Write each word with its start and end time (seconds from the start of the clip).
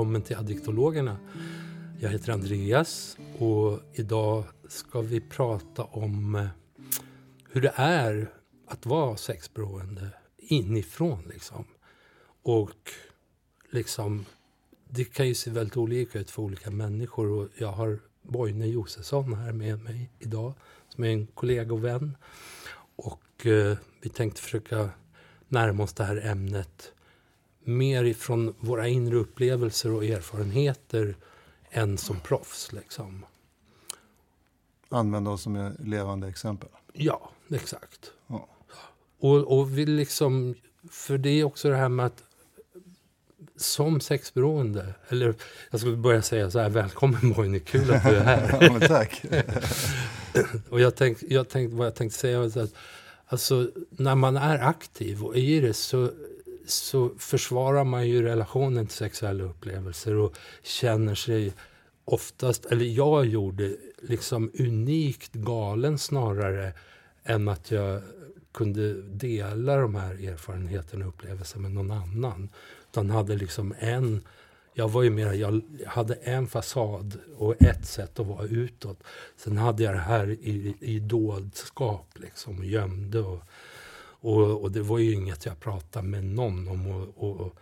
Välkommen 0.00 0.22
till 0.22 0.36
Addiktologerna. 0.36 1.16
Jag 2.00 2.10
heter 2.10 2.32
Andreas 2.32 3.18
och 3.38 3.80
idag 3.92 4.44
ska 4.68 5.00
vi 5.00 5.20
prata 5.20 5.84
om 5.84 6.34
eh, 6.34 6.46
hur 7.50 7.60
det 7.60 7.72
är 7.74 8.30
att 8.66 8.86
vara 8.86 9.16
sexberoende 9.16 10.08
inifrån. 10.36 11.22
Liksom. 11.32 11.64
Och 12.42 12.90
liksom, 13.70 14.24
det 14.88 15.04
kan 15.04 15.28
ju 15.28 15.34
se 15.34 15.50
väldigt 15.50 15.76
olika 15.76 16.18
ut 16.18 16.30
för 16.30 16.42
olika 16.42 16.70
människor. 16.70 17.30
Och 17.30 17.48
jag 17.58 17.72
har 17.72 17.98
Boine 18.22 18.70
Josefsson 18.70 19.34
här 19.34 19.52
med 19.52 19.82
mig 19.82 20.10
idag 20.18 20.54
som 20.88 21.04
är 21.04 21.08
en 21.08 21.26
kollega 21.26 21.72
och 21.72 21.84
vän. 21.84 22.16
Och 22.96 23.46
eh, 23.46 23.76
vi 24.02 24.08
tänkte 24.08 24.42
försöka 24.42 24.90
närma 25.48 25.82
oss 25.82 25.92
det 25.92 26.04
här 26.04 26.26
ämnet 26.26 26.92
mer 27.64 28.04
ifrån 28.04 28.54
våra 28.60 28.88
inre 28.88 29.16
upplevelser 29.16 29.92
och 29.92 30.04
erfarenheter 30.04 31.16
än 31.70 31.98
som 31.98 32.20
proffs. 32.20 32.72
Liksom. 32.72 33.24
Använda 34.88 35.30
oss 35.30 35.42
som 35.42 35.76
levande 35.78 36.28
exempel? 36.28 36.68
Ja, 36.92 37.30
exakt. 37.50 38.12
Ja. 38.26 38.48
Och, 39.20 39.58
och 39.58 39.78
vi 39.78 39.86
liksom, 39.86 40.54
för 40.90 41.18
det 41.18 41.30
är 41.30 41.44
också 41.44 41.70
det 41.70 41.76
här 41.76 41.88
med 41.88 42.06
att 42.06 42.22
som 43.56 44.00
sexberoende, 44.00 44.94
eller 45.08 45.34
jag 45.70 45.80
skulle 45.80 45.96
börja 45.96 46.22
säga 46.22 46.50
så 46.50 46.58
här, 46.58 46.68
välkommen 46.68 47.32
Boine, 47.32 47.60
kul 47.60 47.90
att 47.90 48.02
du 48.02 48.16
är 48.16 48.24
här. 48.24 48.58
ja, 48.80 48.88
tack. 48.88 49.22
och 50.70 50.80
jag 50.80 50.96
tänkte, 50.96 51.34
jag 51.34 51.48
tänkte, 51.48 51.76
vad 51.76 51.86
jag 51.86 51.94
tänkte 51.94 52.18
säga 52.18 52.38
var 52.38 52.46
att 52.46 52.74
alltså, 53.26 53.70
när 53.90 54.14
man 54.14 54.36
är 54.36 54.58
aktiv 54.58 55.24
och 55.24 55.36
i 55.36 55.60
det 55.60 55.74
så 55.74 56.10
så 56.72 57.10
försvarar 57.18 57.84
man 57.84 58.08
ju 58.08 58.22
relationen 58.22 58.86
till 58.86 58.96
sexuella 58.96 59.44
upplevelser 59.44 60.14
och 60.14 60.36
känner 60.62 61.14
sig 61.14 61.52
oftast, 62.04 62.66
eller 62.66 62.84
jag 62.84 63.26
gjorde, 63.26 63.76
liksom 64.02 64.50
unikt 64.58 65.32
galen 65.32 65.98
snarare 65.98 66.72
än 67.24 67.48
att 67.48 67.70
jag 67.70 68.02
kunde 68.52 69.02
dela 69.02 69.76
de 69.76 69.94
här 69.94 70.28
erfarenheterna 70.28 71.06
och 71.06 71.14
upplevelserna 71.14 71.62
med 71.62 71.72
någon 71.72 71.90
annan. 71.90 72.48
Utan 72.90 73.10
hade 73.10 73.36
liksom 73.36 73.74
en, 73.78 74.24
jag 74.74 74.88
var 74.88 75.02
ju 75.02 75.10
mer, 75.10 75.32
jag 75.32 75.62
hade 75.86 76.14
en 76.14 76.46
fasad 76.46 77.18
och 77.36 77.62
ett 77.62 77.86
sätt 77.86 78.20
att 78.20 78.26
vara 78.26 78.46
utåt. 78.46 79.02
Sen 79.36 79.56
hade 79.56 79.82
jag 79.82 79.94
det 79.94 79.98
här 79.98 80.30
i, 80.30 80.76
i 80.80 80.98
doldskap 80.98 82.08
liksom 82.14 82.58
och 82.58 82.64
gömde 82.64 83.20
och 83.20 83.42
och, 84.20 84.62
och, 84.62 84.72
det 84.72 84.82
var 84.82 84.98
ju 84.98 85.12
inget 85.12 85.46
jag 85.46 85.60
pratade 85.60 86.08
med 86.08 86.24
någon 86.24 86.68
om. 86.68 86.86
Och, 86.86 87.40
och 87.40 87.54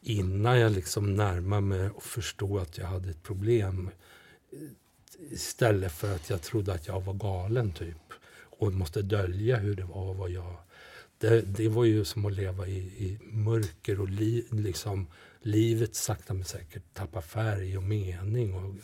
innan 0.00 0.60
jag 0.60 0.72
liksom 0.72 1.14
närmade 1.14 1.62
mig 1.62 1.90
och 1.90 2.02
förstod 2.02 2.60
att 2.60 2.78
jag 2.78 2.86
hade 2.86 3.10
ett 3.10 3.22
problem. 3.22 3.90
Istället 5.30 5.92
för 5.92 6.14
att 6.14 6.30
jag 6.30 6.42
trodde 6.42 6.72
att 6.72 6.86
jag 6.86 7.00
var 7.00 7.14
galen 7.14 7.72
typ. 7.72 7.96
Och 8.32 8.72
måste 8.72 9.02
dölja 9.02 9.56
hur 9.56 9.74
det 9.74 9.84
var 9.84 10.14
vad 10.14 10.30
jag... 10.30 10.56
Det, 11.18 11.40
det 11.40 11.68
var 11.68 11.84
ju 11.84 12.04
som 12.04 12.26
att 12.26 12.32
leva 12.32 12.66
i, 12.66 12.78
i 12.78 13.18
mörker 13.22 14.00
och 14.00 14.08
li, 14.08 14.46
liksom, 14.50 15.06
livet 15.42 15.94
sakta 15.94 16.34
men 16.34 16.44
säkert 16.44 16.94
tappa 16.94 17.22
färg 17.22 17.76
och 17.76 17.82
mening. 17.82 18.54
Och 18.54 18.74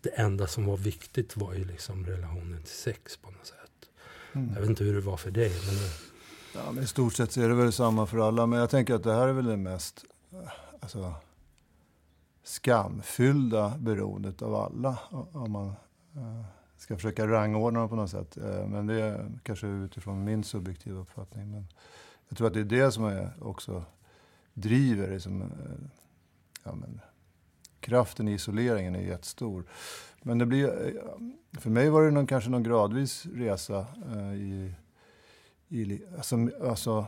det 0.00 0.08
enda 0.10 0.46
som 0.46 0.66
var 0.66 0.76
viktigt 0.76 1.36
var 1.36 1.54
ju 1.54 1.64
liksom 1.64 2.06
relationen 2.06 2.62
till 2.62 2.74
sex 2.74 3.16
på 3.16 3.30
något 3.30 3.46
sätt. 3.46 3.88
Mm. 4.32 4.54
Jag 4.54 4.60
vet 4.60 4.70
inte 4.70 4.84
hur 4.84 4.94
det 4.94 5.00
var 5.00 5.16
för 5.16 5.30
dig. 5.30 5.52
Men 5.66 5.76
Ja, 6.54 6.72
men 6.72 6.84
I 6.84 6.86
stort 6.86 7.14
sett 7.14 7.32
så 7.32 7.40
är 7.40 7.48
det 7.48 7.54
väl 7.54 7.72
samma 7.72 8.06
för 8.06 8.28
alla. 8.28 8.46
Men 8.46 8.58
jag 8.58 8.70
tänker 8.70 8.94
att 8.94 9.02
det 9.02 9.14
här 9.14 9.28
är 9.28 9.32
väl 9.32 9.44
det 9.44 9.56
mest 9.56 10.04
eh, 10.32 10.38
alltså, 10.80 11.14
skamfyllda 12.42 13.72
beroendet 13.78 14.42
av 14.42 14.54
alla. 14.54 14.98
Om 15.32 15.52
man 15.52 15.66
eh, 16.16 16.44
ska 16.76 16.96
försöka 16.96 17.26
rangordna 17.26 17.80
dem 17.80 17.88
på 17.88 17.96
något 17.96 18.10
sätt. 18.10 18.36
Eh, 18.36 18.66
men 18.66 18.86
det 18.86 19.00
är 19.00 19.30
kanske 19.42 19.66
utifrån 19.66 20.24
min 20.24 20.44
subjektiva 20.44 21.00
uppfattning. 21.00 21.50
Men 21.50 21.66
jag 22.28 22.38
tror 22.38 22.46
att 22.46 22.54
det 22.54 22.60
är 22.60 22.64
det 22.64 22.92
som 22.92 23.04
är 23.04 23.30
också 23.40 23.84
driver 24.54 25.10
liksom, 25.10 25.52
ja, 26.64 26.74
men, 26.74 27.00
kraften 27.80 28.28
i 28.28 28.32
isoleringen 28.32 28.94
är 28.94 29.00
jättestor. 29.00 29.64
Men 30.22 30.38
det 30.38 30.46
blir, 30.46 31.00
för 31.58 31.70
mig 31.70 31.90
var 31.90 32.02
det 32.02 32.10
någon, 32.10 32.26
kanske 32.26 32.50
någon 32.50 32.62
gradvis 32.62 33.26
resa 33.26 33.86
i 34.34 34.74
i, 35.74 36.02
alltså, 36.16 36.48
alltså, 36.62 37.06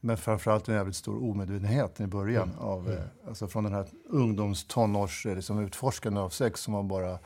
men 0.00 0.16
framförallt 0.16 0.68
en 0.68 0.74
jävligt 0.74 0.96
stor 0.96 1.30
omedvetenhet 1.30 2.00
i 2.00 2.06
början. 2.06 2.48
Mm. 2.48 2.58
Av, 2.58 2.90
mm. 2.90 3.02
Alltså 3.28 3.48
från 3.48 3.64
den 3.64 3.72
här 3.72 3.86
ungdomstonårs 4.08 5.24
liksom, 5.24 5.58
utforskande 5.58 6.20
av 6.20 6.30
sex 6.30 6.60
som 6.60 6.74
var 6.74 6.82
bara 6.82 7.18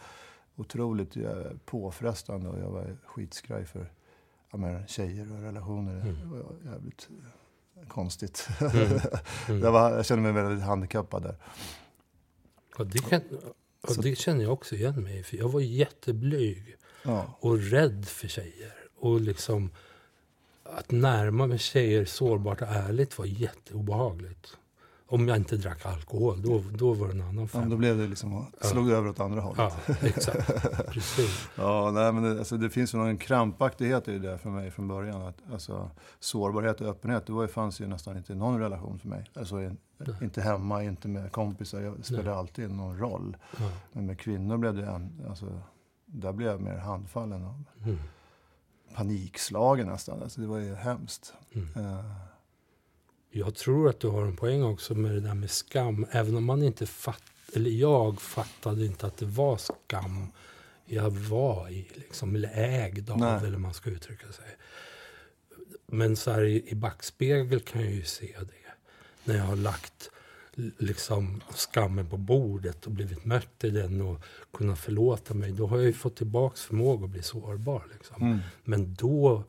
otroligt 0.57 1.17
ja, 1.17 1.35
påfrestande. 1.65 2.49
Och 2.49 2.59
jag 2.59 2.71
var 2.71 2.97
skitskraj 3.05 3.65
för 3.65 3.93
ja, 4.51 4.59
men, 4.59 4.87
tjejer 4.87 5.33
och 5.33 5.43
relationer. 5.43 6.01
Mm. 6.01 6.31
Var 6.31 6.73
jävligt 6.73 7.09
eh, 7.77 7.89
konstigt. 7.89 8.49
Mm. 8.61 8.73
Mm. 9.49 9.61
jag, 9.63 9.73
var, 9.73 9.91
jag 9.91 10.07
kände 10.07 10.33
mig 10.33 10.43
väldigt 10.43 10.65
handikappad 10.65 11.23
där. 11.23 11.37
Och 12.79 12.87
det, 12.87 12.99
kan, 12.99 13.21
och 13.83 14.03
det 14.03 14.19
känner 14.19 14.43
jag 14.43 14.53
också 14.53 14.75
igen 14.75 15.03
mig 15.03 15.23
För 15.23 15.37
jag 15.37 15.49
var 15.49 15.61
jätteblyg 15.61 16.77
ja. 17.03 17.39
och 17.41 17.59
rädd 17.59 18.09
för 18.09 18.29
tjejer. 18.29 18.75
Och 18.97 19.21
liksom 19.21 19.71
att 20.75 20.91
närma 20.91 21.47
mig 21.47 21.59
tjejer 21.59 22.05
sårbart 22.05 22.63
och 22.63 22.69
ärligt 22.69 23.19
var 23.19 23.27
jätteobehagligt. 23.27 24.57
Om 25.09 25.29
jag 25.29 25.37
inte 25.37 25.57
drack 25.57 25.87
alkohol, 25.87 26.43
då, 26.43 26.63
då 26.79 26.93
var 26.93 27.07
det 27.07 27.13
en 27.13 27.23
annan 27.23 27.49
femma. 27.49 27.65
Ja, 27.65 27.71
då 27.71 27.77
blev 27.77 27.99
det 27.99 28.07
liksom, 28.07 28.47
slog 28.61 28.91
ja. 28.91 28.95
över 28.95 29.09
åt 29.09 29.21
andra 29.21 29.41
hållet. 29.41 29.73
Ja, 29.87 29.95
exakt. 30.03 30.65
Precis. 30.93 31.49
ja, 31.57 31.91
nej, 31.95 32.13
men 32.13 32.23
det, 32.23 32.39
alltså, 32.39 32.57
det 32.57 32.71
finns 32.71 32.95
ju 32.95 32.99
någon 32.99 33.17
krampaktighet 33.17 34.09
i 34.09 34.19
det 34.19 34.39
för 34.39 34.51
mig 34.51 34.71
från 34.71 34.89
början. 34.89 35.23
Att, 35.23 35.37
alltså, 35.53 35.91
sårbarhet 36.21 36.81
och 36.81 36.87
öppenhet, 36.87 37.27
det 37.27 37.33
var, 37.33 37.47
fanns 37.47 37.81
ju 37.81 37.87
nästan 37.87 38.17
inte 38.17 38.33
i 38.33 38.37
någon 38.37 38.61
relation 38.61 38.99
för 38.99 39.09
mig. 39.09 39.31
Alltså, 39.35 39.71
inte 40.23 40.41
hemma, 40.41 40.83
inte 40.83 41.09
med 41.09 41.33
kompisar. 41.33 41.81
Jag 41.81 42.05
spelade 42.05 42.31
nej. 42.31 42.39
alltid 42.39 42.71
någon 42.71 42.99
roll. 42.99 43.37
Ja. 43.59 43.71
Men 43.93 44.07
med 44.07 44.19
kvinnor 44.19 44.57
blev 44.57 44.75
det 44.75 44.87
en, 44.87 45.25
alltså, 45.29 45.47
där 46.07 46.33
blev 46.33 46.49
jag 46.49 46.61
mer 46.61 46.77
handfallen. 46.77 47.65
Mm 47.85 47.99
panikslagen 48.95 49.87
nästan. 49.87 50.23
Alltså 50.23 50.41
det 50.41 50.47
var 50.47 50.59
ju 50.59 50.75
hemskt. 50.75 51.33
Mm. 51.53 51.69
Uh. 51.77 52.13
Jag 53.31 53.55
tror 53.55 53.89
att 53.89 54.01
du 54.01 54.09
har 54.09 54.23
en 54.23 54.37
poäng 54.37 54.63
också 54.63 54.95
med 54.95 55.11
det 55.11 55.21
där 55.21 55.35
med 55.35 55.51
skam. 55.51 56.07
Även 56.11 56.37
om 56.37 56.45
man 56.45 56.63
inte 56.63 56.87
fatt, 56.87 57.23
eller 57.55 57.71
jag 57.71 58.21
fattade 58.21 58.87
inte 58.87 59.07
att 59.07 59.17
det 59.17 59.27
var 59.27 59.57
skam 59.57 60.33
jag 60.87 61.11
var 61.11 61.69
i, 61.69 61.89
liksom, 61.95 62.35
eller 62.35 62.51
ägd 62.55 63.11
av, 63.11 63.19
Nej. 63.19 63.47
eller 63.47 63.59
man 63.59 63.75
ska 63.75 63.91
uttrycka 63.91 64.33
sig. 64.33 64.57
Men 65.87 66.17
så 66.17 66.31
här 66.31 66.43
i, 66.43 66.71
i 66.71 66.75
backspegel 66.75 67.61
kan 67.61 67.83
jag 67.83 67.93
ju 67.93 68.05
se 68.05 68.37
det. 68.41 68.73
När 69.25 69.37
jag 69.37 69.45
har 69.45 69.57
lagt 69.57 70.11
liksom 70.79 71.41
skammen 71.51 72.07
på 72.07 72.17
bordet 72.17 72.87
och 72.87 72.93
blivit 72.93 73.25
mött 73.25 73.65
i 73.65 73.71
den 73.71 74.01
och 74.01 74.23
kunnat 74.53 74.79
förlåta 74.79 75.35
mig. 75.35 75.53
Då 75.53 75.67
har 75.67 75.77
jag 75.77 75.87
ju 75.87 75.93
fått 75.93 76.17
tillbaks 76.17 76.63
förmåga 76.63 77.05
att 77.05 77.11
bli 77.11 77.23
sårbar. 77.23 77.87
Liksom. 77.93 78.23
Mm. 78.23 78.39
Men 78.65 78.95
då, 78.95 79.45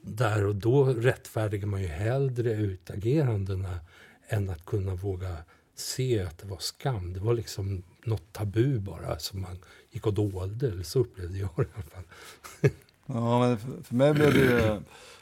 där 0.00 0.46
och 0.46 0.56
då 0.56 0.84
rättfärdigar 0.84 1.66
man 1.66 1.82
ju 1.82 1.86
hellre 1.86 2.52
utagerandena 2.52 3.80
än 4.28 4.50
att 4.50 4.64
kunna 4.64 4.94
våga 4.94 5.36
se 5.74 6.22
att 6.22 6.38
det 6.38 6.46
var 6.46 6.58
skam. 6.58 7.12
Det 7.12 7.20
var 7.20 7.34
liksom 7.34 7.82
något 8.04 8.32
tabu 8.32 8.78
bara 8.78 9.18
som 9.18 9.40
man 9.40 9.58
gick 9.90 10.06
och 10.06 10.14
dolde. 10.14 10.68
Eller 10.68 10.82
så 10.82 10.98
upplevde 10.98 11.38
jag 11.38 11.50
det 11.56 11.62
i 11.62 11.66
alla 11.74 11.82
fall. 11.82 12.04
ja, 13.06 13.40
men 13.40 13.82
för, 13.84 13.94
mig 13.94 14.14
blev 14.14 14.32
det 14.32 14.38
ju 14.38 14.80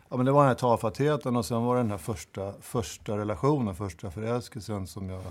Ja, 0.09 0.17
men 0.17 0.27
det 0.27 0.33
var 0.33 0.41
den 0.41 0.49
här 0.49 0.55
tafattheten 0.55 1.37
och 1.37 1.47
sen 1.47 1.63
var 1.63 1.77
det 1.77 1.83
den 1.83 1.91
här 1.91 1.99
första, 1.99 2.53
första 2.61 3.19
relationen, 3.19 3.75
första 3.75 4.11
förälskelsen 4.11 4.87
som 4.87 5.11
jag 5.11 5.23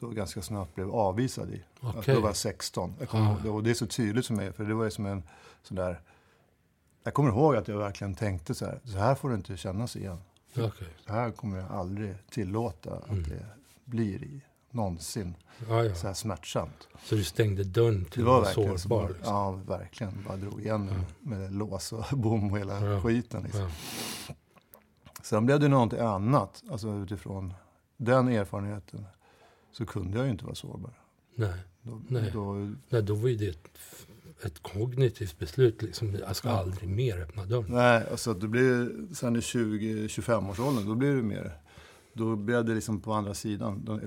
då 0.00 0.08
ganska 0.08 0.42
snabbt 0.42 0.74
blev 0.74 0.90
avvisad 0.90 1.50
i. 1.50 1.62
Okay. 1.80 1.96
Alltså, 1.96 2.14
då 2.14 2.20
var 2.20 2.28
jag 2.28 2.36
16. 2.36 2.94
Jag 2.98 3.08
kom, 3.08 3.20
ah. 3.20 3.50
Och 3.50 3.62
det 3.62 3.70
är 3.70 3.74
så 3.74 3.86
tydligt 3.86 4.26
för 4.26 4.34
mig, 4.34 4.52
för 4.52 4.64
det 4.64 4.74
var 4.74 4.90
som 4.90 5.06
en 5.06 5.22
sån 5.62 5.76
där... 5.76 6.00
Jag 7.02 7.14
kommer 7.14 7.30
ihåg 7.30 7.56
att 7.56 7.68
jag 7.68 7.78
verkligen 7.78 8.14
tänkte 8.14 8.54
så 8.54 8.64
här, 8.66 8.80
så 8.84 8.98
här 8.98 9.14
får 9.14 9.28
det 9.28 9.34
inte 9.34 9.56
kännas 9.56 9.96
igen. 9.96 10.18
Okay. 10.56 10.88
Så 11.06 11.12
här 11.12 11.30
kommer 11.30 11.58
jag 11.58 11.72
aldrig 11.72 12.14
tillåta 12.30 12.94
att 12.94 13.08
mm. 13.08 13.22
det 13.22 13.46
blir 13.84 14.24
i 14.24 14.40
någonsin. 14.74 15.34
Ja, 15.68 15.84
ja. 15.84 15.94
Så 15.94 16.06
här 16.06 16.14
smärtsamt. 16.14 16.88
Så 17.04 17.14
du 17.14 17.24
stängde 17.24 17.64
dörren 17.64 18.04
till 18.04 18.22
det 18.22 18.28
var 18.28 18.40
verkligen 18.42 18.78
sårbar? 18.78 19.08
Liksom. 19.08 19.34
Ja, 19.34 19.50
verkligen. 19.50 20.24
Bara 20.26 20.36
drog 20.36 20.60
igen 20.60 20.90
ja. 20.92 21.04
med 21.20 21.52
lås 21.52 21.92
och 21.92 22.04
bom 22.18 22.52
och 22.52 22.58
hela 22.58 22.86
ja. 22.86 23.00
skiten. 23.00 23.42
Liksom. 23.42 23.60
Ja. 24.28 24.34
Sen 25.22 25.46
blev 25.46 25.60
det 25.60 25.68
någonting 25.68 25.98
annat. 25.98 26.62
Alltså 26.70 26.88
utifrån 26.88 27.54
den 27.96 28.28
erfarenheten 28.28 29.06
så 29.72 29.86
kunde 29.86 30.16
jag 30.16 30.24
ju 30.24 30.30
inte 30.30 30.44
vara 30.44 30.54
sårbar. 30.54 30.98
Nej, 31.34 31.54
då, 31.82 32.02
Nej. 32.08 32.30
Då, 32.32 32.54
Nej, 32.88 33.02
då 33.02 33.14
var 33.14 33.28
ju 33.28 33.36
det 33.36 33.48
ett, 33.48 33.78
ett 34.44 34.62
kognitivt 34.62 35.38
beslut. 35.38 35.82
Liksom, 35.82 36.14
jag 36.14 36.36
ska 36.36 36.48
ja. 36.48 36.54
aldrig 36.54 36.88
mer 36.88 37.20
öppna 37.20 37.44
dörren. 37.44 37.66
Nej, 37.68 38.10
alltså 38.10 38.34
det 38.34 38.48
blir, 38.48 39.14
sen 39.14 39.36
i 39.36 39.40
20-25 39.40 40.50
års 40.50 40.60
åldern, 40.60 40.88
då 40.88 40.94
blir 40.94 41.16
det 41.16 41.22
mer 41.22 41.64
då 42.14 42.36
blev 42.36 42.64
det 42.64 42.74
liksom 42.74 43.00
på 43.00 43.12
andra 43.12 43.34
sidan 43.34 44.00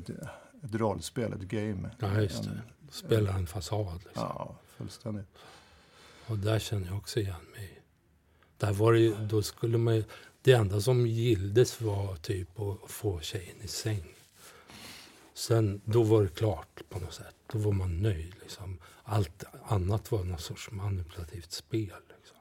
ett, 0.64 0.76
rollspel, 0.76 1.34
ett 1.34 1.42
game. 1.42 1.90
Ja, 2.00 2.22
just 2.22 2.44
det. 2.44 2.50
En- 2.50 2.62
Spela 2.92 3.34
en 3.34 3.48
fasad 3.48 3.94
liksom. 4.06 4.24
Ja, 4.24 4.56
fullständigt. 4.78 5.28
Och 6.28 6.38
där 6.38 6.60
känner 6.60 6.88
jag 6.88 6.98
också 6.98 7.20
igen 7.20 7.36
mig. 7.56 7.82
Där 8.58 8.74
var 8.74 8.94
det 8.94 9.00
ju, 9.00 9.16
då 9.16 9.42
skulle 9.42 9.78
man 9.78 10.04
det 10.42 10.52
enda 10.54 10.82
som 10.82 11.08
gilldes 11.08 11.82
var 11.82 12.16
typ 12.16 12.60
att 12.60 12.92
få 12.92 13.20
tjejen 13.20 13.56
i 13.62 13.68
säng. 13.68 14.04
Sen, 15.34 15.82
då 15.86 16.04
var 16.04 16.24
det 16.24 16.30
klart 16.30 16.82
på 16.90 17.00
något 17.00 17.14
sätt. 17.14 17.36
Då 17.52 17.60
var 17.60 17.72
man 17.72 18.02
nöjd 18.02 18.34
liksom. 18.42 18.78
Allt 19.04 19.44
annat 19.68 20.12
var 20.12 20.24
någon 20.24 20.40
sorts 20.40 20.72
manipulativt 20.72 21.52
spel. 21.52 21.92
Liksom. 22.18 22.38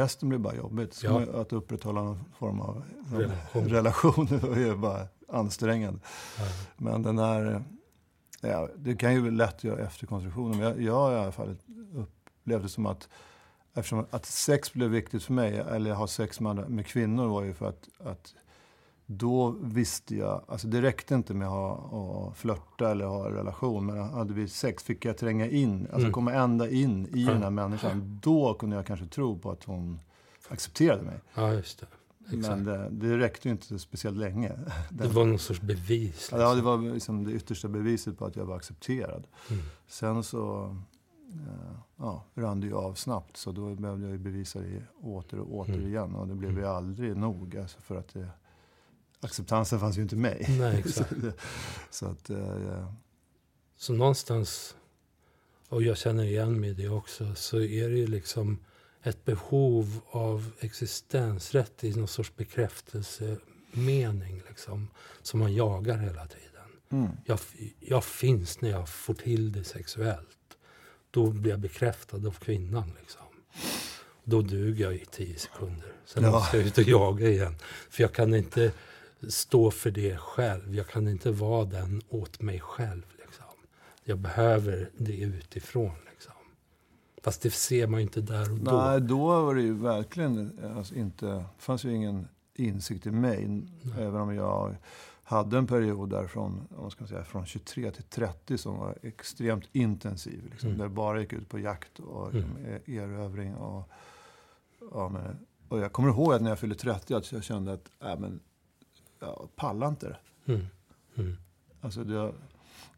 Resten 0.00 0.28
blir 0.28 0.38
bara 0.38 0.54
jobbigt. 0.56 1.00
Ja. 1.02 1.40
Att 1.40 1.52
upprätthålla 1.52 2.02
någon 2.02 2.24
form 2.38 2.60
av 2.60 2.82
Relation. 3.12 3.68
relation 3.68 4.26
är 4.32 4.76
bara 4.76 5.06
ansträngande. 5.28 6.00
Ja. 6.38 6.44
Men 6.76 7.02
den 7.02 7.18
här... 7.18 7.64
Ja, 8.40 8.68
det 8.76 8.96
kan 8.96 9.14
ju 9.14 9.30
lätt 9.30 9.64
göra 9.64 9.80
efterkonstruktioner. 9.86 10.56
Men 10.56 10.60
jag, 10.66 10.80
jag 10.82 11.12
i 11.12 11.16
alla 11.16 11.32
fall 11.32 11.56
upplevde 11.94 12.68
som 12.68 12.86
att 12.86 13.08
eftersom 13.74 14.06
att 14.10 14.26
sex 14.26 14.72
blev 14.72 14.90
viktigt 14.90 15.22
för 15.24 15.32
mig, 15.32 15.56
eller 15.58 15.92
ha 15.94 16.06
sex 16.06 16.40
med, 16.40 16.50
andra- 16.50 16.68
med 16.68 16.86
kvinnor 16.86 17.26
var 17.28 17.42
ju 17.42 17.54
för 17.54 17.68
att, 17.68 17.88
att 18.04 18.34
då 19.06 19.50
visste 19.62 20.16
jag, 20.16 20.44
alltså 20.48 20.66
det 20.68 20.82
räckte 20.82 21.14
inte 21.14 21.34
med 21.34 21.48
att 21.48 21.52
ha, 21.54 22.28
att 22.30 22.36
flörta 22.38 22.90
eller 22.90 23.04
ha 23.06 23.26
en 23.26 23.32
relation, 23.32 23.86
men 23.86 24.02
hade 24.02 24.34
vi 24.34 24.48
sex 24.48 24.82
fick 24.82 25.04
jag 25.04 25.18
tränga 25.18 25.46
in, 25.48 25.80
alltså 25.86 25.98
Mm. 26.00 26.12
komma 26.12 26.32
ända 26.32 26.68
in 26.70 27.06
i 27.06 27.24
Ja. 27.24 27.32
den 27.32 27.42
här 27.42 27.50
människan. 27.50 28.18
Då 28.22 28.54
kunde 28.54 28.76
jag 28.76 28.86
kanske 28.86 29.06
tro 29.06 29.38
på 29.38 29.50
att 29.50 29.64
hon 29.64 30.00
accepterade 30.48 31.02
mig. 31.02 31.20
ja, 31.34 31.52
just 31.52 31.80
det. 31.80 31.86
Exakt. 32.32 32.42
Men 32.42 32.64
det, 32.64 32.88
det 32.90 33.18
räckte 33.18 33.48
ju 33.48 33.52
inte 33.52 33.78
speciellt 33.78 34.16
länge. 34.18 34.52
Det 34.90 35.08
var 35.08 35.24
någon 35.24 35.38
sorts 35.38 35.60
bevis. 35.60 36.28
Ja, 36.32 36.36
Liksom. 36.36 36.56
det 36.56 36.62
var 36.62 36.94
liksom 36.94 37.24
det 37.24 37.32
yttersta 37.32 37.68
beviset 37.68 38.18
på 38.18 38.24
att 38.26 38.36
jag 38.36 38.44
var 38.44 38.56
accepterad. 38.56 39.26
Mm. 39.50 39.62
Sen 39.88 40.22
så 40.22 40.76
eh, 41.32 41.76
ja, 41.96 42.24
rann 42.34 42.60
det 42.60 42.66
ju 42.66 42.74
av 42.74 42.94
snabbt, 42.94 43.36
så 43.36 43.52
då 43.52 43.74
behövde 43.74 44.04
jag 44.04 44.12
ju 44.12 44.18
bevisa 44.18 44.60
det 44.60 44.82
åter 45.02 45.38
och 45.38 45.54
åter 45.54 45.74
Mm. 45.74 45.86
igen. 45.86 46.14
Och 46.14 46.26
det 46.28 46.34
blev 46.34 46.50
ju 46.52 46.58
Mm. 46.58 46.70
aldrig 46.70 47.16
nog, 47.16 47.56
alltså 47.56 47.80
för 47.80 47.96
att 47.96 48.08
det, 48.14 48.28
acceptansen 49.20 49.80
fanns 49.80 49.98
ju 49.98 50.02
inte 50.02 50.14
i 50.14 50.18
mig. 50.18 50.46
Nej, 50.58 50.78
exakt. 50.86 51.12
så, 51.90 52.06
att, 52.06 52.30
eh, 52.30 52.88
Så 53.76 53.92
någonstans, 53.92 54.76
och 55.68 55.82
jag 55.82 55.96
känner 55.96 56.24
igen 56.24 56.60
mig 56.60 56.70
i 56.70 56.74
det 56.74 56.88
också, 56.88 57.34
så 57.34 57.60
är 57.60 57.88
det 57.88 57.96
ju 57.96 58.06
liksom 58.06 58.58
ett 59.06 59.24
behov 59.24 60.00
av 60.10 60.50
existensrätt 60.60 61.84
i 61.84 61.94
någon 61.96 62.08
sorts 62.08 62.36
bekräftelsemening 62.36 64.42
liksom, 64.48 64.88
som 65.22 65.40
man 65.40 65.54
jagar 65.54 65.98
hela 65.98 66.26
tiden. 66.26 66.68
mm, 66.90 67.08
Jag, 67.24 67.38
jag 67.80 68.04
finns 68.04 68.60
när 68.60 68.70
jag 68.70 68.88
får 68.88 69.14
till 69.14 69.52
det 69.52 69.64
sexuellt. 69.64 70.28
Då 71.10 71.30
blir 71.30 71.50
jag 71.50 71.60
bekräftad 71.60 72.16
av 72.16 72.34
kvinnan. 72.38 72.92
Liksom. 73.00 73.22
Då 74.24 74.42
duger 74.42 74.84
jag 74.84 74.94
i 74.94 75.04
tio 75.10 75.38
sekunder. 75.38 75.92
Sen 76.06 76.24
Ja. 76.24 76.30
måste 76.30 76.56
jag 76.56 76.66
ut 76.66 76.78
och 76.78 76.84
jaga 76.84 77.28
igen. 77.28 77.56
För 77.90 78.02
jag 78.02 78.12
kan 78.12 78.34
inte 78.34 78.72
stå 79.28 79.70
för 79.70 79.90
det 79.90 80.16
själv. 80.16 80.74
Jag 80.74 80.86
kan 80.88 81.08
inte 81.08 81.30
vara 81.30 81.64
den 81.64 82.02
åt 82.08 82.40
mig 82.40 82.60
själv. 82.60 83.02
Liksom. 83.18 83.44
Jag 84.04 84.18
behöver 84.18 84.90
det 84.96 85.16
utifrån. 85.16 85.96
Fast 87.24 87.42
det 87.42 87.50
ser 87.50 87.86
man 87.86 88.00
ju 88.00 88.06
inte 88.06 88.20
där 88.20 88.52
och 88.52 88.58
då. 88.58 88.72
Nej, 88.72 89.00
då 89.00 89.26
var 89.42 89.54
det 89.54 89.62
ju 89.62 89.74
verkligen 89.74 90.60
alltså, 90.76 90.94
inte... 90.94 91.44
Fanns 91.58 91.84
ju 91.84 91.92
ingen 91.94 92.28
insikt 92.54 93.06
i 93.06 93.10
mig. 93.10 93.62
Även 93.98 94.20
om 94.20 94.34
jag 94.34 94.76
hade 95.22 95.58
en 95.58 95.66
period 95.66 96.10
där 96.10 96.26
från, 96.26 96.68
vad 96.70 96.92
ska 96.92 97.00
man 97.02 97.08
säga, 97.08 97.24
från 97.24 97.46
23 97.46 97.90
till 97.90 98.02
30 98.02 98.58
som 98.58 98.78
var 98.78 98.98
extremt 99.02 99.64
intensiv. 99.72 100.48
Liksom, 100.50 100.68
Mm. 100.68 100.78
Där 100.80 100.88
bara 100.88 101.20
gick 101.20 101.32
ut 101.32 101.48
på 101.48 101.58
jakt 101.58 101.98
och 101.98 102.30
Mm. 102.34 102.36
liksom, 102.36 102.64
e- 102.66 102.96
erövring. 103.00 103.54
Och, 103.54 103.88
ja, 104.92 105.08
men, 105.08 105.38
och 105.68 105.78
jag 105.78 105.92
kommer 105.92 106.08
ihåg 106.08 106.32
att 106.32 106.42
när 106.42 106.48
jag 106.50 106.58
fyllde 106.58 106.74
30 106.76 107.14
att 107.14 107.32
jag 107.32 107.44
kände 107.44 107.72
att 107.72 107.90
äh, 108.02 108.18
men, 108.18 108.40
jag 109.20 109.48
pallar 109.56 109.88
inte 109.88 110.08
det. 110.08 110.52
Mm. 110.52 110.66
Mm. 111.16 111.36
Alltså 111.80 112.04
det, 112.04 112.32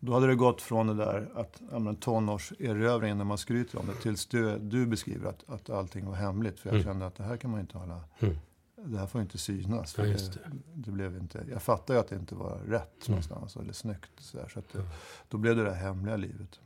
då 0.01 0.15
hade 0.15 0.27
det 0.27 0.35
gått 0.35 0.63
från 0.63 0.87
det 0.87 0.95
där 0.95 1.29
att 1.35 1.63
ja, 1.71 1.79
men 1.79 1.97
tonårserövringen 1.97 3.19
när 3.19 3.25
man 3.25 3.39
skryter 3.39 3.79
om 3.79 3.87
det 3.87 3.95
tills 3.95 4.27
du, 4.27 4.59
du 4.59 4.87
beskriver 4.87 5.29
att, 5.29 5.45
att 5.51 5.71
allting 5.71 6.07
var 6.07 6.15
hemligt. 6.15 6.61
För 6.61 6.69
jag 6.69 6.75
Mm. 6.75 6.85
kände 6.85 7.07
att 7.07 7.15
det 7.15 7.25
här 7.25 7.37
kan 7.37 7.51
man 7.51 7.61
inte 7.61 7.79
hålla. 7.79 8.01
Mm. 8.19 8.37
Det 8.85 8.99
här 8.99 9.07
får 9.07 9.21
inte 9.21 9.39
synas. 9.39 9.95
Ja, 9.99 10.05
det, 10.05 10.13
det. 10.13 10.39
det 10.75 10.91
blev 10.91 11.17
inte, 11.17 11.45
jag 11.51 11.63
fattar 11.63 11.95
ju 11.95 12.01
att 12.01 12.09
det 12.09 12.17
inte 12.17 12.35
var 12.35 12.59
rätt 12.59 12.69
Mm. 13.09 13.09
någonstans 13.09 13.57
eller 13.57 13.73
snyggt. 13.73 14.11
Så, 14.19 14.37
där, 14.37 14.49
så 14.49 14.59
att 14.59 14.73
det, 14.73 14.79
Ja. 14.79 14.85
då 15.29 15.39
blev 15.39 15.57
det 15.57 15.65
det 15.65 15.71
här 15.75 15.87
hemliga 15.87 16.17
livet. 16.17 16.61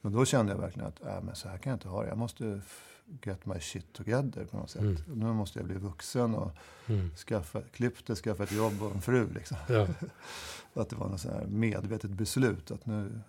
Men 0.00 0.12
då 0.12 0.24
kände 0.24 0.52
jag 0.52 0.58
verkligen 0.58 0.88
att 0.88 1.00
äh, 1.06 1.22
men 1.22 1.34
så 1.36 1.48
här 1.48 1.58
kan 1.58 1.70
jag 1.70 1.76
inte 1.76 1.88
ha 1.88 2.02
det. 2.02 2.08
Jag 2.08 2.18
måste 2.18 2.60
get 3.22 3.46
my 3.46 3.60
shit 3.60 3.92
together 3.92 4.44
på 4.44 4.56
något 4.56 4.70
sätt. 4.70 4.80
Mm. 4.82 4.96
Nu 5.06 5.26
måste 5.32 5.58
jag 5.58 5.66
bli 5.66 5.76
vuxen 5.76 6.34
och 6.34 6.50
Mm. 6.86 7.10
skaffa, 7.16 7.62
klippt 7.72 8.06
det, 8.06 8.14
skaffa 8.16 8.42
ett 8.42 8.52
jobb 8.52 8.82
och 8.82 8.94
en 8.94 9.00
fru. 9.02 9.28
Liksom. 9.34 9.56
Ja. 9.68 9.86
Att 10.82 10.88
det 10.90 10.96
var 10.96 11.08
något 11.08 11.20
så 11.20 11.30
här 11.30 11.46
medvetet 11.46 12.10
beslut. 12.10 12.70
Att 12.70 12.86
nu, 12.86 13.20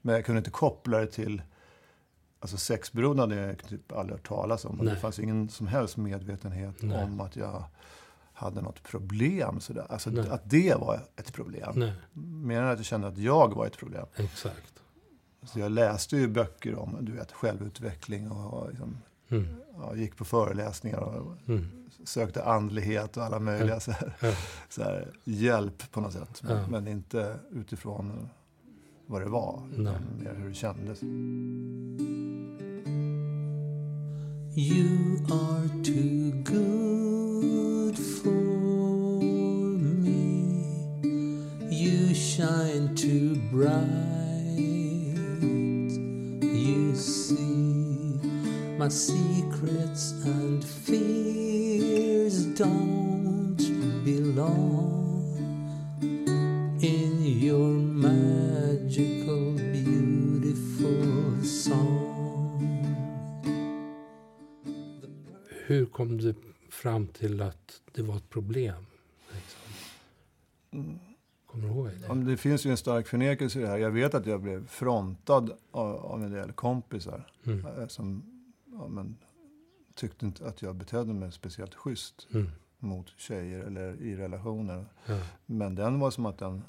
men 0.00 0.14
jag 0.14 0.24
kunde 0.24 0.38
inte 0.38 0.50
koppla 0.50 0.98
det 0.98 1.06
till... 1.06 1.42
Alltså 2.40 2.56
sexberoende 2.56 3.22
hade 3.22 3.34
jag 3.36 3.58
typ 3.64 3.92
aldrig 3.92 4.18
hört 4.18 4.28
talas 4.28 4.64
om. 4.64 4.84
Det 4.84 4.96
fanns 4.96 5.18
ingen 5.18 5.48
som 5.48 5.66
helst 5.66 5.96
medvetenhet 5.96 6.82
Nej. 6.82 7.04
om 7.04 7.20
att 7.20 7.36
jag 7.36 7.64
hade 8.32 8.60
något 8.60 8.82
problem. 8.82 9.60
Så 9.60 9.72
där. 9.72 9.86
Alltså 9.92 10.10
Nej. 10.10 10.28
att 10.30 10.50
det 10.50 10.74
var 10.74 11.00
ett 11.16 11.32
problem. 11.32 11.72
Nej, 11.76 11.92
Mer 12.42 12.60
än 12.62 12.68
att 12.68 12.78
jag 12.78 12.86
kände 12.86 13.06
att 13.08 13.18
jag 13.18 13.54
var 13.54 13.66
ett 13.66 13.76
problem. 13.76 14.06
exakt. 14.16 14.82
Så 15.42 15.58
jag 15.58 15.72
läste 15.72 16.16
ju 16.16 16.28
böcker 16.28 16.74
om 16.74 16.96
du 17.00 17.12
vet, 17.12 17.32
självutveckling 17.32 18.30
och, 18.30 18.62
och 18.62 18.68
liksom, 18.70 18.96
Mm. 19.32 19.46
ja, 19.78 19.96
gick 19.96 20.16
på 20.16 20.24
föreläsningar 20.24 20.98
och 20.98 21.32
Mm. 21.48 21.64
sökte 22.04 22.44
andlighet 22.44 23.16
och 23.16 23.22
alla 23.24 23.38
möjliga 23.38 23.80
så 23.80 23.92
här, 23.92 24.14
så 24.68 24.82
här, 24.82 25.08
hjälp 25.24 25.90
på 25.92 26.00
något 26.00 26.12
sätt. 26.12 26.42
Men, 26.70 26.88
inte 26.88 27.36
utifrån 27.52 28.28
vad 29.06 29.22
det 29.22 29.28
var, 29.28 29.62
utan 29.72 29.94
mer 30.18 30.34
hur 30.38 30.48
det 30.48 30.54
kändes. 30.54 31.02
You 34.56 35.16
are 35.30 35.68
too 35.82 36.32
good 36.44 37.98
for 37.98 39.22
me. 40.02 40.64
You 41.70 42.14
shine 42.14 42.94
too 42.96 43.34
bright. 43.52 44.68
You 46.42 46.94
see 46.96 47.51
my 48.82 48.88
secrets 48.88 50.12
and 50.24 50.64
fears 50.64 52.46
don't 52.56 53.62
belong 54.04 55.38
in 56.82 57.12
your 57.22 57.68
magical, 58.08 59.52
beautiful 59.72 61.44
song. 61.44 62.58
Hur 65.66 65.86
kom 65.86 66.18
du 66.18 66.34
fram 66.70 67.06
till 67.06 67.42
att 67.42 67.80
det 67.92 68.02
var 68.02 68.16
ett 68.16 68.30
problem? 68.30 68.86
Liksom? 69.34 70.98
Kommer 71.46 71.68
du 71.68 71.74
ihåg 71.74 71.88
det? 72.08 72.30
Det 72.30 72.36
finns 72.36 72.66
ju 72.66 72.70
en 72.70 72.76
stark 72.76 73.06
förnekelse 73.08 73.58
i 73.58 73.62
det 73.62 73.68
här. 73.68 73.78
Jag 73.78 73.90
vet 73.90 74.14
att 74.14 74.26
jag 74.26 74.40
blev 74.42 74.66
frontad 74.66 75.52
av, 75.70 75.96
av 75.96 76.24
en 76.24 76.32
del 76.32 76.52
kompisar 76.52 77.28
Mm. 77.44 77.66
eh, 77.66 77.86
som 77.86 78.31
ja, 78.72 78.88
men, 78.88 79.16
tyckte 79.94 80.26
inte 80.26 80.46
att 80.48 80.62
jag 80.62 80.76
betedde 80.76 81.12
mig 81.14 81.32
speciellt 81.32 81.74
schysst 81.74 82.28
Mm. 82.34 82.50
mot 82.78 83.06
tjejer 83.16 83.60
eller 83.60 84.00
i 84.02 84.16
relationer. 84.16 84.86
Ja. 85.06 85.18
Men 85.46 85.74
den 85.74 86.00
var 86.00 86.10
som 86.10 86.26
att 86.26 86.38
den... 86.38 86.62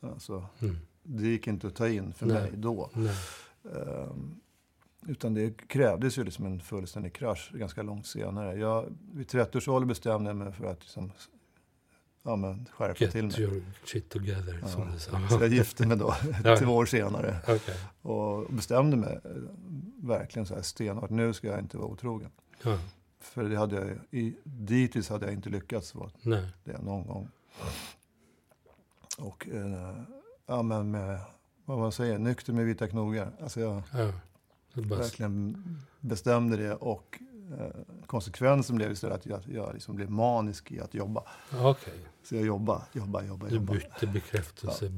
Alltså, 0.00 0.46
Mm. 0.60 0.76
det 1.02 1.26
gick 1.26 1.46
inte 1.46 1.66
att 1.66 1.74
ta 1.74 1.88
in 1.88 2.12
för 2.12 2.26
Nej. 2.26 2.34
mig 2.42 2.52
då. 2.56 2.90
Ehm, 3.74 4.40
utan 5.06 5.34
det 5.34 5.66
krävdes 5.68 6.18
ju 6.18 6.24
liksom 6.24 6.46
en 6.46 6.60
fullständig 6.60 7.12
krasch 7.14 7.52
ganska 7.54 7.82
långt 7.82 8.06
senare. 8.06 8.54
Jag, 8.58 8.86
vid 9.12 9.28
30 9.28 9.58
års 9.58 9.68
ålder 9.68 9.86
bestämde 9.86 10.30
jag 10.30 10.36
mig 10.36 10.52
för 10.52 10.64
att 10.64 10.80
liksom, 10.80 11.12
ja, 12.24 12.36
men, 12.36 12.66
skärpa 12.72 12.94
till 12.94 13.06
Get 13.24 13.32
mig. 13.38 13.40
your 13.42 13.62
shit 13.84 14.08
together, 14.08 14.58
Ja. 14.62 14.68
som 14.68 14.92
du 14.92 14.98
sa. 14.98 15.28
Så 15.28 15.34
jag 15.40 15.48
gifte 15.48 15.86
mig 15.86 15.96
då, 15.96 16.14
två 16.58 16.72
år 16.72 16.86
senare. 16.86 17.36
Okej. 17.48 17.76
Och 18.02 18.46
bestämde 18.52 18.96
mig 18.96 19.20
eh, 19.24 19.30
verkligen 19.96 20.46
så 20.46 20.54
här 20.54 20.62
stenhårt. 20.62 21.10
Nu 21.10 21.32
ska 21.32 21.46
jag 21.46 21.58
inte 21.58 21.76
vara 21.78 21.88
otrogen. 21.88 22.30
Ja. 22.62 22.78
För 23.20 23.44
det 23.44 23.56
hade 23.56 23.76
jag, 23.76 23.98
i, 24.10 24.36
dittills 24.44 25.08
hade 25.08 25.24
jag 25.26 25.34
inte 25.34 25.48
lyckats 25.48 25.94
vara 25.94 26.10
Nej. 26.22 26.46
det 26.64 26.78
någon 26.82 27.06
gång. 27.06 27.28
Och 29.18 29.48
eh, 29.48 29.96
ja, 30.46 30.62
men 30.62 30.90
med, 30.90 31.18
vad 31.64 31.78
man 31.78 31.92
säger, 31.92 32.18
nykter 32.18 32.52
med 32.52 32.64
vita 32.66 32.88
knogar. 32.88 33.32
Alltså 33.42 33.60
jag 33.60 33.82
Ja. 33.92 34.12
Verkligen 34.76 35.64
bestämde 36.00 36.56
det 36.56 36.74
och 36.74 37.18
eh, 37.58 37.66
konsekvensen 38.06 38.76
blev 38.76 38.92
istället 38.92 39.16
att 39.16 39.26
jag, 39.26 39.40
jag 39.48 39.74
liksom 39.74 39.96
blev 39.96 40.10
manisk 40.10 40.72
i 40.72 40.80
att 40.80 40.94
jobba. 40.94 41.22
Okej, 41.62 41.94
Så 42.22 42.34
jag 42.34 42.44
jobbade, 42.44 42.82
jobbade, 42.92 43.26
jobbade, 43.26 43.50
du 43.52 43.60
bytte 43.60 44.06
bekräftelse 44.06 44.92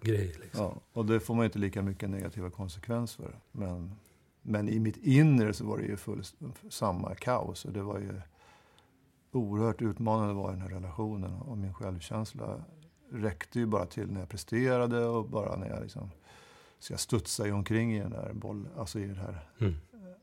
grej 0.00 0.36
liksom. 0.40 0.64
Ja, 0.64 0.80
och 0.92 1.06
det 1.06 1.20
får 1.20 1.34
man 1.34 1.44
inte 1.44 1.58
lika 1.58 1.82
mycket 1.82 2.10
negativa 2.10 2.50
konsekvenser 2.50 3.22
för. 3.22 3.38
Men, 3.52 3.94
men 4.42 4.68
i 4.68 4.78
mitt 4.78 4.96
inre 4.96 5.52
så 5.52 5.64
var 5.64 5.78
det 5.78 5.84
ju 5.84 5.96
full, 5.96 6.22
samma 6.70 7.14
kaos. 7.14 7.64
Och 7.64 7.72
det 7.72 7.82
var 7.82 7.98
ju 7.98 8.20
oerhört 9.32 9.82
utmanande 9.82 10.34
var 10.34 10.50
den 10.50 10.60
här 10.60 10.68
relationen. 10.68 11.34
Och 11.34 11.58
min 11.58 11.74
självkänsla 11.74 12.64
räckte 13.12 13.58
ju 13.58 13.66
bara 13.66 13.86
till 13.86 14.12
när 14.12 14.20
jag 14.20 14.28
presterade 14.28 15.04
och 15.06 15.28
bara 15.28 15.56
när 15.56 15.68
jag 15.68 15.82
liksom... 15.82 16.10
Så 16.80 16.92
jag 16.92 17.00
studsade 17.00 17.48
ju 17.48 17.54
omkring 17.54 17.96
i 17.96 18.00
den 18.00 18.10
där 18.10 18.32
boll, 18.32 18.68
alltså 18.76 18.98
i 18.98 19.06
den 19.06 19.16
här, 19.16 19.48
Mm. 19.58 19.74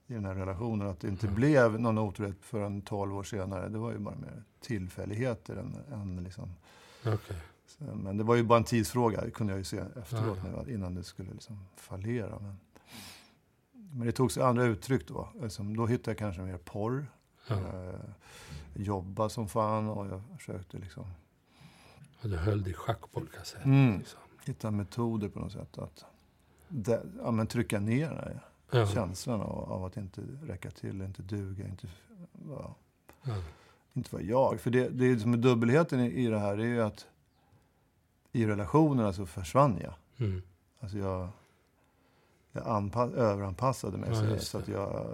I 0.07 0.13
den 0.13 0.25
här 0.25 0.35
relationen. 0.35 0.87
Att 0.87 0.99
det 0.99 1.07
inte 1.07 1.25
Mm. 1.27 1.35
blev 1.35 1.79
någon 1.79 1.97
otrohet 1.97 2.35
förrän 2.41 2.81
12 2.81 3.15
år 3.17 3.23
senare. 3.23 3.69
Det 3.69 3.77
var 3.77 3.91
ju 3.91 3.97
bara 3.97 4.15
mer 4.15 4.43
tillfälligheter 4.61 5.55
än, 5.55 5.75
än 5.93 6.23
liksom... 6.23 6.49
Okej. 7.05 7.37
Så, 7.67 7.83
Men 7.83 8.17
det 8.17 8.23
var 8.23 8.35
ju 8.35 8.43
bara 8.43 8.57
en 8.57 8.63
tidsfråga, 8.63 9.21
det 9.21 9.31
kunde 9.31 9.53
jag 9.53 9.57
ju 9.57 9.63
se 9.63 9.77
efteråt 10.01 10.37
Ja. 10.43 10.61
nu, 10.65 10.73
innan 10.73 10.95
det 10.95 11.03
skulle 11.03 11.31
liksom 11.31 11.59
fallera. 11.75 12.39
Men, 12.39 12.57
men 13.91 14.07
det 14.07 14.11
tog 14.11 14.31
sig 14.31 14.43
andra 14.43 14.63
uttryck 14.63 15.07
då. 15.07 15.29
Liksom, 15.41 15.77
då 15.77 15.87
hittade 15.87 16.11
jag 16.11 16.17
kanske 16.17 16.41
mer 16.41 16.57
porr. 16.57 17.07
Ja. 17.47 17.55
Eh, 17.55 17.99
jobba 18.73 19.29
som 19.29 19.47
fan 19.47 19.89
och 19.89 20.07
jag 20.07 20.21
försökte 20.37 20.77
liksom 20.77 21.05
Och 22.21 22.29
du 22.29 22.37
höll 22.37 22.63
dig 22.63 22.71
i 22.71 22.75
schack 22.75 23.01
på 23.11 23.19
olika 23.19 23.43
sätt. 23.43 23.65
Mm. 23.65 23.97
Liksom. 23.97 24.19
hitta 24.45 24.71
metoder 24.71 25.29
på 25.29 25.39
något 25.39 25.51
sätt 25.51 25.77
att 25.77 26.05
de, 26.67 26.97
ja, 27.23 27.31
men 27.31 27.47
trycka 27.47 27.79
ner 27.79 28.07
här 28.09 28.39
Ja. 28.71 28.87
känslan 28.87 29.41
av, 29.41 29.71
av 29.71 29.85
att 29.85 29.97
inte 29.97 30.21
räcka 30.43 30.71
till, 30.71 31.01
inte 31.01 31.21
duga, 31.21 31.67
inte 31.67 31.87
vara, 32.31 32.73
Ja. 33.23 33.33
inte 33.93 34.15
vara 34.15 34.23
jag. 34.23 34.59
För 34.59 34.71
det, 34.71 34.89
det 34.89 35.05
är 35.05 35.17
som 35.17 35.33
är 35.33 35.37
dubbelheten 35.37 35.99
i, 35.99 36.05
i 36.07 36.27
det 36.27 36.39
här, 36.39 36.57
det 36.57 36.63
är 36.63 36.67
ju 36.67 36.81
att 36.81 37.07
i 38.31 38.45
relationerna 38.45 39.13
så 39.13 39.25
försvann 39.25 39.79
jag. 39.83 39.93
Mm. 40.27 40.41
Alltså 40.79 40.97
jag, 40.97 41.27
jag 42.51 42.63
anpa- 42.63 43.13
överanpassade 43.15 43.97
mig 43.97 44.09
Ja, 44.09 44.39
så, 44.39 44.57
att 44.57 44.67
jag, 44.67 45.05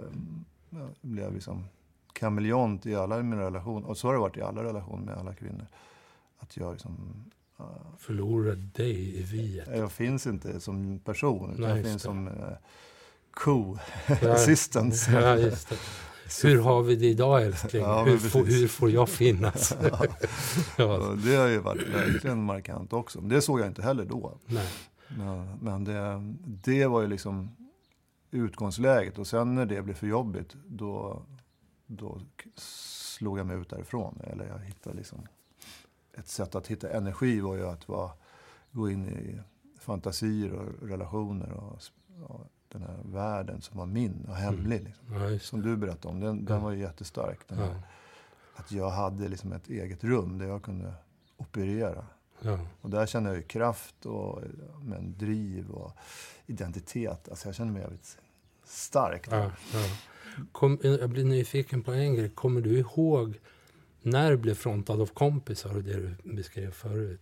jag 0.70 0.88
blev 1.00 1.34
liksom 1.34 1.64
kameleont 2.12 2.86
i 2.86 2.94
alla 2.94 3.22
mina 3.22 3.42
relationer. 3.42 3.88
Och 3.88 3.98
så 3.98 4.08
har 4.08 4.12
det 4.14 4.20
varit 4.20 4.36
i 4.36 4.42
alla 4.42 4.64
relationer 4.64 5.04
med 5.04 5.14
alla 5.18 5.34
kvinnor. 5.34 5.66
Att 6.38 6.56
jag 6.56 6.72
liksom, 6.72 7.24
uh, 7.60 7.66
Förlorade 7.98 8.54
dig 8.74 9.18
i 9.18 9.22
viet. 9.22 9.68
jag 9.68 9.92
finns 9.92 10.26
inte 10.26 10.60
som 10.60 10.98
person. 10.98 11.50
Utan 11.50 11.60
Nej, 11.64 11.70
jag 11.76 11.84
finns 11.84 11.94
det. 12.02 12.08
som 12.08 12.28
uh, 12.28 12.34
co 13.32 13.78
Ja. 14.22 14.32
assistance. 14.32 15.12
Ja. 15.12 15.50
Hur 16.42 16.60
har 16.60 16.82
vi 16.82 16.96
det 16.96 17.06
idag 17.06 17.42
älskling? 17.42 17.82
Ja, 17.82 18.04
hur, 18.04 18.18
får, 18.18 18.44
hur 18.44 18.68
får 18.68 18.90
jag 18.90 19.08
finnas? 19.08 19.76
ja, 20.76 21.16
det 21.24 21.34
har 21.34 21.46
ju 21.46 21.58
varit 21.58 21.88
verkligen 21.88 22.44
markant 22.44 22.92
också. 22.92 23.20
Det 23.20 23.42
såg 23.42 23.60
jag 23.60 23.66
inte 23.66 23.82
heller 23.82 24.04
då. 24.04 24.38
nej. 24.46 24.66
Men, 25.60 25.84
det, 25.84 26.22
det 26.64 26.86
var 26.86 27.00
ju 27.00 27.06
liksom 27.06 27.56
utgångsläget. 28.30 29.18
Och 29.18 29.26
sen 29.26 29.54
när 29.54 29.66
det 29.66 29.82
blev 29.82 29.94
för 29.94 30.06
jobbigt, 30.06 30.56
då, 30.66 31.22
då 31.86 32.20
slog 32.56 33.38
jag 33.38 33.46
mig 33.46 33.56
ut 33.56 33.70
därifrån. 33.70 34.20
Eller 34.24 34.46
jag 34.46 34.58
hittade 34.58 34.96
liksom... 34.96 35.26
Ett 36.14 36.28
sätt 36.28 36.54
att 36.54 36.66
hitta 36.66 36.90
energi 36.90 37.40
var 37.40 37.56
ju 37.56 37.66
att 37.66 37.88
vara, 37.88 38.10
gå 38.70 38.90
in 38.90 39.06
i 39.06 39.40
fantasier 39.80 40.52
och 40.52 40.88
relationer 40.88 41.52
och, 41.52 41.80
och 42.28 42.46
den 42.72 42.82
här 42.82 42.96
världen 43.04 43.60
som 43.62 43.78
var 43.78 43.86
min 43.86 44.24
och 44.28 44.36
hemlig. 44.36 44.82
Liksom. 44.84 45.22
Ja, 45.32 45.38
Som 45.38 45.62
du 45.62 45.76
berättade 45.76 46.08
om, 46.14 46.20
den, 46.20 46.44
den 46.44 46.62
var 46.62 46.70
ju 46.72 46.80
jättestark. 46.80 47.38
Här, 47.48 47.74
att 48.54 48.72
jag 48.72 48.90
hade 48.90 49.28
liksom 49.28 49.52
ett 49.52 49.68
eget 49.68 50.04
rum 50.04 50.38
där 50.38 50.46
jag 50.46 50.62
kunde 50.62 50.92
operera. 51.36 52.04
ja. 52.40 52.58
Och 52.80 52.90
där 52.90 53.06
kände 53.06 53.30
jag 53.30 53.36
ju 53.36 53.42
kraft 53.42 54.06
och 54.06 54.42
men, 54.82 55.14
driv 55.18 55.70
och 55.70 55.92
identitet. 56.46 57.28
Alltså 57.28 57.48
jag 57.48 57.54
kände 57.54 57.72
mig 57.72 57.82
jävligt 57.82 58.18
stark. 58.64 59.26
Ja, 59.30 59.50
ja. 59.72 59.84
Kom, 60.52 60.78
jag 60.82 61.10
blir 61.10 61.24
nyfiken 61.24 61.82
på 61.82 61.92
en 61.92 62.14
grej. 62.14 62.30
Kommer 62.30 62.60
du 62.60 62.78
ihåg 62.78 63.38
när 64.02 64.30
du 64.30 64.36
blev 64.36 64.54
frontad 64.54 65.00
av 65.00 65.06
kompisar 65.06 65.76
och 65.76 65.82
det 65.82 65.92
du 65.96 66.16
beskrev 66.34 66.70
förut? 66.70 67.20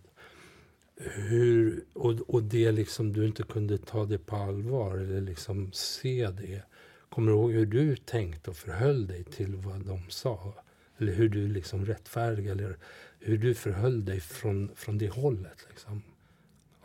Hur, 1.03 1.83
och, 1.93 2.13
och 2.27 2.43
det 2.43 2.71
liksom 2.71 3.13
du 3.13 3.25
inte 3.27 3.43
kunde 3.43 3.77
ta 3.77 4.05
det 4.05 4.17
på 4.17 4.35
allvar 4.35 4.97
eller 4.97 5.21
liksom 5.21 5.71
se 5.73 6.27
det. 6.31 6.61
Kommer 7.09 7.31
du 7.31 7.37
ihåg 7.37 7.51
hur 7.51 7.65
du 7.65 7.95
tänkte 7.95 8.49
och 8.49 8.55
förhöll 8.55 9.07
dig 9.07 9.23
till 9.23 9.55
vad 9.55 9.85
de 9.85 9.99
sa? 10.09 10.53
Eller 10.97 11.13
hur 11.13 11.29
du 11.29 11.47
liksom 11.47 11.85
rättfärdigade 11.85 12.63
eller 12.63 12.77
hur 13.19 13.37
du 13.37 13.53
förhöll 13.53 14.05
dig 14.05 14.19
från, 14.19 14.71
från 14.75 14.97
det 14.97 15.09
hållet? 15.09 15.65
Liksom? 15.69 16.01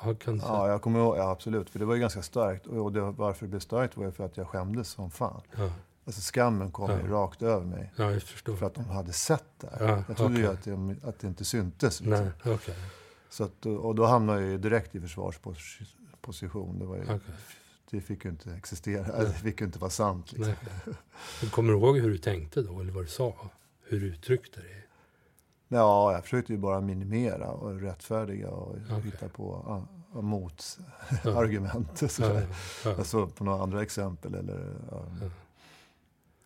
Ja, 0.02 0.14
kan 0.14 0.34
du 0.34 0.40
säga? 0.40 0.52
Ja, 0.52 0.68
jag 0.68 0.82
kommer 0.82 0.98
ihåg, 1.00 1.16
ja, 1.16 1.30
absolut. 1.30 1.70
För 1.70 1.78
det 1.78 1.84
var 1.84 1.94
ju 1.94 2.00
ganska 2.00 2.22
starkt. 2.22 2.66
Och 2.66 2.92
det, 2.92 3.00
varför 3.00 3.46
det 3.46 3.50
blev 3.50 3.60
starkt 3.60 3.96
var 3.96 4.04
ju 4.04 4.12
för 4.12 4.24
att 4.24 4.36
jag 4.36 4.48
skämdes 4.48 4.88
som 4.88 5.10
fan. 5.10 5.40
ja, 5.56 5.72
Alltså 6.04 6.20
skammen 6.20 6.70
kom 6.70 6.90
ju 6.90 6.96
Ja. 6.96 7.12
rakt 7.12 7.42
över 7.42 7.64
mig. 7.66 7.92
ja, 7.96 8.12
jag 8.12 8.22
förstår. 8.22 8.56
För 8.56 8.66
att 8.66 8.74
de 8.74 8.84
hade 8.84 9.12
sett 9.12 9.44
det. 9.60 9.68
här. 9.78 9.88
Ja, 9.88 10.04
jag 10.08 10.16
trodde 10.16 10.34
ju 10.38 10.48
okej. 10.48 10.54
att 10.54 10.64
det, 11.02 11.08
att 11.08 11.18
det 11.18 11.26
inte 11.26 11.44
syntes. 11.44 12.00
Liksom. 12.00 12.24
Nej, 12.44 12.54
okej. 12.54 12.74
Så 13.36 13.44
att, 13.44 13.66
och 13.66 13.94
då 13.94 14.04
hamnade 14.04 14.40
jag 14.40 14.50
ju 14.50 14.58
direkt 14.58 14.94
i 14.94 15.00
försvarsposition. 15.00 16.78
Det, 16.78 16.86
var 16.86 16.96
ju, 16.96 17.02
okej. 17.02 17.20
det 17.90 18.00
fick 18.00 18.24
ju 18.24 18.30
inte 18.30 18.54
existera. 18.54 19.06
Eller, 19.06 19.28
det 19.28 19.34
fick 19.34 19.60
ju 19.60 19.66
inte 19.66 19.78
vara 19.78 19.90
sant. 19.90 20.32
Liksom. 20.32 20.54
Nej. 21.40 21.50
Kommer 21.50 21.72
du 21.72 21.78
ihåg 21.78 21.98
hur 21.98 22.10
du 22.10 22.18
tänkte 22.18 22.62
då, 22.62 22.80
eller 22.80 22.92
vad 22.92 23.04
du 23.04 23.08
sa? 23.08 23.34
Hur 23.82 24.00
du 24.00 24.06
uttryckte 24.06 24.60
dig? 24.60 24.86
Ja, 25.68 26.12
jag 26.12 26.22
försökte 26.22 26.52
ju 26.52 26.58
bara 26.58 26.80
minimera 26.80 27.48
och 27.48 27.80
rättfärdiga 27.80 28.50
och 28.50 28.76
Okej. 28.76 29.00
hitta 29.00 29.28
på 29.28 29.54
ah, 29.54 30.20
mot 30.20 30.78
Ja. 31.24 31.46
Ja, 31.46 32.42
ja, 32.84 32.94
Alltså 32.98 33.26
på 33.26 33.44
några 33.44 33.62
andra 33.62 33.82
exempel. 33.82 34.34
Eller, 34.34 34.76
ja. 34.90 35.06
Ja. 35.20 35.30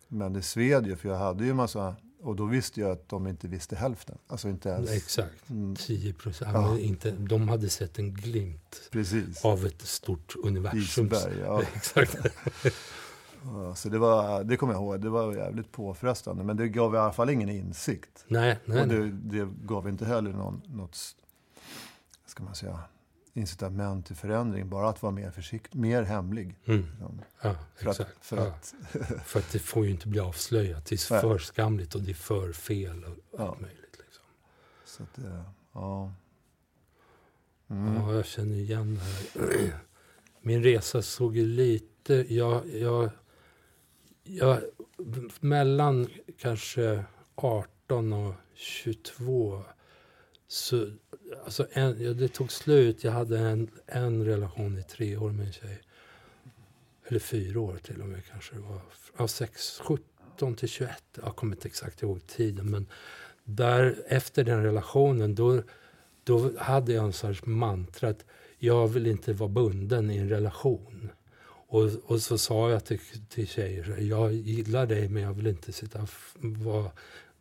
Men 0.07 0.33
det 0.33 0.41
sved 0.41 0.87
ju, 0.87 0.95
för 0.95 1.09
jag 1.09 1.17
hade 1.17 1.45
ju 1.45 1.53
massa... 1.53 1.95
Och 2.23 2.35
då 2.35 2.45
visste 2.45 2.81
jag 2.81 2.91
att 2.91 3.09
de 3.09 3.27
inte 3.27 3.47
visste 3.47 3.75
hälften. 3.75 4.17
Alltså 4.27 4.49
inte 4.49 4.69
ens... 4.69 4.91
Exakt. 4.91 5.49
Mm, 5.49 5.75
10 5.75 6.13
procent. 6.13 6.51
Ja. 6.53 6.79
Inte, 6.79 7.11
de 7.11 7.49
hade 7.49 7.69
sett 7.69 7.99
en 7.99 8.13
glimt 8.13 8.89
precis. 8.91 9.45
av 9.45 9.65
ett 9.65 9.81
stort 9.81 10.35
universum. 10.43 11.05
Isberg, 11.05 11.39
ja. 11.39 11.61
Exakt. 11.75 12.17
Ja, 13.43 13.75
Så 13.75 13.89
det, 13.89 13.97
var, 13.97 14.43
det 14.43 14.57
kommer 14.57 14.73
jag 14.73 14.81
ihåg. 14.81 15.01
Det 15.01 15.09
var 15.09 15.33
jävligt 15.33 15.71
påfrestande. 15.71 16.43
Men 16.43 16.57
det 16.57 16.67
gav 16.67 16.95
i 16.95 16.97
alla 16.97 17.13
fall 17.13 17.29
ingen 17.29 17.49
insikt. 17.49 18.25
Nej, 18.27 18.59
nej, 18.65 18.81
och 18.81 18.87
det, 18.87 19.11
det 19.11 19.49
gav 19.63 19.89
inte 19.89 20.05
heller 20.05 20.31
någon, 20.31 20.61
något 20.65 20.97
ska 22.25 22.43
man 22.43 22.55
säga, 22.55 22.79
incitament 23.33 24.05
till 24.05 24.15
förändring. 24.15 24.69
Bara 24.69 24.89
att 24.89 25.01
vara 25.01 25.11
mer 25.11 25.31
försiktig, 25.31 25.79
mer 25.79 26.03
hemlig. 26.03 26.59
Mm. 26.65 26.81
liksom. 26.81 27.21
Ja, 27.41 27.55
För 27.75 27.89
att, 27.89 27.99
exakt. 27.99 28.25
för 28.25 28.37
ja. 28.37 28.47
att, 28.47 28.73
för 29.25 29.39
att 29.39 29.51
det 29.51 29.59
får 29.59 29.85
ju 29.85 29.91
inte 29.91 30.07
bli 30.07 30.19
avslöjat. 30.19 30.85
Det 30.85 30.95
är 30.95 31.13
Nej. 31.13 31.21
för 31.21 31.37
skamligt 31.37 31.95
och 31.95 32.01
det 32.01 32.11
är 32.11 32.15
för 32.15 32.53
fel 32.53 33.03
och 33.03 33.17
Ja. 33.37 33.47
allt 33.47 33.59
möjligt. 33.61 33.97
Liksom. 33.99 34.23
så 34.85 35.03
att, 35.03 35.17
eh, 35.17 35.43
ja. 35.73 36.13
Mm. 37.69 37.95
Ja, 37.95 38.13
jag 38.13 38.25
känner 38.25 38.55
igen 38.55 38.95
det 38.95 39.39
här. 39.41 39.73
Min 40.41 40.63
resa 40.63 41.01
såg 41.01 41.37
ju 41.37 41.45
lite... 41.45 42.33
Jag, 42.33 42.67
jag, 42.75 43.09
jag, 44.23 44.59
mellan 45.39 46.07
kanske 46.37 47.03
18 47.35 48.13
och 48.13 48.33
22 48.53 49.63
så... 50.51 50.87
Alltså 51.43 51.67
en, 51.71 52.03
ja, 52.03 52.13
det 52.13 52.27
tog 52.27 52.51
slut. 52.51 53.03
Jag 53.03 53.11
hade 53.11 53.39
en, 53.39 53.69
en 53.85 54.25
relation 54.25 54.77
i 54.77 54.83
tre 54.83 55.17
år 55.17 55.31
med 55.31 55.45
en 55.45 55.53
tjej. 55.53 55.81
Eller 57.07 57.19
fyra 57.19 57.59
år 57.59 57.79
till 57.83 58.01
och 58.01 58.07
med 58.07 58.25
kanske 58.31 58.55
det 58.55 58.61
var. 58.61 58.81
Ja, 59.17 59.27
sex, 59.27 59.81
17 59.83 60.55
till 60.55 60.69
21. 60.69 61.03
Jag 61.23 61.35
kommer 61.35 61.55
inte 61.55 61.67
exakt 61.67 62.03
ihåg 62.03 62.27
tiden. 62.27 62.71
Men 62.71 62.87
där, 63.43 64.03
efter 64.07 64.43
den 64.43 64.63
relationen 64.63 65.35
då, 65.35 65.63
då 66.23 66.57
hade 66.57 66.93
jag 66.93 67.05
en 67.05 67.13
sorts 67.13 67.45
mantra 67.45 68.09
att 68.09 68.25
jag 68.57 68.87
vill 68.87 69.07
inte 69.07 69.33
vara 69.33 69.49
bunden 69.49 70.11
i 70.11 70.17
en 70.17 70.29
relation. 70.29 71.09
Och, 71.67 71.89
och 72.05 72.21
så 72.21 72.37
sa 72.37 72.71
jag 72.71 72.85
till, 72.85 72.99
till 73.29 73.47
tjejer, 73.47 73.97
jag 73.99 74.33
gillar 74.33 74.85
dig 74.85 75.09
men 75.09 75.23
jag 75.23 75.33
vill 75.33 75.47
inte 75.47 75.71
sitta 75.71 76.07
vara 76.39 76.91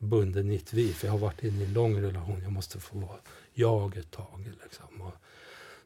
bunden 0.01 0.51
i 0.51 0.57
ett 0.57 0.73
vi. 0.73 0.93
För 0.93 1.07
jag 1.07 1.13
har 1.13 1.19
varit 1.19 1.45
inne 1.45 1.61
i 1.61 1.65
en 1.65 1.73
lång 1.73 2.03
relation, 2.03 2.43
jag 2.43 2.53
måste 2.53 2.81
få 2.81 2.99
vara 2.99 3.19
jag 3.53 3.97
ett 3.97 4.11
tag. 4.11 4.51
Liksom. 4.63 5.01
Och, 5.01 5.15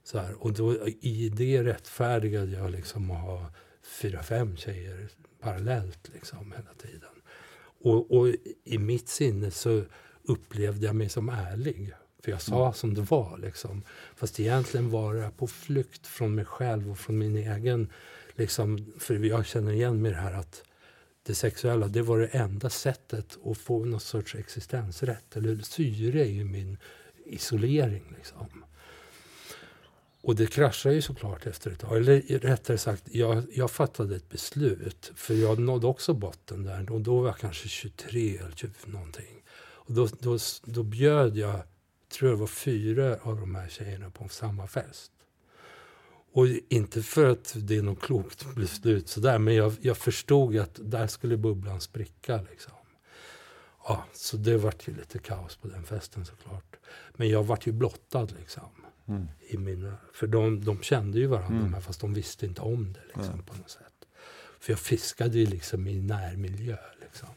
så 0.03 0.19
här. 0.19 0.43
och 0.45 0.53
då, 0.53 0.89
i 0.89 1.29
det 1.29 1.63
rättfärdigade 1.63 2.53
jag 2.53 2.71
liksom 2.71 3.11
att 3.11 3.21
ha 3.21 3.51
fyra, 4.01 4.23
fem 4.23 4.57
tjejer 4.57 5.09
parallellt 5.41 6.11
liksom, 6.15 6.53
hela 6.57 6.75
tiden. 6.79 7.11
Och, 7.83 8.17
och 8.19 8.35
i 8.65 8.79
mitt 8.79 9.09
sinne 9.09 9.51
så 9.51 9.85
upplevde 10.23 10.87
jag 10.87 10.95
mig 10.95 11.09
som 11.09 11.29
ärlig. 11.29 11.93
För 12.25 12.31
jag 12.31 12.43
sa 12.43 12.73
som 12.73 12.95
det 12.95 13.01
var. 13.01 13.39
Liksom. 13.39 13.83
Fast 14.17 14.41
egentligen 14.41 14.91
var 14.91 15.15
jag 15.15 15.37
på 15.37 15.47
flykt 15.47 16.07
från 16.07 16.35
mig 16.35 16.45
själv 16.45 16.91
och 16.91 16.99
från 16.99 17.19
min 17.19 17.37
egen... 17.37 17.93
Liksom, 18.37 18.93
för 18.99 19.15
jag 19.15 19.47
känner 19.47 19.73
igen 19.73 20.03
mig 20.03 20.11
i 20.11 20.15
det 20.15 20.21
här 20.21 20.33
att 20.33 20.63
det 21.27 21.35
sexuella, 21.35 21.89
det 21.89 22.03
var 22.03 22.19
det 22.19 22.27
enda 22.27 22.71
sättet 22.71 23.39
att 23.45 23.59
få 23.59 23.85
någon 23.85 24.01
sorts 24.01 24.35
existensrätt. 24.35 25.37
Eller 25.37 25.57
syre 25.57 26.27
i 26.27 26.45
min 26.45 26.79
isolering. 27.27 28.15
Liksom. 28.17 28.65
Och 30.23 30.37
det 30.37 30.47
kraschade 30.47 30.95
ju 30.95 31.03
såklart 31.03 31.47
efter 31.47 31.71
ett 31.71 31.81
tag. 31.81 31.97
Eller 31.97 32.21
rättare 32.39 32.79
sagt, 32.79 33.03
jag, 33.07 33.45
jag 33.53 33.71
fattade 33.71 34.17
ett 34.17 34.29
beslut. 34.29 35.13
För 35.15 35.35
jag 35.35 35.59
nådde 35.59 35.87
också 35.87 36.15
botten 36.15 36.63
där. 36.63 36.93
Och 36.93 37.01
då 37.01 37.21
var 37.21 37.27
jag 37.27 37.39
kanske 37.39 37.69
23 37.69 38.37
eller 38.37 38.57
20 38.57 38.71
någonting. 38.87 39.43
Och 39.57 39.95
då, 39.95 40.09
då, 40.21 40.39
då 40.65 40.83
bjöd 40.83 41.37
jag, 41.37 41.63
tror 42.13 42.31
jag 42.31 42.37
var 42.37 42.47
fyra 42.47 43.19
av 43.23 43.41
de 43.41 43.55
här 43.55 43.69
tjejerna 43.69 44.11
på 44.11 44.29
samma 44.29 44.67
fest. 44.67 45.13
Och 46.37 46.47
inte 46.69 47.03
för 47.03 47.31
att 47.31 47.55
det 47.59 47.77
är 47.77 47.83
något 47.83 48.01
klokt 48.03 48.55
beslut 48.55 49.09
sådär, 49.09 49.39
men 49.39 49.55
jag, 49.55 49.75
jag 49.81 49.97
förstod 49.97 50.57
att 50.57 50.79
där 50.83 51.07
skulle 51.07 51.37
bubblan 51.37 51.81
spricka. 51.81 52.41
Liksom. 52.51 52.73
Ja, 53.89 54.05
så 54.13 54.37
det 54.37 54.57
vart 54.57 54.89
ju 54.89 54.95
lite 54.97 55.19
kaos 55.19 55.57
på 55.57 55.69
den 55.69 55.85
festen 55.85 56.25
såklart. 56.25 56.77
Men 57.13 57.29
jag 57.29 57.45
vart 57.45 57.67
ju 57.67 57.73
blottad 57.73 58.27
liksom. 58.39 58.63
Mm. 59.09 59.27
I 59.49 59.57
mina, 59.59 59.95
för 60.13 60.27
de, 60.27 60.65
de 60.65 60.83
kände 60.83 61.19
ju 61.19 61.27
varandra, 61.27 61.59
Mm. 61.59 61.71
men 61.71 61.83
fast 61.83 62.01
de 62.01 62.15
visste 62.15 62.47
inte 62.47 62.61
om 62.63 62.93
det 62.93 63.01
liksom, 63.07 63.37
Nej. 63.37 63.47
på 63.47 63.57
något 63.57 63.71
sätt. 63.71 63.95
För 64.61 64.73
jag 64.73 64.79
fiskade 64.81 65.39
ju 65.39 65.47
liksom 65.47 65.87
i 65.87 66.01
närmiljö. 66.01 66.77
Liksom. 67.01 67.29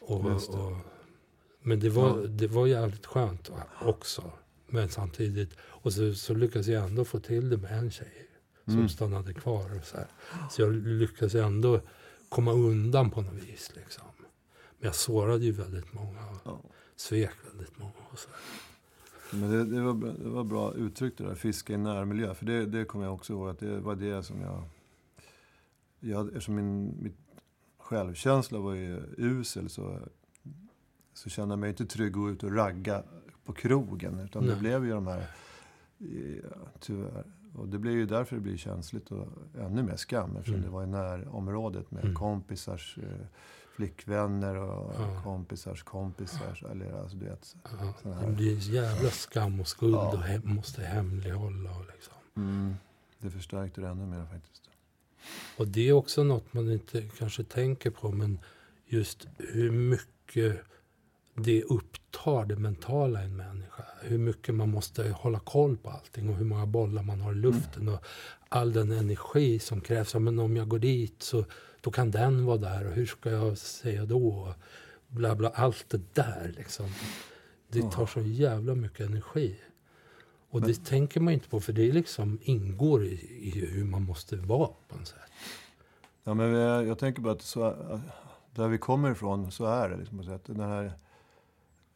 Och, 0.00 0.24
det. 0.24 0.34
och, 0.58 0.76
men 1.62 1.80
det 1.80 1.88
var, 1.90 2.08
Ja. 2.20 2.26
det 2.26 2.46
var 2.46 2.66
jävligt 2.66 3.06
skönt 3.06 3.50
också. 3.80 4.32
Men 4.70 4.88
samtidigt, 4.88 5.56
och 5.60 5.92
så, 5.92 6.14
så 6.14 6.34
lyckades 6.34 6.66
jag 6.66 6.84
ändå 6.84 7.04
få 7.04 7.20
till 7.20 7.50
det 7.50 7.56
med 7.56 7.78
en 7.78 7.90
tjej 7.90 8.26
som 8.64 8.74
Mm. 8.74 8.88
stannade 8.88 9.34
kvar. 9.34 9.78
Och 9.78 9.84
så, 9.84 9.96
här. 9.96 10.06
så 10.50 10.62
jag 10.62 10.72
lyckades 10.72 11.34
ändå 11.34 11.80
komma 12.28 12.52
undan 12.52 13.10
på 13.10 13.22
något 13.22 13.34
vis. 13.34 13.72
Liksom. 13.76 14.04
Men 14.78 14.86
jag 14.86 14.94
sårade 14.94 15.44
ju 15.44 15.52
väldigt 15.52 15.92
många 15.92 16.26
och 16.28 16.36
Ja. 16.44 16.60
svek 16.96 17.30
väldigt 17.50 17.78
många. 17.78 17.92
Och 18.10 18.18
så. 18.18 18.28
Men 19.32 19.50
det, 19.50 19.64
det, 19.64 19.80
var, 19.80 19.94
det 20.22 20.28
var 20.28 20.44
bra 20.44 20.74
uttryckt 20.74 21.18
det 21.18 21.24
där, 21.24 21.34
fiska 21.34 21.72
i 21.72 21.76
närmiljö. 21.76 22.34
För 22.34 22.46
det, 22.46 22.66
det 22.66 22.84
kommer 22.84 23.04
jag 23.04 23.14
också 23.14 23.32
ihåg 23.32 23.48
att 23.48 23.58
det 23.58 23.80
var 23.80 23.94
det 23.94 24.22
som 24.22 24.40
jag... 24.40 24.62
jag 26.00 26.26
eftersom 26.28 26.54
min 26.54 27.02
mitt 27.02 27.16
självkänsla 27.78 28.58
var 28.58 28.74
ju 28.74 29.02
usel 29.16 29.68
så, 29.70 29.98
så 31.14 31.30
kände 31.30 31.52
jag 31.52 31.58
mig 31.58 31.70
inte 31.70 31.86
trygg 31.86 32.06
att 32.06 32.12
gå 32.12 32.30
ut 32.30 32.42
och 32.42 32.54
ragga 32.56 33.02
på 33.44 33.52
krogen. 33.52 34.18
Utan 34.20 34.42
det 34.42 34.50
Nej. 34.52 34.60
blev 34.60 34.84
ju 34.84 34.90
de 34.90 35.06
här... 35.06 35.26
Ja, 36.42 36.56
tyvärr. 36.80 37.24
Och 37.54 37.68
det 37.68 37.78
blev 37.78 37.94
ju 37.94 38.06
därför 38.06 38.36
det 38.36 38.42
blir 38.42 38.56
känsligt 38.56 39.10
och 39.10 39.28
ännu 39.58 39.82
mer 39.82 39.96
skam. 39.96 40.36
Eftersom 40.36 40.54
Mm. 40.54 40.66
det 40.66 40.72
var 40.72 40.82
i 40.82 40.86
närområdet 40.86 41.90
med 41.90 42.02
Mm. 42.04 42.14
kompisars 42.16 42.98
eh, 43.02 43.26
flickvänner 43.76 44.54
och 44.56 44.94
Ja. 44.98 45.20
kompisars 45.24 45.82
kompisar. 45.82 46.66
Eller 46.70 46.92
alltså 46.92 47.16
du 47.16 47.24
vet. 47.24 47.56
Ja, 48.04 48.20
det 48.26 48.32
blir 48.32 48.52
en 48.54 48.58
jävla 48.60 49.10
skam 49.10 49.60
och 49.60 49.68
skuld 49.68 49.94
Ja. 49.94 50.12
och 50.12 50.18
hem, 50.22 50.42
måste 50.44 50.82
hemlighålla. 50.82 51.70
Och, 51.76 51.84
liksom. 51.94 52.14
Mm, 52.36 52.74
det 53.18 53.30
förstärkte 53.30 53.80
det 53.80 53.88
ännu 53.88 54.06
mer 54.06 54.26
faktiskt. 54.32 54.70
och 55.58 55.68
det 55.68 55.88
är 55.88 55.92
också 55.92 56.24
något 56.24 56.52
man 56.54 56.72
inte 56.72 57.02
kanske 57.18 57.44
tänker 57.44 57.90
på. 57.90 58.10
Men 58.12 58.38
just 58.86 59.28
hur 59.38 59.70
mycket 59.70 60.60
det 61.34 61.62
upptar 61.62 62.44
det 62.44 62.56
mentala 62.56 63.22
i 63.22 63.24
en 63.24 63.36
människa. 63.36 63.84
Hur 64.02 64.18
mycket 64.18 64.54
man 64.54 64.70
måste 64.70 65.10
hålla 65.10 65.38
koll 65.38 65.76
på 65.76 65.90
allting 65.90 66.28
och 66.28 66.36
hur 66.36 66.44
många 66.44 66.66
bollar 66.66 67.02
man 67.02 67.20
har 67.20 67.32
i 67.32 67.34
luften. 67.34 67.88
Och 67.88 68.04
all 68.48 68.72
den 68.72 68.92
energi 68.92 69.58
som 69.58 69.80
krävs. 69.80 70.14
Men 70.14 70.38
om 70.38 70.56
jag 70.56 70.68
går 70.68 70.78
dit 70.78 71.22
så 71.22 71.44
då 71.80 71.90
kan 71.90 72.10
den 72.10 72.44
vara 72.44 72.56
där 72.56 72.86
och 72.86 72.92
hur 72.92 73.06
ska 73.06 73.30
jag 73.30 73.58
säga 73.58 74.04
då? 74.04 74.54
Bla 75.08 75.34
bla, 75.34 75.48
allt 75.48 75.84
det 75.88 76.14
där 76.14 76.54
liksom. 76.56 76.86
Det 77.68 77.90
tar 77.90 78.06
så 78.06 78.20
jävla 78.20 78.74
mycket 78.74 79.06
energi. 79.06 79.60
Och 80.50 80.60
det 80.62 80.84
tänker 80.84 81.20
man 81.20 81.32
inte 81.32 81.48
på 81.48 81.60
för 81.60 81.72
det 81.72 81.92
liksom 81.92 82.38
ingår 82.42 83.04
i, 83.04 83.14
i 83.40 83.66
hur 83.66 83.84
man 83.84 84.02
måste 84.02 84.36
vara 84.36 84.70
på 84.88 84.96
något 84.96 85.06
sätt. 85.06 85.18
Ja, 86.24 86.34
men 86.34 86.50
jag, 86.50 86.98
tänker 86.98 87.22
bara 87.22 87.32
att 87.32 87.42
så, 87.42 87.76
där 88.54 88.68
vi 88.68 88.78
kommer 88.78 89.10
ifrån 89.10 89.50
så 89.50 89.64
är 89.64 89.88
det. 89.88 89.96
Liksom, 89.96 90.24
sätt. 90.24 90.42
Den 90.46 90.60
här 90.60 90.92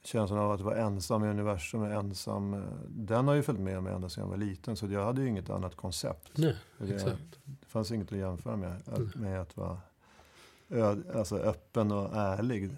känslan 0.06 0.38
av 0.38 0.50
att 0.52 0.60
vara 0.60 0.76
ensam 0.76 1.24
i 1.24 1.28
universum, 1.28 1.82
ensam, 1.84 2.54
eh, 2.54 2.60
den 2.88 3.28
har 3.28 3.34
ju 3.34 3.42
följt 3.42 3.60
med 3.60 3.82
mig 3.82 3.92
ända 3.94 4.08
sedan 4.08 4.22
jag 4.24 4.28
var 4.30 4.36
liten. 4.36 4.76
Så 4.76 4.86
jag 4.86 5.04
hade 5.04 5.22
ju 5.22 5.28
inget 5.28 5.50
annat 5.50 5.74
koncept. 5.76 6.30
Nej, 6.34 6.56
Det, 6.78 7.16
det 7.44 7.66
fanns 7.66 7.90
inget 7.92 8.12
att 8.12 8.18
jämföra 8.18 8.56
med, 8.56 8.82
Mm. 8.96 9.10
med 9.14 9.40
att 9.40 9.56
vara 9.56 9.78
öd, 10.70 11.04
alltså 11.14 11.36
öppen 11.36 11.92
och 11.92 12.16
ärlig. 12.16 12.70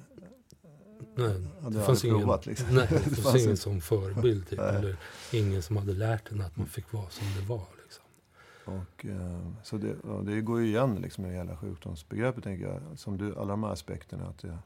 Nej, 1.15 1.49
hade 1.63 1.79
det 1.79 1.85
fanns 1.85 2.05
ingen, 2.05 2.19
provat, 2.19 2.47
liksom. 2.47 2.75
nej, 2.75 2.87
det 2.91 3.11
Det 3.11 3.17
fanns 3.17 3.37
ingen 3.37 3.51
inte. 3.51 3.63
som 3.63 3.81
förebild. 3.81 4.49
Typ, 4.49 4.59
eller 4.59 4.97
ingen 5.33 5.63
som 5.63 5.77
hade 5.77 5.93
lärt 5.93 6.31
en 6.33 6.41
att 6.41 6.57
man 6.57 6.67
fick 6.67 6.93
vara 6.93 7.09
som 7.11 7.27
det 7.41 7.47
var. 7.49 7.67
Liksom. 7.83 8.05
Och, 8.65 9.07
eh, 9.07 9.53
så 9.63 9.77
det, 9.77 9.95
och 10.01 10.25
det 10.25 10.41
går 10.41 10.61
ju 10.61 10.67
igen 10.67 10.95
liksom, 10.95 11.27
i 11.27 11.33
hela 11.35 11.57
sjukdomsbegreppet, 11.57 12.45
tänker 12.45 12.65
jag. 12.69 12.99
Som 12.99 13.19
du, 13.19 13.37
alla 13.37 13.47
de 13.49 13.63
här 13.65 13.71
aspekterna. 13.73 14.27
Att 14.29 14.39
det, 14.39 14.59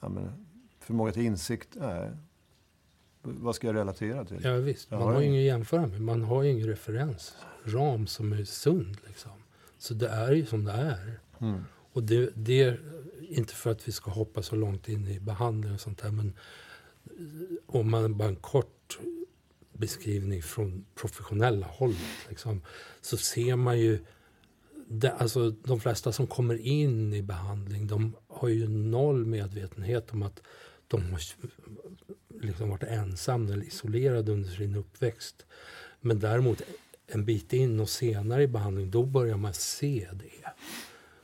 ja, 0.00 0.08
men, 0.08 0.46
förmåga 0.88 1.12
till 1.12 1.22
insikt 1.22 1.76
är... 1.76 2.18
Vad 3.22 3.54
ska 3.54 3.66
jag 3.66 3.76
relatera 3.76 4.24
till? 4.24 4.38
Ja, 4.42 4.56
visst, 4.56 4.90
man 4.90 5.02
har 5.02 5.20
ju 5.20 5.26
ingen 5.26 5.40
att 5.40 5.46
jämföra 5.46 5.86
med. 5.86 6.00
Man 6.00 6.22
har 6.22 6.42
ju 6.42 6.50
ingen 6.50 6.66
referensram 6.66 8.06
som 8.06 8.32
är 8.32 8.44
sund. 8.44 8.96
Liksom. 9.06 9.32
Så 9.78 9.94
det 9.94 10.08
är 10.08 10.32
ju 10.32 10.46
som 10.46 10.64
det 10.64 10.72
är. 10.72 11.20
Mm. 11.38 11.64
Och 11.92 12.02
det, 12.02 12.30
det 12.34 12.62
är 12.62 12.80
inte 13.20 13.54
för 13.54 13.70
att 13.70 13.88
vi 13.88 13.92
ska 13.92 14.10
hoppa 14.10 14.42
så 14.42 14.56
långt 14.56 14.88
in 14.88 15.08
i 15.08 15.20
behandling 15.20 15.74
och 15.74 15.80
sånt 15.80 16.02
där. 16.02 16.10
Men 16.10 16.32
om 17.66 17.90
man 17.90 18.16
bara 18.16 18.28
en 18.28 18.36
kort 18.36 18.98
beskrivning 19.72 20.42
från 20.42 20.84
professionella 20.94 21.66
hållet. 21.66 22.26
Liksom, 22.28 22.62
så 23.00 23.16
ser 23.16 23.56
man 23.56 23.78
ju... 23.78 23.98
Det, 24.90 25.12
alltså, 25.12 25.50
de 25.50 25.80
flesta 25.80 26.12
som 26.12 26.26
kommer 26.26 26.58
in 26.58 27.12
i 27.12 27.22
behandling 27.22 27.86
de 27.86 28.16
har 28.28 28.48
ju 28.48 28.68
noll 28.68 29.26
medvetenhet 29.26 30.12
om 30.12 30.22
att 30.22 30.42
de 30.88 31.10
har 31.12 31.20
liksom 32.40 32.70
varit 32.70 32.82
ensamma 32.82 33.52
eller 33.52 33.64
isolerade 33.64 34.32
under 34.32 34.48
sin 34.48 34.76
uppväxt. 34.76 35.46
Men 36.00 36.18
däremot 36.18 36.62
en 37.06 37.24
bit 37.24 37.52
in 37.52 37.80
och 37.80 37.88
senare 37.88 38.42
i 38.42 38.46
behandling, 38.46 38.90
då 38.90 39.02
börjar 39.02 39.36
man 39.36 39.54
se 39.54 40.08
det. 40.12 40.50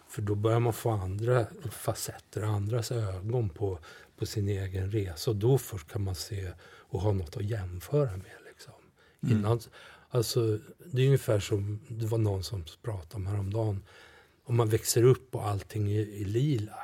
För 0.09 0.23
då 0.23 0.35
börjar 0.35 0.61
man 0.61 0.73
få 0.73 0.91
andra 0.91 1.47
facetter, 1.71 2.43
andras 2.43 2.93
ögon 2.93 3.49
på, 3.49 3.79
på 4.17 4.27
sin 4.27 4.49
egen 4.49 4.91
resa. 4.91 5.31
Och 5.31 5.37
då 5.37 5.59
först 5.59 5.93
kan 5.93 6.03
man 6.03 6.15
se 6.15 6.53
och 6.67 7.01
ha 7.01 7.13
något 7.13 7.37
att 7.37 7.45
jämföra 7.45 8.11
med. 8.11 8.37
Liksom. 8.49 8.75
Mm. 9.23 9.39
Innan, 9.39 9.61
alltså, 10.09 10.59
det 10.85 11.03
är 11.03 11.07
ungefär 11.07 11.41
som 11.41 11.81
det 11.89 12.07
var 12.07 12.19
någon 12.19 12.45
som 12.45 12.65
pratade 12.83 13.17
om 13.17 13.27
häromdagen. 13.27 13.83
Om 14.45 14.57
man 14.57 14.69
växer 14.69 15.03
upp 15.03 15.35
och 15.35 15.49
allting 15.49 15.93
är, 15.93 16.21
är 16.21 16.25
lila. 16.25 16.79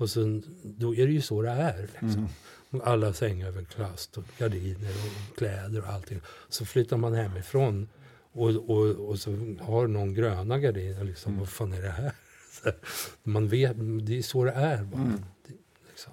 Och 0.00 0.10
sen, 0.10 0.44
då 0.62 0.94
är 0.94 1.06
det 1.06 1.12
ju 1.12 1.20
så 1.20 1.42
det 1.42 1.50
är. 1.50 1.82
Liksom. 1.82 2.28
Mm. 2.72 2.82
Alla 2.84 3.12
sängöverkast 3.12 4.18
och 4.18 4.24
gardiner 4.38 4.90
och 4.90 5.36
kläder 5.36 5.80
och 5.80 5.88
allting. 5.88 6.20
Så 6.48 6.64
flyttar 6.64 6.96
man 6.96 7.14
hemifrån 7.14 7.88
och, 8.32 8.70
och, 8.70 9.08
och 9.08 9.18
så 9.18 9.30
har 9.60 9.86
någon 9.86 10.14
gröna 10.14 10.58
gardiner. 10.58 11.04
Liksom, 11.04 11.32
Mm. 11.32 11.40
Vad 11.40 11.48
fan 11.48 11.72
är 11.72 11.82
det 11.82 11.90
här? 11.90 12.12
Så 12.50 12.70
man 13.22 13.48
vet, 13.48 13.76
det 14.06 14.18
är 14.18 14.22
så 14.22 14.44
det 14.44 14.50
är 14.50 14.84
bara. 14.84 15.00
Mm. 15.00 15.24
Det, 15.46 15.54
liksom. 15.88 16.12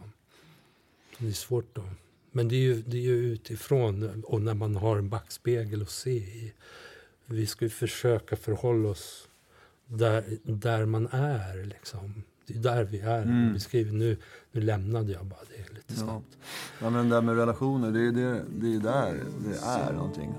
det 1.17 1.27
är 1.27 1.31
svårt 1.31 1.75
då. 1.75 1.83
Men 2.31 2.47
det 2.47 2.55
är, 2.55 2.61
ju, 2.61 2.81
det 2.81 2.97
är 2.97 3.01
ju 3.01 3.33
utifrån 3.33 4.23
och 4.23 4.41
när 4.41 4.53
man 4.53 4.75
har 4.75 4.97
en 4.97 5.09
backspegel 5.09 5.81
att 5.81 5.89
se 5.89 6.17
i. 6.17 6.53
Vi 7.25 7.47
ska 7.47 7.65
ju 7.65 7.69
försöka 7.69 8.35
förhålla 8.35 8.89
oss 8.89 9.27
där, 9.85 10.23
där 10.43 10.85
man 10.85 11.07
är. 11.11 11.65
Liksom. 11.65 12.23
Det 12.47 12.53
är 12.55 12.59
där 12.59 12.83
vi 12.83 12.99
är. 12.99 13.21
Mm. 13.21 13.53
Beskriver. 13.53 13.91
Nu, 13.93 14.17
nu 14.51 14.61
lämnade 14.61 15.11
jag 15.11 15.25
bara 15.25 15.39
det 15.49 15.73
lite 15.73 15.93
Ja. 15.93 15.95
snabbt. 15.95 16.37
Ja, 16.81 16.89
men 16.89 17.09
det 17.09 17.15
där 17.15 17.21
med 17.21 17.35
relationer, 17.35 17.91
det 17.91 17.99
är 17.99 18.11
det, 18.11 18.41
det 18.61 18.75
är 18.75 18.79
där 18.79 19.23
det 19.49 19.57
är 19.67 19.93
någonting. 19.93 20.33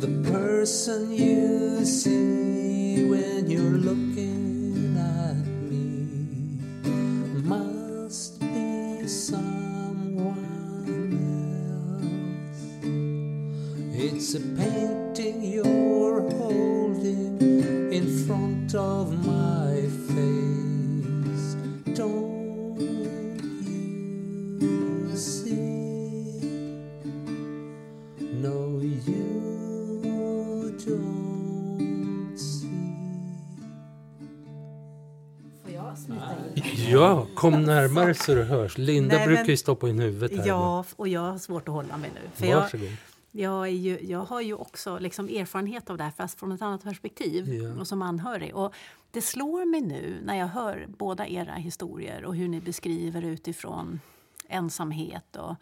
The 0.00 0.30
person 0.32 1.12
you 1.12 1.84
see 1.84 3.04
when 3.10 3.46
you're 3.50 3.78
looking 3.84 4.96
at 4.96 5.36
me 5.70 6.06
must 7.48 8.40
be 8.40 9.08
someone 9.08 10.38
else. 12.42 12.84
It's 14.04 14.34
a 14.34 14.40
painting 14.56 14.97
of 18.74 19.12
my 19.26 19.88
face. 20.08 21.56
Don't 21.96 22.78
you 24.60 25.16
see? 25.16 26.40
No, 28.20 28.80
you 28.80 30.72
don't 30.86 32.38
see. 32.38 32.68
Får 35.62 35.70
jag 35.72 35.98
smita 35.98 36.36
in? 36.54 36.62
Ja, 36.90 37.26
kom 37.34 37.62
närmare 37.62 38.14
så 38.14 38.34
du 38.34 38.42
hörs. 38.42 38.78
Linda 38.78 39.16
Nej, 39.16 39.26
men, 39.26 39.34
brukar 39.34 39.50
ju 39.50 39.56
stoppa 39.56 39.88
in 39.88 39.98
huvudet 39.98 40.38
här. 40.38 40.46
Ja, 40.46 40.84
och 40.96 41.08
jag 41.08 41.20
har 41.20 41.38
svårt 41.38 41.68
att 41.68 41.74
hålla 41.74 41.96
mig 41.96 42.10
nu. 42.14 42.20
För 42.34 42.54
Varsågod. 42.54 42.86
Jag, 42.86 42.92
är 43.44 43.72
ju, 43.72 43.98
jag 44.02 44.24
har 44.24 44.40
ju 44.40 44.54
också 44.54 44.98
liksom 44.98 45.28
erfarenhet 45.28 45.90
av 45.90 45.98
det 45.98 46.04
här, 46.04 46.10
fast 46.10 46.38
från 46.38 46.52
ett 46.52 46.62
annat 46.62 46.82
perspektiv 46.84 47.48
Ja. 47.54 47.80
och 47.80 47.88
som 47.88 48.02
anhörig. 48.02 48.54
Och 48.56 48.74
det 49.10 49.22
slår 49.22 49.64
mig 49.64 49.80
nu 49.80 50.20
när 50.24 50.34
jag 50.34 50.46
hör 50.46 50.86
båda 50.98 51.28
era 51.28 51.54
historier 51.54 52.24
och 52.24 52.36
hur 52.36 52.48
ni 52.48 52.60
beskriver 52.60 53.22
utifrån 53.22 54.00
ensamhet 54.48 55.36
och 55.36 55.54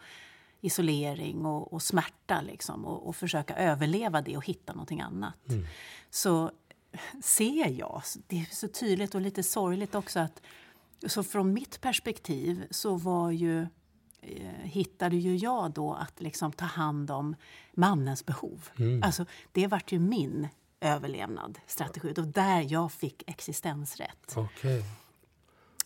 isolering 0.61 1.45
och, 1.45 1.73
och 1.73 1.81
smärta 1.81 2.41
liksom, 2.41 2.85
och, 2.85 3.07
och 3.07 3.15
försöka 3.15 3.55
överleva 3.55 4.21
det 4.21 4.37
och 4.37 4.45
hitta 4.45 4.73
någonting 4.73 5.01
annat. 5.01 5.49
Mm. 5.49 5.65
Så 6.09 6.51
ser 7.23 7.79
jag, 7.79 8.01
det 8.27 8.39
är 8.39 8.55
så 8.55 8.67
tydligt 8.67 9.15
och 9.15 9.21
lite 9.21 9.43
sorgligt 9.43 9.95
också 9.95 10.19
att 10.19 10.41
så 11.07 11.23
från 11.23 11.53
mitt 11.53 11.81
perspektiv 11.81 12.67
så 12.71 12.95
var 12.95 13.31
ju 13.31 13.67
hittade 14.63 15.15
ju 15.15 15.35
jag 15.35 15.71
då 15.71 15.93
att 15.93 16.21
liksom 16.21 16.51
ta 16.51 16.65
hand 16.65 17.11
om 17.11 17.35
mannens 17.73 18.25
behov. 18.25 18.69
Mm. 18.79 19.03
Alltså, 19.03 19.25
det 19.51 19.67
vart 19.67 19.91
ju 19.91 19.99
min 19.99 20.47
överlevnadsstrategi. 20.79 22.13
Var 22.17 22.25
där 22.25 22.65
jag 22.73 22.91
fick 22.91 23.23
existensrätt. 23.29 24.33
Okej. 24.35 24.83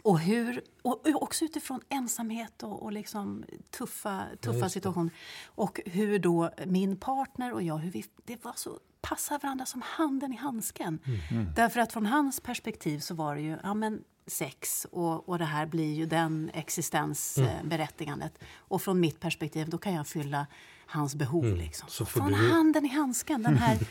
Och, 0.04 0.20
hur, 0.20 0.62
och 0.82 1.08
och 1.08 1.24
också 1.24 1.46
utifrån 1.46 1.82
ensamhet 1.90 2.64
och, 2.64 2.84
och 2.84 2.92
liksom 2.92 3.44
tuffa, 3.70 4.24
tuffa 4.42 4.60
det. 4.60 4.70
situationer. 4.70 5.12
Och 5.46 5.82
hur 5.86 6.20
då 6.20 6.50
min 6.66 6.98
partner 6.98 7.54
och 7.54 7.64
jag, 7.64 7.78
hur 7.78 7.92
vi, 7.92 8.06
det 8.26 8.46
var 8.46 8.54
så 8.56 8.80
passar 9.02 9.40
varandra 9.40 9.66
som 9.66 9.82
handen 9.86 10.34
i 10.34 10.36
handsken. 10.36 11.00
Mm. 11.32 11.54
Därför 11.56 11.80
att 11.80 11.94
från 11.94 12.06
hans 12.06 12.40
perspektiv 12.40 13.00
så 13.00 13.16
var 13.16 13.36
det 13.36 13.42
ju 13.42 13.58
ja, 13.64 13.74
men 13.74 14.04
sex 14.28 14.88
och, 14.92 15.30
och 15.30 15.40
det 15.40 15.46
här 15.46 15.66
blir 15.66 15.94
ju 15.94 16.06
den 16.06 16.52
existensberättigandet. 16.54 18.34
Och 18.58 18.82
från 18.82 19.00
mitt 19.00 19.20
perspektiv 19.20 19.70
då 19.70 19.78
kan 19.78 19.94
jag 19.94 20.08
fylla 20.08 20.48
hans 20.86 21.16
behov. 21.16 21.46
Liksom. 21.46 21.90
Så 21.90 22.06
får 22.06 22.20
från 22.22 22.32
du- 22.32 22.52
handen 22.52 22.86
i 22.86 22.90
handsken, 22.90 23.44
den 23.44 23.58
här 23.58 23.78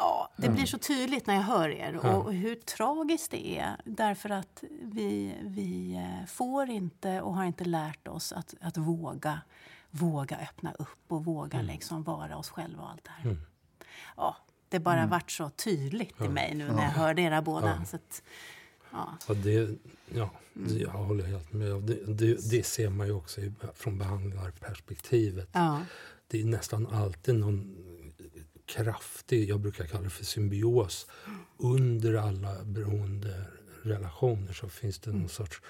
Ja, 0.00 0.28
det 0.36 0.48
blir 0.48 0.66
så 0.66 0.78
tydligt 0.78 1.26
när 1.26 1.34
jag 1.34 1.42
hör 1.42 1.68
er 1.68 2.00
Ja. 2.02 2.14
och 2.16 2.32
hur 2.34 2.54
tragiskt 2.54 3.30
det 3.30 3.58
är. 3.58 3.76
Därför 3.84 4.30
att 4.30 4.64
vi, 4.82 5.34
vi 5.42 5.94
eh, 5.94 6.26
får 6.26 6.70
inte 6.70 7.20
och 7.20 7.34
har 7.34 7.44
inte 7.44 7.64
lärt 7.64 8.08
oss 8.08 8.32
att, 8.32 8.54
att 8.60 8.76
våga, 8.76 9.40
våga 9.90 10.36
öppna 10.38 10.72
upp 10.72 11.04
och 11.12 11.24
våga 11.24 11.62
liksom 11.62 12.02
vara 12.02 12.36
oss 12.36 12.50
själva 12.50 12.82
och 12.82 12.90
allt 12.90 13.04
det 13.04 13.10
här. 13.10 13.36
Ja, 14.16 14.36
det 14.68 14.78
bara 14.80 15.06
varit 15.06 15.30
så 15.30 15.50
tydligt 15.50 16.20
i 16.20 16.28
mig 16.28 16.54
nu 16.54 16.72
när 16.72 16.82
jag 16.82 16.90
hörde 16.90 17.22
era 17.22 17.42
båda. 17.42 17.84
Så 17.84 17.96
att, 17.96 18.22
ja. 18.92 19.18
Ja, 19.28 19.34
det, 19.34 19.70
ja, 20.14 20.30
det, 20.52 20.78
jag 20.78 20.90
håller 20.90 21.24
helt 21.24 21.52
med. 21.52 21.82
Det, 21.82 21.98
det, 22.06 22.50
det 22.50 22.66
ser 22.66 22.90
man 22.90 23.06
ju 23.06 23.12
också 23.12 23.40
från 23.74 23.98
behandlarperspektivet. 23.98 25.48
Ja. 25.52 25.82
Det 26.26 26.40
är 26.40 26.44
nästan 26.44 26.86
alltid 26.86 27.34
någon 27.34 27.76
kraftig, 28.66 29.48
jag 29.48 29.60
brukar 29.60 29.86
kalla 29.86 30.04
det 30.04 30.10
för 30.10 30.24
symbios. 30.24 31.06
Under 31.56 32.14
alla 32.14 32.64
beroenderelationer 32.64 34.52
så 34.52 34.68
finns 34.68 34.98
det 34.98 35.12
någon 35.12 35.28
sorts 35.28 35.60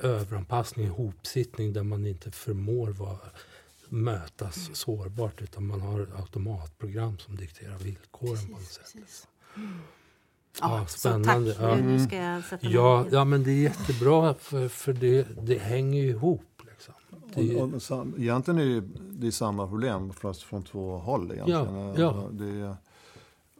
överanpassning, 0.00 0.86
ihopsittning 0.86 1.72
där 1.72 1.82
man 1.82 2.06
inte 2.06 2.30
förmår 2.30 2.88
vara, 2.88 3.18
mötas 3.88 4.70
sårbart 4.72 5.42
utan 5.42 5.66
man 5.66 5.80
har 5.80 6.08
automatprogram 6.16 7.18
som 7.18 7.36
dikterar 7.36 7.78
villkoren 7.78 8.46
på 8.46 8.52
något 8.52 8.64
sätt. 8.64 8.92
Precis. 8.94 9.28
Ja, 10.60 10.78
Ja, 10.78 10.86
spännande. 10.86 11.54
Så 11.54 11.60
tack. 11.60 11.70
Ja. 11.70 11.76
Nu, 11.76 12.00
ska 12.06 12.16
jag 12.16 12.44
sätta 12.44 12.66
mig 12.66 12.74
Ja, 12.74 13.04
ja, 13.10 13.24
men 13.24 13.42
det 13.44 13.50
är 13.50 13.62
jättebra 13.62 14.34
för, 14.34 14.68
för 14.68 14.92
det, 14.92 15.26
det 15.42 15.58
hänger 15.58 16.02
ju 16.02 16.08
ihop. 16.08 16.62
Liksom. 16.70 16.94
Det, 17.34 17.56
Och, 17.56 17.74
och, 17.74 17.82
sam, 17.82 18.14
egentligen 18.18 18.60
är 18.60 18.64
det, 18.64 18.82
det 19.12 19.26
är 19.26 19.30
samma 19.30 19.66
problem 19.68 20.12
fast 20.12 20.42
från 20.42 20.62
två 20.62 20.98
håll. 20.98 21.32
Egentligen. 21.32 21.76
Ja, 21.76 21.94
ja. 21.96 22.28
Det, 22.30 22.76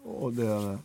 och 0.05 0.33
det 0.33 0.79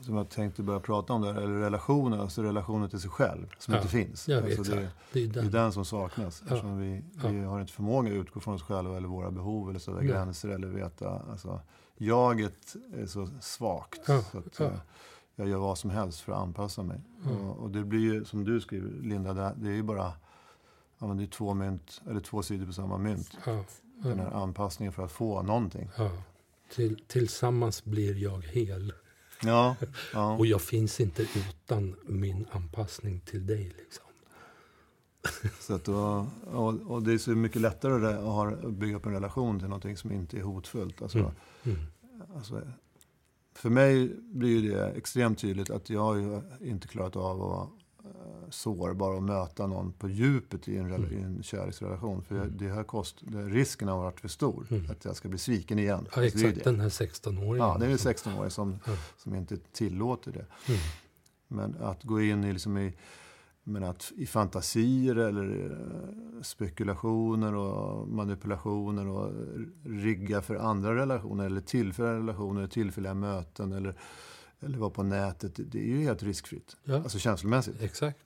som 0.00 0.16
jag 0.16 0.28
tänkte 0.28 0.62
börja 0.62 0.80
prata 0.80 1.12
om, 1.12 1.22
där, 1.22 1.34
eller 1.34 1.54
relationer, 1.60 2.18
alltså 2.18 2.42
relationer 2.42 2.88
till 2.88 3.00
sig 3.00 3.10
själv 3.10 3.46
som 3.58 3.74
Ja, 3.74 3.80
inte 3.80 3.90
finns. 3.92 4.28
alltså 4.28 4.62
det, 4.62 4.70
det 5.12 5.22
är 5.22 5.26
det 5.26 5.38
är 5.38 5.42
den. 5.42 5.50
den 5.50 5.72
som 5.72 5.84
saknas. 5.84 6.42
Ja, 6.50 6.54
vi, 6.62 7.02
ja. 7.22 7.28
vi 7.28 7.40
har 7.40 7.60
inte 7.60 7.72
förmåga 7.72 8.08
att 8.10 8.14
utgå 8.16 8.40
från 8.40 8.54
oss 8.54 8.62
själva 8.62 8.96
eller 8.96 9.08
våra 9.08 9.30
behov 9.30 9.70
eller 9.70 9.78
sätta 9.78 9.96
Nej. 9.96 10.06
gränser 10.06 10.48
eller 10.48 10.68
veta. 10.68 11.22
Alltså, 11.30 11.60
jaget 11.96 12.76
är 12.96 13.06
så 13.06 13.28
svagt. 13.40 14.00
Ja, 14.06 14.22
så 14.32 14.38
att, 14.38 14.58
ja. 14.58 14.64
eh, 14.64 14.72
jag 15.38 15.48
gör 15.48 15.58
vad 15.58 15.78
som 15.78 15.90
helst 15.90 16.20
för 16.20 16.32
att 16.32 16.38
anpassa 16.38 16.82
mig. 16.82 17.00
Ja. 17.24 17.30
Och, 17.30 17.56
och 17.56 17.70
det 17.70 17.84
blir 17.84 18.00
ju, 18.00 18.24
som 18.24 18.44
du 18.44 18.60
skriver, 18.60 18.90
Linda, 19.02 19.54
det, 19.54 19.68
är 19.68 19.74
ju 19.74 19.82
bara 19.82 20.12
ja, 20.98 21.06
men 21.06 21.16
det 21.16 21.22
är 21.22 21.26
två, 21.26 21.54
mynt, 21.54 22.02
eller 22.10 22.20
två 22.20 22.42
sidor 22.42 22.66
på 22.66 22.72
samma 22.72 22.98
mynt. 22.98 23.30
Ja, 23.46 23.64
Den 24.02 24.18
här 24.18 24.30
ja, 24.32 24.42
anpassningen 24.42 24.92
för 24.92 25.04
att 25.04 25.12
få 25.12 25.42
någonting. 25.42 25.90
ja. 25.96 26.10
Till, 26.74 27.04
tillsammans 27.06 27.84
blir 27.84 28.16
jag 28.16 28.44
hel. 28.46 28.92
Ja, 29.42 29.76
ja. 30.12 30.36
Och 30.38 30.46
jag 30.46 30.62
finns 30.62 31.00
inte 31.00 31.22
utan 31.22 31.96
min 32.06 32.46
anpassning 32.50 33.20
till 33.20 33.46
dig. 33.46 33.74
Liksom. 33.78 34.04
Så 35.60 35.74
att 35.74 35.84
då, 35.84 36.26
och, 36.52 36.74
och 36.90 37.02
det 37.02 37.12
är 37.12 37.18
så 37.18 37.30
mycket 37.30 37.62
lättare 37.62 38.14
att 38.14 38.22
ha, 38.22 38.50
att 38.50 38.72
bygga 38.72 38.96
upp 38.96 39.06
en 39.06 39.12
relation 39.12 39.58
till 39.58 39.68
någonting 39.68 39.96
som 39.96 40.12
inte 40.12 40.38
är 40.38 40.42
hotfullt. 40.42 41.02
Alltså, 41.02 41.18
Mm. 41.18 41.30
Mm. 41.64 41.78
Alltså, 42.36 42.62
för 43.58 43.70
mig 43.70 44.08
blir 44.20 44.70
det 44.70 44.90
extremt 44.90 45.38
tydligt 45.38 45.70
att 45.70 45.90
jag 45.90 46.00
har 46.00 46.42
inte 46.60 46.88
klarat 46.88 47.16
av 47.16 47.42
att 47.42 47.68
eh, 48.04 48.50
sårbar 48.50 49.14
och 49.14 49.22
möta 49.22 49.66
någon 49.66 49.92
på 49.92 50.08
djupet 50.08 50.68
i 50.68 50.76
en, 50.76 50.90
rela- 50.90 51.10
i 51.12 51.20
en 51.22 51.42
kärleksrelation. 51.42 52.22
För 52.22 52.36
jag- 52.36 52.52
det 52.52 52.68
har 52.68 52.84
kost, 52.84 53.16
det, 53.20 53.42
risken 53.42 53.88
har 53.88 53.98
varit 53.98 54.20
för 54.20 54.28
stor 54.28 54.66
Mm. 54.70 54.90
att 54.90 55.04
jag 55.04 55.16
ska 55.16 55.28
bli 55.28 55.38
sviken 55.38 55.78
igen. 55.78 56.08
Ja, 56.14 56.22
Alltså, 56.22 56.38
det 56.38 56.44
exakt. 56.48 56.64
det. 56.64 56.70
Den 56.70 56.80
här 56.80 56.88
16-åringen. 56.88 57.56
Ja, 57.68 57.76
det 57.80 57.86
är 57.86 57.90
ju 57.90 57.98
som- 57.98 58.12
16-åringar 58.12 58.48
som, 58.48 58.78
Ja. 58.86 58.92
som 59.16 59.34
inte 59.34 59.56
tillåter 59.72 60.32
det. 60.32 60.46
Mm. 60.68 60.80
Men 61.48 61.76
att 61.82 62.02
gå 62.04 62.20
in 62.22 62.44
i, 62.44 62.52
liksom 62.52 62.78
i, 62.78 62.92
men 63.68 63.84
att, 63.84 64.12
i 64.16 64.26
fantasier 64.26 65.16
eller 65.16 65.70
eh, 65.70 66.42
spekulationer 66.42 67.54
och 67.54 68.08
manipulationer 68.08 69.06
och 69.06 69.32
rigga 69.84 70.42
för 70.42 70.56
andra 70.56 70.94
relationer 70.96 71.46
eller 71.46 71.60
tillfälliga 71.60 72.14
relationer, 72.14 72.66
tillfälliga 72.66 73.14
möten 73.14 73.72
eller, 73.72 73.94
eller 74.60 74.78
vara 74.78 74.90
på 74.90 75.02
nätet. 75.02 75.52
det- 75.56 75.78
är 75.78 75.84
ju 75.86 75.98
helt 76.02 76.22
riskfritt. 76.22 76.76
Ja, 76.84 76.94
Alltså 76.96 77.18
känslomässigt. 77.18 77.82
exakt. 77.82 78.18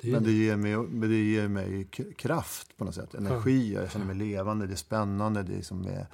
Det 0.00 0.12
Men 0.12 0.24
det 0.24 0.32
ger 0.32 0.56
mig, 0.56 0.76
men 0.76 1.08
det 1.10 1.16
ger 1.16 1.48
mig 1.48 1.84
kraft 2.16 2.76
på 2.76 2.84
något 2.84 2.94
sätt. 2.94 3.14
Energi, 3.14 3.72
jag 3.74 3.90
känner 3.90 4.06
mig 4.06 4.16
levande, 4.16 4.66
det 4.66 4.74
är 4.74 4.76
spännande, 4.76 5.42
det 5.42 5.54
är 5.54 5.62
som 5.62 5.86
är, 5.86 6.06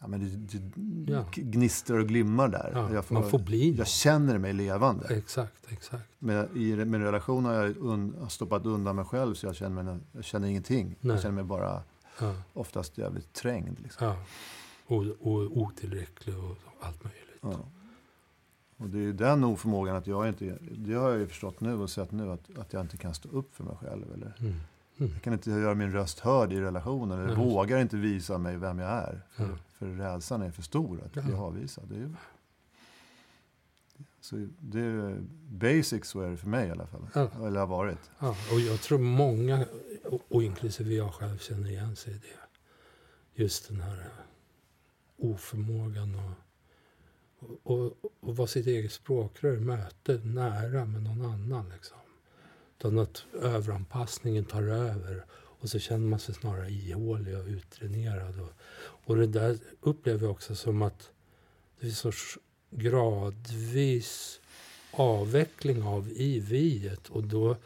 ja, 0.00 0.06
men 0.06 0.20
det, 0.20 0.58
det 0.58 1.12
Ja. 1.12 1.24
gnistrar 1.32 1.98
och 1.98 2.06
glimmar 2.08 2.48
där. 2.48 2.70
ja, 2.74 2.92
jag, 2.92 3.04
får, 3.04 3.14
man 3.14 3.30
får 3.30 3.38
bli 3.38 3.70
jag 3.70 3.86
känner 3.86 4.38
mig 4.38 4.52
levande. 4.52 5.06
Exakt, 5.14 5.66
exakt. 5.68 6.04
Men 6.18 6.48
i 6.56 6.72
en 6.72 7.00
relation 7.02 7.44
har 7.44 7.52
jag 7.54 7.76
un, 7.76 8.14
har 8.20 8.28
stoppat 8.28 8.66
undan 8.66 8.96
mig 8.96 9.04
själv 9.04 9.34
så 9.34 9.46
jag 9.46 9.56
känner, 9.56 9.82
mig, 9.82 9.98
jag 10.12 10.24
känner 10.24 10.48
ingenting. 10.48 10.96
Nej. 11.00 11.14
Jag 11.14 11.22
känner 11.22 11.34
mig 11.34 11.44
bara 11.44 11.82
Ja, 12.20 12.34
oftast 12.52 12.98
jävligt 12.98 13.32
trängd. 13.32 13.80
Liksom. 13.80 14.06
ja. 14.06 14.16
Och, 14.86 15.02
och 15.20 15.56
otillräcklig 15.58 16.38
och 16.38 16.56
allt 16.80 17.04
möjligt. 17.04 17.38
Ja. 17.40 17.54
Och 18.76 18.88
det 18.88 18.98
är 18.98 19.12
den 19.12 19.44
oförmågan 19.44 19.96
att 19.96 20.06
jag 20.06 20.28
inte, 20.28 20.58
det 20.60 20.94
har 20.94 21.10
jag 21.10 21.18
ju 21.18 21.26
förstått 21.26 21.60
nu 21.60 21.74
och 21.74 21.90
sett 21.90 22.12
nu 22.12 22.30
att, 22.32 22.58
att 22.58 22.72
jag 22.72 22.80
inte 22.82 22.96
kan 22.96 23.14
stå 23.14 23.28
upp 23.28 23.54
för 23.56 23.64
mig 23.64 23.76
själv. 23.80 24.04
Eller, 24.14 24.34
Mm. 24.40 24.54
Mm. 24.98 25.12
jag 25.12 25.22
kan 25.22 25.32
inte 25.32 25.50
göra 25.50 25.74
min 25.74 25.92
röst 25.92 26.20
hörd 26.20 26.52
i 26.52 26.60
relationen. 26.60 27.18
Eller 27.18 27.36
Nej. 27.36 27.46
vågar 27.46 27.78
inte 27.78 27.96
visa 27.96 28.38
mig 28.38 28.56
vem 28.56 28.78
jag 28.78 28.90
är. 28.90 29.20
Ja. 29.36 29.44
För 29.80 29.86
rädslan 29.86 30.42
är 30.42 30.50
för 30.50 30.62
stor 30.62 31.02
att 31.04 31.16
Ja. 31.16 31.22
bli 31.22 31.34
avvisad. 31.34 31.84
Det 31.88 31.94
är, 31.94 31.98
ju- 31.98 32.14
så 34.20 34.46
det 34.60 34.80
är 34.80 35.18
basic 35.48 36.04
så 36.06 36.20
är 36.20 36.30
det 36.30 36.36
för 36.36 36.46
mig 36.48 36.68
i 36.68 36.70
alla 36.70 36.86
fall. 36.86 37.06
Ja. 37.14 37.30
Eller 37.46 37.60
har 37.60 37.66
varit. 37.66 38.10
Ja, 38.18 38.36
och 38.52 38.60
jag 38.60 38.80
tror 38.80 38.98
många, 38.98 39.66
och, 40.28 40.42
inklusive 40.42 40.94
jag 40.94 41.14
själv, 41.14 41.38
känner 41.38 41.68
igen 41.70 41.96
sig 41.96 42.12
i 42.14 42.16
det. 42.16 43.42
Just 43.42 43.68
den 43.68 43.80
här 43.80 44.08
oförmågan 45.16 46.14
och, 46.14 46.32
och, 47.62 47.86
och, 47.86 48.12
och 48.20 48.36
vara 48.36 48.48
sitt 48.48 48.66
eget 48.66 48.92
språkrör, 48.92 49.56
möte 49.58 50.20
nära 50.24 50.84
med 50.84 51.02
någon 51.02 51.22
annan. 51.24 51.68
Liksom. 51.68 51.96
Utan 52.78 52.98
att 52.98 53.24
överanpassningen 53.42 54.44
tar 54.44 54.62
över 54.62 55.24
och 55.60 55.70
så 55.70 55.78
känner 55.78 56.06
man 56.06 56.18
sig 56.18 56.34
snarare 56.34 56.70
ihålig 56.70 57.38
och 57.38 57.46
utdränerad. 57.46 58.40
Och, 58.40 58.52
och 58.82 59.16
det 59.16 59.26
där 59.26 59.58
upplever 59.80 60.22
jag 60.22 60.30
också 60.30 60.54
som 60.54 60.82
att 60.82 61.10
det 61.78 61.80
finns 61.80 62.04
en 62.04 62.12
sorts 62.12 62.38
gradvis 62.70 64.40
avveckling 64.90 65.82
av 65.82 66.08
i 66.08 66.40
viet 66.40 67.08
och 67.08 67.24
då, 67.24 67.56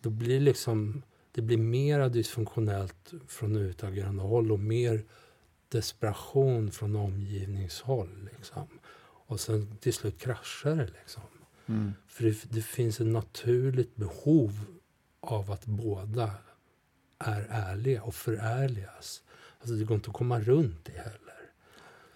då 0.00 0.10
blir 0.10 0.40
liksom 0.40 1.02
det 1.32 1.42
blir 1.42 1.56
mera 1.58 2.08
dysfunktionellt 2.08 3.12
från 3.28 3.56
utagerande 3.56 4.22
håll 4.22 4.52
och 4.52 4.60
mer 4.60 5.04
desperation 5.68 6.70
från 6.70 6.96
omgivningshåll. 6.96 8.28
Liksom. 8.36 8.68
Och 9.02 9.40
sen 9.40 9.76
till 9.80 9.94
slut 9.94 10.18
kraschar 10.18 10.76
det. 10.76 10.88
Liksom. 11.00 11.22
Mm. 11.66 11.92
För 12.08 12.24
det, 12.24 12.36
det 12.50 12.62
finns 12.62 13.00
ett 13.00 13.06
naturligt 13.06 13.96
behov 13.96 14.60
av 15.20 15.50
att 15.50 15.66
båda 15.66 16.30
är 17.20 17.46
ärliga 17.50 18.02
och 18.02 18.14
förärligas. 18.14 19.22
Alltså 19.60 19.74
det 19.74 19.84
går 19.84 19.94
inte 19.94 20.10
att 20.10 20.16
komma 20.16 20.40
runt 20.40 20.84
det 20.84 20.92
heller. 20.98 21.50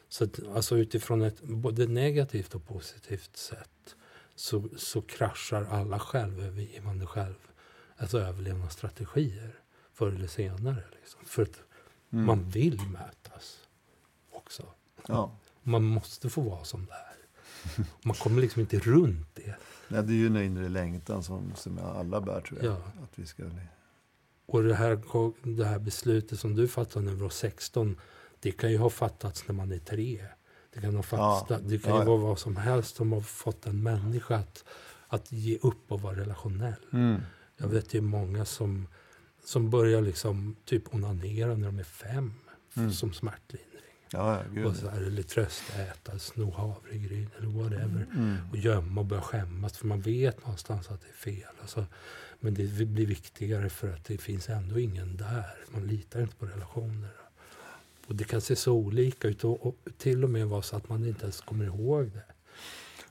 Så 0.09 0.25
att, 0.25 0.47
alltså 0.55 0.77
utifrån 0.77 1.23
ett 1.23 1.41
både 1.43 1.87
negativt 1.87 2.55
och 2.55 2.67
positivt 2.67 3.37
sätt 3.37 3.97
så, 4.35 4.69
så 4.77 5.03
kraschar 5.03 5.65
alla 5.65 5.99
självövergivande 5.99 7.07
själv, 7.07 7.35
alltså 7.97 8.19
överlevnadsstrategier 8.21 9.55
förr 9.93 10.09
eller 10.13 10.27
senare. 10.27 10.83
Liksom. 11.01 11.21
För 11.25 11.43
att 11.43 11.61
Mm. 12.13 12.27
man 12.27 12.51
vill 12.51 12.81
mötas 12.89 13.59
också. 14.33 14.67
Ja. 15.09 15.37
Man 15.63 15.83
måste 15.85 16.31
få 16.31 16.41
vara 16.41 16.65
som 16.65 16.87
det 16.87 16.93
är. 16.93 17.85
Man 18.03 18.15
kommer 18.17 18.41
liksom 18.43 18.61
inte 18.61 18.79
runt 18.79 19.29
det. 19.35 19.55
Nej, 19.89 20.03
det 20.03 20.13
är 20.13 20.17
ju 20.17 20.27
en 20.27 20.37
inre 20.37 20.69
längtan 20.69 21.23
som, 21.23 21.53
som 21.57 21.79
alla 21.79 22.21
bär 22.21 22.41
tror 22.41 22.65
jag. 22.65 22.73
Ja. 22.73 22.83
Att 23.03 23.19
vi 23.19 23.27
ska. 23.27 23.43
Och 24.47 24.63
det 24.63 24.75
här, 24.75 25.01
det 25.57 25.65
här 25.65 25.79
beslutet 25.79 26.41
som 26.41 26.55
du 26.55 26.69
fattade 26.69 27.05
när 27.05 27.13
du 27.13 27.19
var 27.19 27.29
16, 27.31 27.97
det 28.41 28.53
kan 28.53 28.71
ju 28.73 28.79
ha 28.79 28.91
fattats 28.91 29.49
när 29.49 29.55
man 29.55 29.73
är 29.73 29.79
tre. 29.79 30.25
Det 30.75 30.81
kan, 30.81 30.97
ha 30.97 31.03
fattats, 31.03 31.51
Ja. 31.51 31.69
det 31.69 31.79
kan 31.79 31.93
ju 31.93 31.99
ja. 31.99 32.05
vara 32.05 32.17
vad 32.19 32.39
som 32.39 32.57
helst 32.57 32.97
som 32.97 33.13
har 33.13 33.21
fått 33.21 33.67
en 33.67 33.83
människa 33.83 34.37
att, 34.37 34.65
att 35.09 35.33
ge 35.33 35.59
upp 35.63 35.93
och 35.93 36.01
vara 36.01 36.17
relationell. 36.17 36.87
Mm. 36.93 37.21
Jag 37.57 37.69
vet 37.69 37.95
ju 37.95 38.01
många 38.01 38.45
som, 38.45 38.89
som 39.45 39.71
börjar 39.71 40.01
liksom 40.03 40.57
typ 40.65 40.95
onanera 40.95 41.55
när 41.55 41.67
de 41.67 41.79
är 41.79 41.85
fem 41.85 42.33
Mm. 42.77 42.93
som 42.93 43.13
smärtlindring. 43.13 43.71
Ja. 44.11 44.43
Och 44.67 44.77
så 44.77 44.87
är 44.87 45.01
det 45.01 45.11
lite 45.11 45.29
tröstäta, 45.29 46.19
sno 46.19 46.51
havregryn 46.51 47.31
eller 47.39 47.49
whatever. 47.49 48.07
Mm. 48.15 48.37
Och 48.51 48.57
gömma 48.57 49.01
och 49.01 49.07
börja 49.07 49.23
skämmas 49.23 49.79
för 49.79 49.87
man 49.87 50.01
vet 50.01 50.41
någonstans 50.41 50.91
att 50.91 51.01
det 51.01 51.09
är 51.09 51.33
fel. 51.37 51.51
Alltså, 51.61 51.87
men 52.45 52.55
det 52.55 52.85
blir 52.87 53.07
viktigare 53.07 53.69
för 53.71 53.93
att 53.93 54.05
det 54.05 54.19
finns 54.19 54.49
ändå 54.49 54.79
ingen 54.79 55.17
där. 55.17 55.55
Man 55.73 55.87
litar 55.87 56.21
inte 56.21 56.37
på 56.37 56.47
relationer. 56.47 57.11
Och 58.07 58.15
det 58.15 58.25
kan 58.25 58.41
se 58.41 58.57
så 58.57 58.73
olika 58.73 59.29
ut 59.29 59.45
och, 59.45 59.77
till 59.99 60.25
och 60.25 60.31
med 60.31 60.47
vara 60.49 60.63
så 60.63 60.77
att 60.77 60.89
man 60.89 61.05
inte 61.05 61.23
ens 61.23 61.41
kommer 61.41 61.65
ihåg 61.65 62.11
det. 62.15 62.25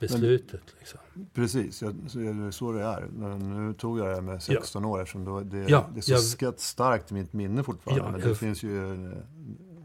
Beslutet 0.00 0.60
liksom. 0.78 1.00
Precis, 1.34 1.82
jag, 1.82 1.94
så 2.08 2.20
är 2.20 2.44
det 2.46 2.52
så 2.52 2.72
det 2.72 2.82
är. 2.82 3.06
Men 3.12 3.66
Nu 3.66 3.74
tog 3.74 3.98
jag 3.98 4.06
det 4.08 4.14
här 4.14 4.20
med 4.20 4.42
16 4.42 4.84
år 4.84 5.00
eftersom 5.02 5.24
då 5.24 5.40
det, 5.40 5.64
Ja, 5.68 5.88
det 5.94 6.00
är 6.10 6.18
så 6.18 6.36
jag- 6.44 6.60
starkt 6.60 7.10
i 7.10 7.14
mitt 7.14 7.32
minne 7.32 7.62
fortfarande. 7.62 8.04
Ja, 8.04 8.10
men 8.10 8.20
det 8.20 8.28
jag- 8.28 8.38
finns 8.38 8.62
ju, 8.62 8.76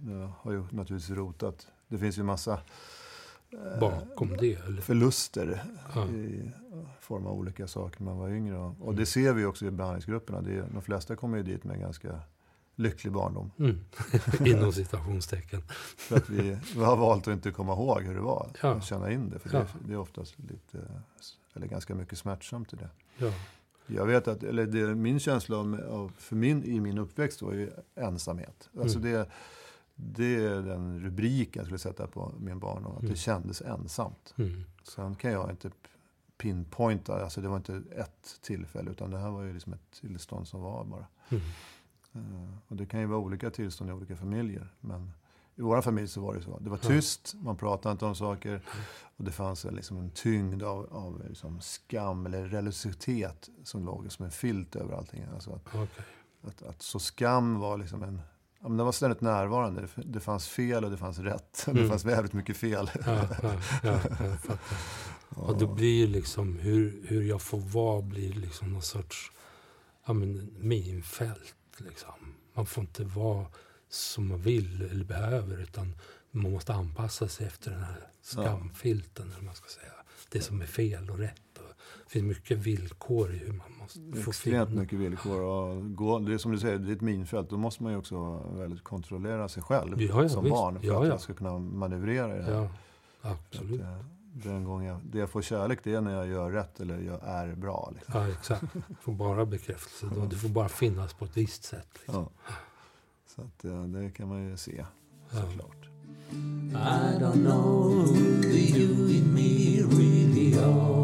jag 0.09 0.31
har 0.39 0.51
ju 0.51 0.63
naturligtvis 0.71 1.09
rotat. 1.17 1.67
Det 1.87 1.97
finns 1.97 2.17
ju 2.17 2.23
massa 2.23 2.59
Bakom 3.79 4.37
det. 4.37 4.53
Eller? 4.53 4.81
förluster 4.81 5.63
Ja. 5.95 6.07
i 6.07 6.51
form 6.99 7.25
av 7.25 7.33
olika 7.33 7.67
saker 7.67 7.99
när 8.03 8.05
man 8.11 8.17
var 8.17 8.29
yngre. 8.29 8.57
Och, 8.57 8.75
och 8.81 8.95
det 8.95 9.05
ser 9.05 9.33
vi 9.33 9.45
också 9.45 9.65
i 9.65 9.71
behandlingsgrupperna. 9.71 10.41
Det 10.41 10.51
är, 10.53 10.65
de 10.73 10.81
flesta 10.81 11.15
kommer 11.15 11.37
ju 11.37 11.43
dit 11.43 11.63
med 11.63 11.79
ganska 11.79 12.19
lycklig 12.75 13.13
barndom. 13.13 13.51
Mm. 13.59 13.79
Inom 14.45 14.73
citationstecken. 14.73 15.61
För 15.97 16.17
att 16.17 16.29
vi, 16.29 16.57
vi 16.75 16.83
har 16.83 16.95
valt 16.97 17.27
att 17.27 17.33
inte 17.33 17.51
komma 17.51 17.73
ihåg 17.73 18.01
hur 18.03 18.15
det 18.15 18.21
var. 18.21 18.49
Ja. 18.61 18.73
Och 18.73 18.83
känna 18.83 19.11
in 19.11 19.29
det. 19.29 19.39
För 19.39 19.49
Ja. 19.53 19.59
det, 19.59 19.67
det 19.87 19.93
är 19.93 19.97
oftast 19.97 20.35
lite, 20.39 20.77
eller 21.55 21.67
ganska 21.67 21.95
mycket 21.95 22.17
smärtsamt 22.17 22.73
i 22.73 22.75
det. 22.75 22.89
Ja. 23.17 23.33
Jag 23.87 24.05
vet 24.05 24.27
att, 24.27 24.43
eller 24.43 24.65
det, 24.65 24.95
min 24.95 25.19
känsla 25.19 25.57
av, 25.57 25.81
av, 25.89 26.11
för 26.17 26.35
min, 26.35 26.63
i 26.63 26.79
min 26.79 26.97
uppväxt 26.97 27.41
var 27.41 27.53
ju 27.53 27.69
ensamhet. 27.95 28.69
Alltså 28.81 28.99
Mm. 28.99 29.11
det, 29.11 29.29
det 30.01 30.35
är 30.45 30.61
den 30.61 30.99
rubriken 31.01 31.59
jag 31.59 31.65
skulle 31.65 31.79
sätta 31.79 32.07
på 32.07 32.33
min 32.39 32.59
barndom. 32.59 32.91
Att 32.95 32.99
Mm. 32.99 33.11
det 33.11 33.17
kändes 33.17 33.61
ensamt. 33.61 34.33
Mm. 34.37 34.63
Sen 34.83 35.15
kan 35.15 35.31
jag 35.31 35.49
inte 35.49 35.71
pinpointa, 36.37 37.23
alltså 37.23 37.41
det 37.41 37.47
var 37.47 37.57
inte 37.57 37.83
ett 37.95 38.39
tillfälle 38.41 38.91
utan 38.91 39.11
det 39.11 39.17
här 39.17 39.29
var 39.31 39.43
ju 39.43 39.53
liksom 39.53 39.73
ett 39.73 39.91
tillstånd 40.01 40.47
som 40.47 40.61
var 40.61 40.83
bara. 40.85 41.07
Mm. 41.29 41.43
Eh, 42.13 42.49
Och 42.67 42.75
det 42.75 42.85
kan 42.85 42.99
ju 42.99 43.05
vara 43.05 43.19
olika 43.19 43.49
tillstånd 43.49 43.89
i 43.89 43.93
olika 43.93 44.15
familjer. 44.15 44.73
Men 44.79 45.11
i 45.55 45.61
vår 45.61 45.81
familj 45.81 46.07
så 46.07 46.21
var 46.21 46.35
det 46.35 46.41
så. 46.41 46.59
Det 46.59 46.69
var 46.69 46.77
tyst, 46.77 47.35
man 47.41 47.57
pratade 47.57 47.91
inte 47.91 48.05
om 48.05 48.15
saker. 48.15 48.61
Och 49.17 49.23
det 49.23 49.31
fanns 49.31 49.65
en, 49.65 49.75
liksom 49.75 49.97
en 49.97 50.09
tyngd 50.11 50.63
av, 50.63 50.87
av 50.93 51.23
liksom 51.29 51.61
skam 51.61 52.25
eller 52.25 52.45
religiositet 52.47 53.49
som 53.63 53.85
låg 53.85 54.11
som 54.11 54.25
en 54.25 54.31
filt 54.31 54.75
över 54.75 54.93
allting. 54.93 55.23
Alltså 55.33 55.51
att, 55.53 55.67
Okej. 55.67 55.87
att, 56.43 56.61
att 56.63 56.81
så 56.81 56.99
skam 56.99 57.59
var 57.59 57.77
liksom 57.77 58.03
en... 58.03 58.21
Ja, 58.61 58.67
men 58.69 58.77
den 58.77 58.85
var 58.85 58.91
ständigt 58.91 59.21
närvarande. 59.21 59.81
Det, 59.95 60.01
det 60.05 60.19
fanns 60.19 60.47
fel 60.47 60.85
och 60.85 60.91
det 60.91 60.97
fanns 60.97 61.19
rätt. 61.19 61.61
Det 61.65 61.71
Mm. 61.71 61.89
fanns 61.89 62.05
väldigt 62.05 62.33
mycket 62.33 62.57
fel. 62.57 62.91
Ja, 63.05 63.27
ja, 63.43 63.53
ja, 63.83 63.99
fattar. 64.37 64.59
Och 65.29 65.57
det 65.57 65.67
blir 65.67 66.07
liksom 66.07 66.57
hur, 66.59 67.03
hur 67.07 67.23
jag 67.23 67.41
får 67.41 67.59
vara 67.59 68.01
blir 68.01 68.33
liksom 68.33 68.73
någon 68.73 68.81
sorts 68.81 69.31
ja, 70.05 70.13
men, 70.13 70.53
minfält. 70.59 71.55
Liksom. 71.77 72.13
Man 72.53 72.65
får 72.65 72.81
inte 72.83 73.03
vara 73.03 73.45
som 73.89 74.27
man 74.27 74.41
vill 74.41 74.81
eller 74.91 75.05
behöver 75.05 75.57
utan 75.57 75.95
man 76.31 76.51
måste 76.51 76.73
anpassa 76.73 77.27
sig 77.27 77.47
efter 77.47 77.71
den 77.71 77.83
här 77.83 78.07
skamfilten. 78.21 79.31
Eller 79.31 79.41
man 79.45 79.55
ska 79.55 79.67
säga. 79.69 79.91
Det 80.29 80.41
som 80.41 80.61
är 80.61 80.65
fel 80.65 81.09
och 81.09 81.17
rätt. 81.17 81.57
Och 81.57 81.68
det 82.05 82.11
finns 82.11 82.25
mycket 82.25 82.57
villkor 82.57 83.33
i 83.33 83.37
hur 83.37 83.53
man 83.53 83.71
måste 83.81 83.99
få 84.23 84.29
Extremt 84.29 84.69
finna. 84.69 84.81
mycket 84.81 84.99
villkor. 84.99 85.41
Och 85.41 85.95
gå, 85.95 86.19
det 86.19 86.33
är 86.33 86.37
som 86.37 86.51
du 86.51 86.59
säger, 86.59 86.77
det 86.77 86.91
är 86.91 86.95
ett 86.95 87.01
minfält. 87.01 87.49
Då 87.49 87.57
måste 87.57 87.83
man 87.83 87.91
ju 87.91 87.97
också 87.97 88.43
väldigt 88.57 88.83
kontrollera 88.83 89.49
sig 89.49 89.63
själv 89.63 90.01
Ja, 90.01 90.21
ja, 90.23 90.29
som 90.29 90.43
visst. 90.43 90.55
barn. 90.55 90.79
För 90.79 90.87
Ja, 90.87 90.99
att 90.99 91.05
ja. 91.05 91.11
jag 91.11 91.21
ska 91.21 91.33
kunna 91.33 91.59
manövrera 91.59 92.35
i 92.35 92.37
det 92.37 92.43
här. 92.43 92.69
Absolut. 93.21 93.81
Att, 93.81 93.87
eh, 93.87 94.05
den 94.33 94.63
gång 94.63 94.83
jag, 94.83 94.97
det 95.11 95.19
jag 95.19 95.29
får 95.29 95.41
kärlek 95.41 95.79
det 95.83 95.93
är 95.93 96.01
när 96.01 96.11
jag 96.15 96.27
gör 96.27 96.51
rätt 96.51 96.79
eller 96.79 96.99
jag 97.01 97.19
är 97.23 97.55
bra. 97.55 97.91
Liksom. 97.95 98.13
Ja, 98.21 98.27
exakt. 98.29 98.63
Du 98.87 98.95
får 99.01 99.11
bara 99.13 99.45
bekräftelse. 99.45 100.15
Då. 100.15 100.25
Du 100.25 100.35
får 100.35 100.49
bara 100.49 100.69
finnas 100.69 101.13
på 101.13 101.25
ett 101.25 101.37
visst 101.37 101.63
sätt. 101.63 101.87
Liksom. 101.93 102.15
Ja. 102.47 102.53
Så 103.35 103.41
att, 103.41 103.65
eh, 103.65 103.83
det 103.83 104.09
kan 104.11 104.27
man 104.27 104.49
ju 104.49 104.57
se 104.57 104.85
Ja. 105.31 105.41
såklart. 105.41 105.75
I 106.31 107.19
don't 107.19 107.33
know 107.33 108.07
who 108.43 108.53
you 108.77 109.11
in 109.11 109.33
me 109.33 109.81
really 109.81 110.57
are. 110.59 110.98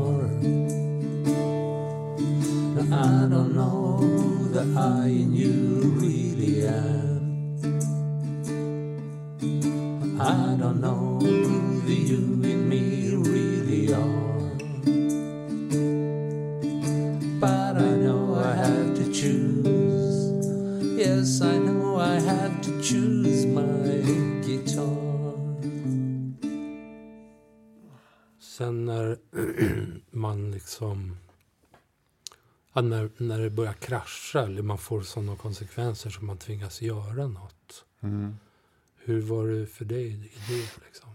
I 2.96 3.28
don't 3.30 3.54
know 3.54 4.00
the 4.54 4.64
I 4.80 5.08
in 5.08 5.34
you 5.34 5.52
really 6.00 6.66
am. 6.66 7.42
I 10.18 10.56
don't 10.58 10.80
know 10.80 11.20
who 11.22 11.82
the 11.82 11.94
you 11.94 12.24
in 12.52 12.70
me 12.70 13.10
really 13.34 13.94
are. 13.94 14.56
But 17.42 17.76
I 17.84 17.92
know 18.06 18.36
I 18.36 18.56
have 18.56 18.96
to 18.96 19.12
choose. 19.12 20.16
Yes, 20.98 21.42
I 21.42 21.58
know 21.58 21.98
I 22.00 22.18
have 22.32 22.62
to 22.62 22.82
choose 22.82 23.46
my 23.46 24.00
guitar. 24.48 25.36
Sen 28.40 28.86
när 28.86 29.18
man 30.12 30.52
liksom... 30.52 31.25
Ja, 32.78 32.82
när, 32.82 33.10
när 33.18 33.40
det 33.40 33.50
börjar 33.50 33.74
krascha 33.74 34.42
eller 34.44 34.62
man 34.62 34.78
får 34.78 35.02
sådana 35.02 35.36
konsekvenser 35.36 36.10
som 36.10 36.28
man 36.28 36.38
tvingas 36.38 36.82
göra 36.82 37.28
något. 37.28 37.86
Mm. 38.02 38.38
Hur 38.96 39.22
var 39.22 39.48
det 39.48 39.68
för 39.68 39.86
dig 39.86 40.08
i 40.08 40.54
det? 40.54 40.86
Liksom? 40.86 41.10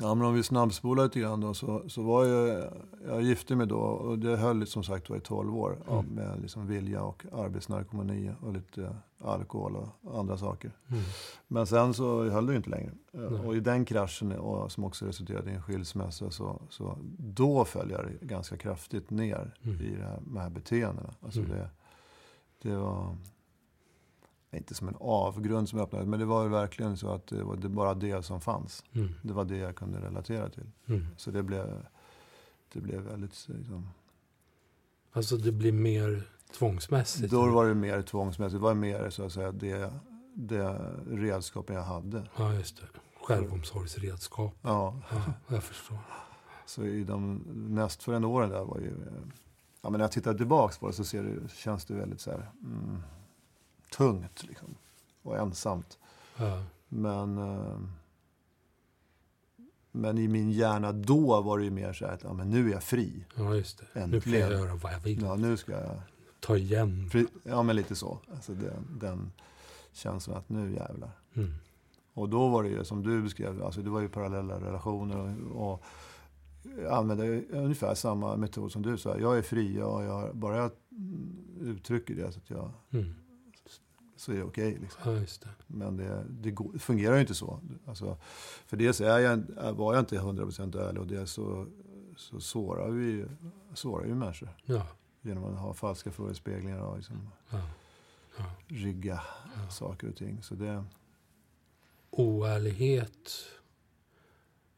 Ja, 0.00 0.14
men 0.14 0.26
om 0.26 0.34
vi 0.34 0.42
snabbspolar 0.42 1.04
lite 1.04 1.20
grann 1.20 1.40
då, 1.40 1.54
så, 1.54 1.82
så 1.88 2.02
var 2.02 2.24
jag, 2.24 2.72
jag 3.06 3.22
gifte 3.22 3.56
mig 3.56 3.66
då 3.66 3.78
och 3.78 4.18
det 4.18 4.36
höll 4.36 4.66
som 4.66 4.84
sagt 4.84 5.10
var 5.10 5.16
i 5.16 5.20
12 5.20 5.56
år 5.56 5.78
ja, 5.86 5.98
Mm. 5.98 6.06
med 6.14 6.40
liksom 6.42 6.66
vilja 6.66 7.02
och 7.02 7.24
arbetsnarkomani 7.32 8.30
och 8.40 8.52
lite 8.52 8.96
alkohol 9.20 9.76
och 10.02 10.18
andra 10.18 10.36
saker. 10.38 10.72
Mm. 10.88 11.02
Men 11.48 11.66
sen 11.66 11.94
så 11.94 12.24
höll 12.30 12.46
det 12.46 12.56
inte 12.56 12.70
längre. 12.70 12.90
Eh, 13.12 13.20
Nej. 13.20 13.46
Och 13.46 13.56
i 13.56 13.60
den 13.60 13.84
kraschen, 13.84 14.32
och, 14.32 14.72
som 14.72 14.84
också 14.84 15.06
resulterade 15.06 15.50
i 15.50 15.54
en 15.54 15.62
skilsmässa, 15.62 16.30
så, 16.30 16.62
så 16.70 16.98
då 17.18 17.64
föll 17.64 17.90
jag 17.90 18.04
ganska 18.20 18.56
kraftigt 18.56 19.10
ner 19.10 19.54
Mm. 19.62 19.80
i 19.80 19.96
det 19.96 20.02
här, 20.04 20.18
de 20.26 20.36
här 20.36 20.50
beteendena. 20.50 21.10
Alltså 21.20 21.40
Mm. 21.40 21.50
det, 21.52 21.70
det 22.62 22.76
var 22.76 23.16
inte 24.56 24.74
som 24.74 24.88
en 24.88 24.96
avgrund 25.00 25.68
som 25.68 25.78
öppnades, 25.80 26.08
men 26.08 26.18
det 26.20 26.24
var 26.26 26.42
ju 26.42 26.48
verkligen 26.48 26.96
så 26.96 27.08
att 27.12 27.26
det 27.26 27.42
var 27.44 27.56
det 27.56 27.68
bara 27.68 27.94
det 27.94 28.22
som 28.24 28.40
fanns. 28.40 28.84
Mm. 28.92 29.08
Det 29.22 29.32
var 29.32 29.44
det 29.44 29.56
jag 29.56 29.76
kunde 29.76 30.00
relatera 30.00 30.48
till. 30.48 30.70
Mm. 30.86 31.06
Så 31.16 31.30
det 31.30 31.42
blev, 31.42 31.86
det 32.72 32.80
blev 32.80 33.00
väldigt... 33.00 33.48
Liksom, 33.48 33.88
Alltså 35.12 35.36
det 35.36 35.52
blir 35.52 35.72
mer 35.72 36.28
tvångsmässigt? 36.58 37.30
då 37.30 37.50
var 37.50 37.66
det 37.68 37.74
mer 37.74 38.02
tvångsmässigt. 38.02 38.60
Det 38.60 38.64
var 38.64 38.74
mer 38.74 39.10
så 39.10 39.24
att 39.24 39.32
säga 39.32 39.52
det, 39.52 39.92
det 40.34 40.78
redskapen 41.10 41.76
jag 41.76 41.82
hade. 41.82 42.22
Ja, 42.36 42.54
just 42.54 42.76
det. 42.76 42.86
Självomsorgsredskap. 43.22 44.54
Ja, 44.62 45.00
Ja, 45.10 45.22
jag 45.48 45.62
förstår. 45.62 45.98
så 46.66 46.84
i 46.84 47.04
de 47.04 47.42
nästföljande 47.54 48.28
åren 48.28 48.50
där 48.50 48.64
var 48.64 48.78
ju... 48.78 48.92
Ja, 49.82 49.90
men 49.90 49.98
när 49.98 50.04
jag 50.04 50.12
tittar 50.12 50.34
tillbaks 50.34 50.78
på 50.78 50.86
det 50.86 50.92
så 50.92 51.04
ser 51.04 51.22
det, 51.22 51.48
känns 51.52 51.84
det 51.84 51.94
väldigt 51.94 52.20
så 52.20 52.30
här, 52.30 52.50
mm, 52.62 53.02
tungt 53.96 54.42
liksom, 54.44 54.74
och 55.22 55.36
ensamt. 55.38 55.98
Ja. 56.36 56.62
Men, 56.88 57.38
eh, 57.38 57.78
men 59.92 60.18
i 60.18 60.28
min 60.28 60.50
hjärna 60.50 60.92
då 60.92 61.40
var 61.40 61.58
det 61.58 61.64
ju 61.64 61.70
mer 61.70 61.92
så 61.92 62.06
här 62.06 62.12
att 62.12 62.22
ja, 62.22 62.32
men 62.32 62.50
nu 62.50 62.68
är 62.68 62.72
jag 62.72 62.82
fri. 62.82 63.24
ja, 63.36 63.54
just 63.54 63.78
det. 63.78 63.84
Nu 63.94 64.00
kan 64.00 64.12
Äntligen. 64.14 64.40
jag 64.40 64.50
göra 64.60 64.74
vad 64.74 64.92
jag 64.92 65.00
vill. 65.00 65.22
Ja, 65.22 65.36
nu 65.36 65.56
ska 65.56 65.72
jag 65.72 66.00
ta 66.40 66.56
igen. 66.56 67.08
Fri, 67.10 67.26
ja, 67.42 67.62
men 67.62 67.76
lite 67.76 67.94
så. 67.96 68.18
Alltså 68.34 68.52
den, 68.54 68.98
den 69.00 69.32
känslan 69.92 70.36
att 70.36 70.48
nu 70.48 70.72
jävlar. 70.74 71.10
Mm. 71.34 71.50
Och 72.14 72.28
då 72.28 72.48
var 72.48 72.62
det 72.62 72.68
ju 72.68 72.84
som 72.84 73.02
du 73.02 73.22
beskrev, 73.22 73.62
alltså 73.62 73.82
det 73.82 73.90
var 73.90 74.00
ju 74.00 74.08
parallella 74.08 74.60
relationer. 74.60 75.36
Och, 75.52 75.72
och 75.72 75.84
jag 76.82 76.92
använde 76.92 77.42
ungefär 77.50 77.94
samma 77.94 78.36
metod 78.36 78.72
som 78.72 78.82
du 78.82 78.98
sa. 78.98 79.18
Jag 79.18 79.38
är 79.38 79.42
fri 79.42 79.82
och 79.82 80.04
jag, 80.04 80.36
bara 80.36 80.56
jag 80.56 80.70
uttrycker 81.60 82.14
det 82.14 82.32
så 82.32 82.38
att 82.38 82.50
jag 82.50 82.70
Mm. 82.90 83.14
Så 84.24 84.32
är 84.32 84.36
det 84.36 84.42
okej. 84.42 84.78
liksom. 84.80 85.14
Ja. 85.44 85.48
Men 85.66 85.96
det, 85.96 86.24
det 86.30 86.50
går, 86.50 86.78
fungerar 86.78 87.14
ju 87.14 87.20
inte 87.20 87.34
så. 87.34 87.60
Alltså, 87.86 88.16
för 88.66 88.76
dels 88.76 89.00
är 89.00 89.18
jag, 89.18 89.36
var 89.72 89.94
jag 89.94 90.02
inte 90.02 90.18
100% 90.18 90.88
ärlig 90.88 91.00
och 91.00 91.06
dels 91.06 91.30
så, 91.32 91.66
så 92.16 92.40
sårar 92.40 92.90
vi 92.90 93.24
sårar 93.74 94.06
ju 94.06 94.14
människor. 94.14 94.48
Ja. 94.64 94.86
Genom 95.22 95.44
att 95.44 95.58
ha 95.58 95.74
falska 95.74 96.10
förespeglingar 96.10 96.80
och 96.80 96.96
liksom 96.96 97.30
ja. 97.50 97.60
ja. 98.38 98.44
rigga 98.68 99.20
Ja. 99.56 99.70
saker 99.70 100.08
och 100.08 100.16
ting. 100.16 100.42
Så 100.42 100.54
det, 100.54 100.84
Oärlighet 102.10 103.30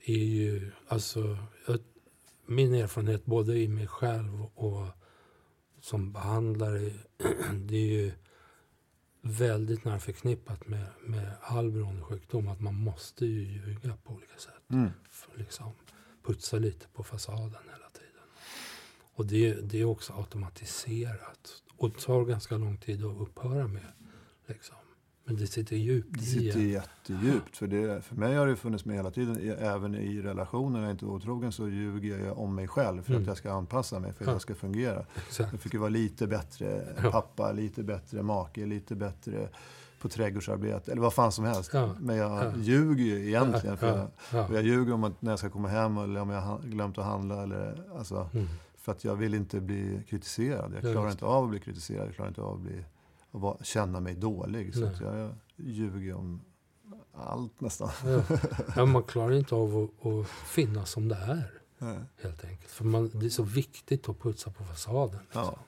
är 0.06 0.24
ju, 0.24 0.72
alltså, 0.88 1.38
jag, 1.66 1.78
min 2.46 2.74
erfarenhet 2.74 3.24
både 3.26 3.58
i 3.58 3.68
mig 3.68 3.86
själv 3.86 4.42
och 4.54 4.86
som 5.80 6.12
behandlare, 6.12 6.80
det 7.54 7.76
är 7.76 7.86
ju 7.86 8.12
väldigt 9.28 9.84
nära 9.84 9.98
förknippat 9.98 10.68
med, 10.68 10.86
med 11.00 11.30
all 11.40 11.70
beroendesjukdom. 11.70 12.48
Att 12.48 12.60
man 12.60 12.74
måste 12.74 13.26
ju 13.26 13.42
ljuga 13.42 13.96
på 14.04 14.12
olika 14.12 14.38
sätt. 14.38 14.70
mm. 14.70 14.90
För 15.10 15.38
liksom 15.38 15.72
putsa 16.22 16.58
lite 16.58 16.86
på 16.88 17.04
fasaden 17.04 17.62
hela 17.64 17.90
tiden. 17.92 18.22
Och 19.14 19.26
det, 19.26 19.54
det 19.54 19.80
är 19.80 19.84
också 19.84 20.12
automatiserat. 20.12 21.62
Och 21.76 21.90
det 21.90 22.00
tar 22.00 22.24
ganska 22.24 22.56
lång 22.56 22.76
tid 22.76 23.04
att 23.04 23.20
upphöra 23.20 23.68
med. 23.68 23.92
Liksom. 24.46 24.76
Men 25.28 25.36
det 25.36 25.46
sitter 25.46 25.76
djupt 25.76 26.08
Det 26.12 26.20
i 26.20 26.26
sitter 26.26 26.58
en. 26.60 26.68
jättedjupt. 26.68 27.56
För, 27.56 27.66
det, 27.66 28.04
för 28.04 28.14
mig 28.16 28.34
har 28.34 28.46
det 28.46 28.56
funnits 28.56 28.84
med 28.84 28.96
hela 28.96 29.10
tiden. 29.10 29.38
I- 29.40 29.48
Även 29.48 29.94
i 29.94 30.22
relationer, 30.22 30.78
när 30.78 30.86
jag 30.86 30.94
inte 30.94 31.04
är 31.04 31.08
otrogen, 31.10 31.52
så 31.52 31.68
ljuger 31.68 32.18
jag 32.26 32.38
om 32.38 32.54
mig 32.54 32.68
själv. 32.68 33.02
För 33.02 33.10
Mm. 33.10 33.22
att 33.22 33.28
jag 33.28 33.36
ska 33.36 33.52
anpassa 33.52 33.98
mig, 33.98 34.12
för 34.12 34.24
att 34.24 34.26
Ja. 34.26 34.32
jag 34.32 34.40
ska 34.40 34.54
fungera. 34.54 35.04
Exakt. 35.28 35.52
Jag 35.52 35.60
fick 35.60 35.72
ju 35.74 35.78
vara 35.78 35.88
lite 35.90 36.26
bättre 36.26 36.94
Ja. 37.02 37.10
pappa, 37.10 37.52
lite 37.52 37.82
bättre 37.82 38.22
make, 38.22 38.66
lite 38.66 38.94
bättre 38.94 39.48
på 40.00 40.08
trädgårdsarbete. 40.08 40.92
Eller 40.92 41.02
vad 41.02 41.12
fan 41.14 41.32
som 41.32 41.44
helst. 41.44 41.70
Ja. 41.74 41.94
Men 42.00 42.16
jag 42.16 42.30
Ja. 42.44 42.52
ljuger 42.56 43.04
ju 43.04 43.26
egentligen. 43.26 43.76
För 43.76 43.86
ja, 43.98 44.08
jag, 44.38 44.52
jag 44.52 44.62
ljuger 44.62 44.92
om 44.94 45.04
att 45.04 45.22
när 45.22 45.32
jag 45.32 45.38
ska 45.38 45.50
komma 45.50 45.68
hem 45.68 45.98
eller 45.98 46.20
om 46.20 46.30
jag 46.30 46.40
har 46.40 46.58
glömt 46.58 46.98
att 46.98 47.04
handla. 47.04 47.42
Eller, 47.42 47.82
alltså, 47.98 48.28
Mm. 48.32 48.46
för 48.76 48.92
att 48.92 49.04
jag 49.04 49.16
vill 49.16 49.34
inte 49.34 49.60
bli 49.60 50.02
kritiserad. 50.08 50.72
Jag 50.74 50.84
Ja, 50.84 50.92
klarar 50.92 51.10
inte 51.10 51.24
av 51.24 51.44
att 51.44 51.50
bli 51.50 51.60
kritiserad. 51.60 52.06
Jag 52.06 52.14
klarar 52.14 52.28
inte 52.28 52.42
av 52.42 52.54
att, 52.54 52.60
bli, 52.60 52.84
att 53.36 53.42
vara, 53.42 53.64
känna 53.64 54.00
mig 54.00 54.14
dålig. 54.14 54.74
Så 54.74 54.80
Nej. 54.80 54.88
att 54.88 55.00
jag 55.00 55.34
ljuger 55.56 56.14
om 56.14 56.40
allt 57.14 57.60
nästan. 57.60 57.90
Ja. 58.04 58.22
ja, 58.76 58.86
man 58.86 59.02
klarar 59.02 59.32
inte 59.32 59.54
av 59.54 59.76
att, 59.76 60.06
att 60.06 60.26
finnas 60.28 60.90
som 60.90 61.08
det 61.08 61.16
är. 61.16 61.60
Nej. 61.78 61.98
Helt 62.22 62.44
enkelt. 62.44 62.70
För 62.70 62.84
man, 62.84 63.10
det 63.14 63.26
är 63.26 63.30
så 63.30 63.42
viktigt 63.42 64.08
att 64.08 64.20
putsa 64.20 64.50
på 64.50 64.64
fasaden. 64.64 65.20
Liksom. 65.22 65.42
Ja. 65.42 65.58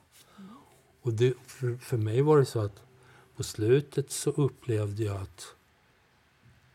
Och 1.01 1.13
det, 1.13 1.33
för, 1.45 1.77
för 1.77 1.97
mig 1.97 2.21
var 2.21 2.37
det 2.37 2.45
så 2.45 2.59
att 2.59 2.81
på 3.35 3.43
slutet 3.43 4.11
så 4.11 4.29
upplevde 4.29 5.03
jag 5.03 5.21
att, 5.21 5.55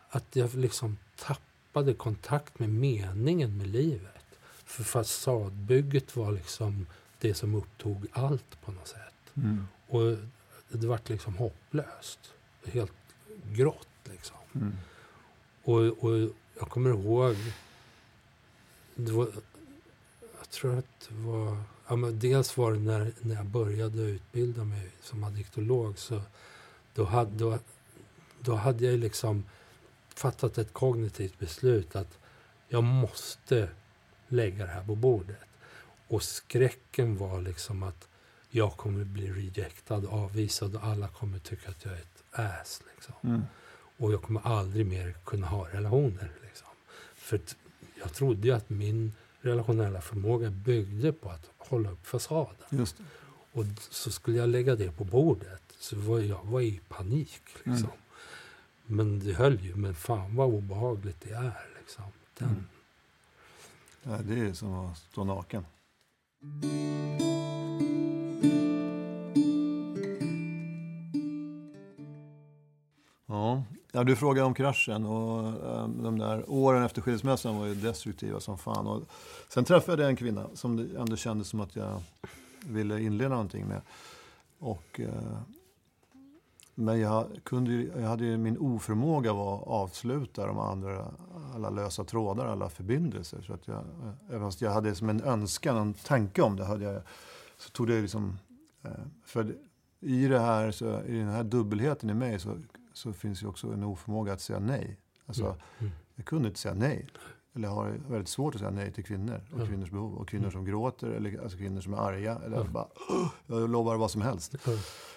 att 0.09 0.37
jag 0.37 0.55
liksom 0.55 0.97
tappade 1.17 1.95
kontakt 1.95 2.59
med 2.59 2.69
meningen 2.69 3.59
med 3.59 3.67
livet. 3.67 4.25
För 4.65 4.85
fasadbygget 4.85 6.17
var 6.17 6.33
liksom 6.33 6.87
det 7.21 7.35
som 7.35 7.55
upptog 7.55 8.07
allt 8.13 8.63
på 8.65 8.73
något 8.73 8.89
sätt. 8.89 9.15
Mm. 9.35 9.67
Och 9.87 10.17
det 10.79 10.87
vart 10.87 11.09
liksom 11.09 11.37
hopplöst. 11.37 12.19
Helt 12.65 12.93
grått 13.53 13.89
liksom. 14.05 14.37
Mm. 14.55 14.73
Och, 15.63 16.05
och 16.05 16.31
jag 16.59 16.69
kommer 16.69 16.91
ihåg... 16.91 17.37
Det 18.95 19.13
var, 19.13 19.29
jag 20.39 20.51
tror 20.51 20.79
att 20.79 21.09
det 21.09 21.15
var... 21.15 21.63
Ja, 21.89 21.97
men 21.97 22.19
dels 22.19 22.57
var 22.57 22.73
det 22.73 22.79
när, 22.79 23.13
när 23.21 23.35
jag 23.35 23.47
började 23.47 24.03
utbilda 24.03 24.65
mig 24.65 24.91
som 25.03 25.25
addiktolog. 25.25 25.99
Så 25.99 26.23
då, 26.95 27.05
hade, 27.05 27.39
då, 27.39 27.59
då 28.41 28.55
hade 28.55 28.85
jag 28.85 28.99
liksom 28.99 29.45
fattat 30.15 30.59
ett 30.59 30.73
kognitivt 30.73 31.39
beslut 31.39 31.97
att 31.97 32.19
jag 32.69 32.85
måste 32.85 33.69
lägga 34.29 34.67
det 34.67 34.73
här 34.73 34.85
på 34.85 34.95
bordet. 34.95 35.41
Och 36.09 36.23
skräcken 36.23 37.17
var 37.17 37.41
liksom 37.41 37.83
att 37.83 38.09
jag 38.55 38.77
kommer 38.77 39.05
bli 39.05 39.33
rejectad, 39.33 40.07
avvisad 40.07 40.77
och 40.77 40.85
alla 40.85 41.09
kommer 41.09 41.39
tycka 41.39 41.71
att 41.71 41.85
jag 41.85 41.95
är 41.95 41.99
ett 41.99 42.25
ass. 42.33 42.83
Liksom. 42.95 43.15
Mm. 43.23 43.43
Och 43.97 44.13
jag 44.13 44.23
kommer 44.23 44.41
aldrig 44.41 44.87
mer 44.87 45.15
kunna 45.25 45.47
ha 45.47 45.69
relationer. 45.69 46.33
Liksom. 46.43 46.69
För 47.15 47.41
jag 48.01 48.13
trodde 48.13 48.49
ju 48.49 48.55
att 48.55 48.71
min 48.71 49.13
relationella 49.41 50.01
förmåga 50.01 50.51
byggde 50.51 51.13
på 51.13 51.31
att 51.31 51.51
hålla 51.59 51.91
upp 51.91 52.07
fasaden. 52.07 52.87
Och 53.53 53.65
så 53.91 54.11
skulle 54.11 54.37
jag 54.39 54.49
lägga 54.49 54.77
det 54.77 54.93
på 54.93 55.05
bordet. 55.05 55.63
Så 55.79 55.97
var 55.97 56.21
jag 56.21 56.45
var 56.45 56.61
i 56.61 56.81
panik. 56.89 57.43
Liksom. 57.55 57.91
Mm. 57.91 57.99
Men 58.87 59.19
det 59.19 59.33
höll 59.33 59.61
ju. 59.61 59.75
Men 59.75 59.95
fan 59.95 60.37
vad 60.37 60.49
obehagligt 60.49 61.21
det 61.21 61.35
är. 61.35 61.67
Liksom. 61.81 62.05
Den, 62.39 62.49
Mm. 62.49 62.65
Ja, 64.03 64.19
det 64.23 64.41
är 64.41 64.53
som 64.53 64.73
att 64.73 64.99
stå 64.99 65.25
naken. 65.25 65.65
Ja. 73.35 73.63
ja, 73.93 74.05
du 74.05 74.17
frågade 74.17 74.47
om 74.47 74.55
kraschen 74.55 75.07
och 75.07 75.49
ehm, 75.49 76.03
de 76.03 76.19
där 76.19 76.51
åren 76.51 76.83
efter 76.83 77.03
skilsmässan 77.03 77.59
var 77.59 77.67
ju 77.67 77.75
destruktiva 77.75 78.41
som 78.41 78.59
fan. 78.59 78.87
Och 78.87 79.03
sen 79.49 79.65
träffade 79.65 80.03
jag 80.03 80.11
en 80.11 80.17
kvinna 80.17 80.47
som 80.55 80.77
det 80.77 81.01
ändå 81.01 81.17
kändes 81.17 81.49
som 81.49 81.61
att 81.61 81.77
jag 81.77 82.03
ville 82.67 83.01
inleda 83.01 83.29
någonting 83.29 83.67
med. 83.67 83.81
Och, 84.59 85.01
eh, 85.01 85.39
men 86.75 87.01
jag, 87.01 87.27
kunde 87.45 87.73
ju, 87.73 87.93
jag 87.97 88.09
hade 88.09 88.25
ju 88.25 88.39
min 88.39 88.59
oförmåga 88.59 89.33
var 89.33 89.57
att 89.57 89.69
avsluta 89.69 90.47
de 90.47 90.59
andra, 90.59 91.07
alla 91.55 91.71
lösa 91.71 92.05
trådar, 92.05 92.47
alla 92.47 92.69
förbindelser. 92.69 93.43
Så 93.47 93.53
att 93.53 93.69
jag, 93.69 93.77
eh, 93.77 94.13
även 94.29 94.41
fast 94.41 94.61
jag 94.61 94.71
hade 94.71 94.95
som 94.95 95.09
en 95.09 95.23
önskan, 95.23 95.77
en 95.77 95.95
tanke 95.95 96.43
om 96.43 96.57
det, 96.57 96.65
hade 96.65 96.85
jag, 96.85 97.03
så 97.57 97.71
tog 97.71 97.87
det 97.87 98.01
liksom... 98.01 98.39
Eh, 98.83 98.91
för 99.25 99.55
i, 100.01 100.27
det 100.27 100.41
här, 100.41 100.71
så, 100.71 101.03
i 101.03 101.19
den 101.19 101.29
här 101.29 101.45
dubbelheten 101.45 102.11
i 102.11 102.15
mig 102.15 102.41
så, 102.41 102.57
så 102.95 103.13
finns 103.13 103.43
ju 103.43 103.47
också 103.47 103.73
en 103.73 103.83
oförmåga 103.83 104.33
att 104.33 104.41
säga 104.41 104.59
nej. 104.59 104.99
Alltså, 105.27 105.45
Mm. 105.45 105.57
Mm. 105.79 105.93
jag 106.15 106.27
kunde 106.27 106.49
inte 106.49 106.61
säga 106.61 106.75
nej. 106.75 107.07
Eller 107.57 107.69
har 107.69 107.91
väldigt 108.09 108.29
svårt 108.29 108.55
att 108.55 108.59
säga 108.61 108.71
nej 108.71 108.93
till 108.93 109.05
kvinnor 109.05 109.41
och 109.53 109.61
Ja. 109.61 109.67
kvinnors 109.67 109.91
behov. 109.91 110.15
Och 110.15 110.29
kvinnor 110.29 110.51
som 110.51 110.65
gråter, 110.65 111.07
eller 111.09 111.43
alltså 111.43 111.59
kvinnor 111.59 111.81
som 111.81 111.95
är 111.95 111.99
arga. 111.99 112.39
Eller 112.45 112.57
Ja. 112.57 112.65
bara, 112.65 112.89
"Åh, 113.11 113.29
jag 113.47 113.71
lovar 113.71 113.97
vad 113.97 114.11
som 114.11 114.23
helst. 114.23 114.55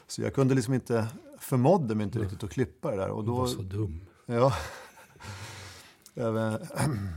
Så 0.07 0.21
jag 0.21 0.33
kunde 0.33 0.55
liksom 0.55 0.73
inte, 0.73 1.07
förmådde 1.39 1.95
mig 1.95 2.03
inte 2.03 2.19
riktigt 2.19 2.43
att 2.43 2.51
klippa 2.51 2.91
det 2.91 2.97
där. 2.97 3.09
Och 3.09 3.23
du 3.23 3.31
var 3.31 3.37
då, 3.39 3.47
så 3.47 3.61
dum. 3.61 4.01
ja. 4.25 4.53
Även, 6.15 6.59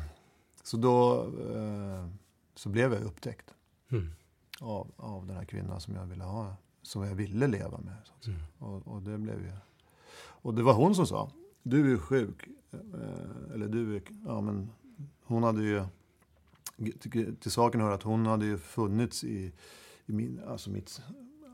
så 0.62 0.76
då 0.76 1.22
eh, 1.54 2.06
så 2.54 2.68
blev 2.68 2.92
jag 2.92 3.02
upptäckt 3.02 3.54
Mm. 3.92 4.10
av, 4.60 4.92
av 4.96 5.26
den 5.26 5.36
här 5.36 5.44
kvinnan 5.44 5.80
som 5.80 5.94
jag 5.94 6.06
ville 6.06 6.24
ha, 6.24 6.56
som 6.82 7.02
jag 7.04 7.14
ville 7.14 7.46
leva 7.46 7.78
med. 7.78 7.96
Mm. 8.26 8.40
Och, 8.58 8.88
och 8.88 9.02
det 9.02 9.18
blev 9.18 9.40
ju... 9.42 9.52
Och 10.20 10.54
det 10.54 10.62
var 10.62 10.74
hon 10.74 10.94
som 10.94 11.06
sa, 11.06 11.30
du 11.62 11.92
är 11.92 11.98
sjuk. 11.98 12.46
Eh, 12.72 13.54
eller 13.54 13.68
du 13.68 13.96
är... 13.96 14.02
Ja, 14.26 14.40
men 14.40 14.70
hon 15.24 15.42
hade 15.42 15.62
ju... 15.62 15.84
Till, 17.00 17.36
saken 17.50 17.80
hör 17.80 17.90
att 17.90 18.02
hon 18.02 18.26
hade 18.26 18.46
ju 18.46 18.58
funnits 18.58 19.24
i, 19.24 19.52
i 20.06 20.12
min... 20.12 20.40
Alltså 20.48 20.70
mitt... 20.70 21.00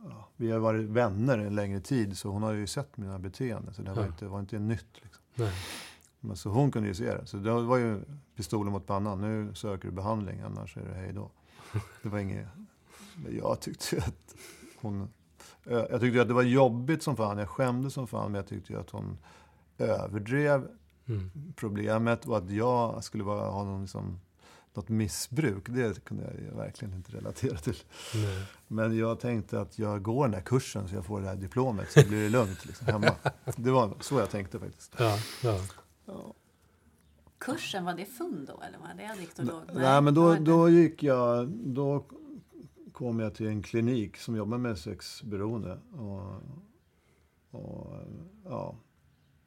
Ja, 0.04 0.28
vi 0.36 0.50
har 0.50 0.58
varit 0.58 0.88
vänner 0.88 1.38
en 1.38 1.54
längre 1.54 1.80
tid, 1.80 2.18
så 2.18 2.28
hon 2.30 2.42
har 2.42 2.52
ju 2.52 2.66
sett 2.66 2.96
mina 2.96 3.18
beteenden. 3.18 3.74
Så 3.74 3.82
det 3.82 3.92
var 3.92 4.02
Ja. 4.02 4.06
inte, 4.08 4.26
var 4.26 4.40
inte 4.40 4.58
nytt. 4.58 5.02
Liksom. 5.02 5.22
Nej. 5.34 5.52
Men 6.20 6.36
så 6.36 6.50
hon 6.50 6.70
kunde 6.70 6.88
ju 6.88 6.94
se 6.94 7.14
det. 7.14 7.26
Så 7.26 7.36
det 7.36 7.50
var 7.52 7.76
ju 7.76 8.00
pistolen 8.36 8.72
mot 8.72 8.86
pannan. 8.86 9.20
Nu 9.20 9.54
söker 9.54 9.88
du 9.88 9.94
behandling, 9.94 10.40
annars 10.40 10.76
är 10.76 10.84
det 10.88 10.94
hej 10.94 11.12
då. 11.12 11.30
Det 12.02 12.08
var 12.08 12.18
inget... 12.18 12.48
Men 13.16 13.36
jag 13.36 13.60
tyckte 13.60 13.96
att 13.98 14.34
hon... 14.80 15.08
ö- 15.66 15.86
Jag 15.90 16.00
tyckte 16.00 16.22
att 16.22 16.28
det 16.28 16.34
var 16.34 16.42
jobbigt 16.42 17.02
som 17.02 17.16
fan. 17.16 17.38
Jag 17.38 17.48
skämdes 17.48 17.94
som 17.94 18.06
fan. 18.06 18.32
Men 18.32 18.34
jag 18.38 18.46
tyckte 18.48 18.78
att 18.78 18.90
hon 18.90 19.18
överdrev 19.78 20.68
Mm. 21.08 21.30
problemet. 21.56 22.26
Och 22.26 22.36
att 22.38 22.50
jag 22.50 23.04
skulle 23.04 23.24
vara, 23.24 23.50
ha 23.50 23.64
någon 23.64 23.80
liksom, 23.82 24.20
något 24.74 24.88
missbruk. 24.88 25.68
Det 25.68 26.04
kunde 26.04 26.24
jag 26.48 26.56
verkligen 26.56 26.94
inte 26.94 27.12
relatera 27.16 27.56
till. 27.56 27.76
Nej. 28.14 28.44
Men 28.68 28.96
jag 28.98 29.20
tänkte 29.20 29.60
att 29.60 29.78
jag 29.78 30.02
går 30.02 30.24
den 30.24 30.30
där 30.32 30.40
kursen 30.40 30.88
så 30.88 30.94
jag 30.94 31.04
får 31.04 31.20
det 31.20 31.26
här 31.26 31.36
diplomet. 31.36 31.90
Så 31.92 32.08
blir 32.08 32.22
det 32.22 32.28
lugnt 32.28 32.66
liksom, 32.66 32.86
hemma. 32.86 33.10
Det 33.56 33.70
var 33.70 33.94
så 34.00 34.18
jag 34.18 34.30
tänkte 34.30 34.58
faktiskt. 34.58 34.94
Ja, 34.98 35.18
ja. 35.42 35.60
Ja. 36.06 36.34
Kursen, 37.38 37.84
var 37.84 37.94
det 37.94 38.04
fund 38.04 38.46
då 38.46 38.62
eller 38.68 38.78
var 38.78 38.94
det 38.96 39.12
addiktolog? 39.12 39.62
Nej, 39.74 40.00
men 40.02 40.14
det 40.14 40.20
då, 40.20 40.34
då 40.34 40.68
gick 40.68 41.02
jag... 41.02 41.48
Då 41.48 42.04
kom 42.96 43.20
jag 43.20 43.34
till 43.34 43.46
en 43.46 43.62
klinik 43.62 44.16
som 44.16 44.36
jobbar 44.36 44.58
med 44.58 44.78
sexberoende. 44.78 45.78
Och, 45.92 46.32
och, 47.50 47.94
ja, 48.44 48.76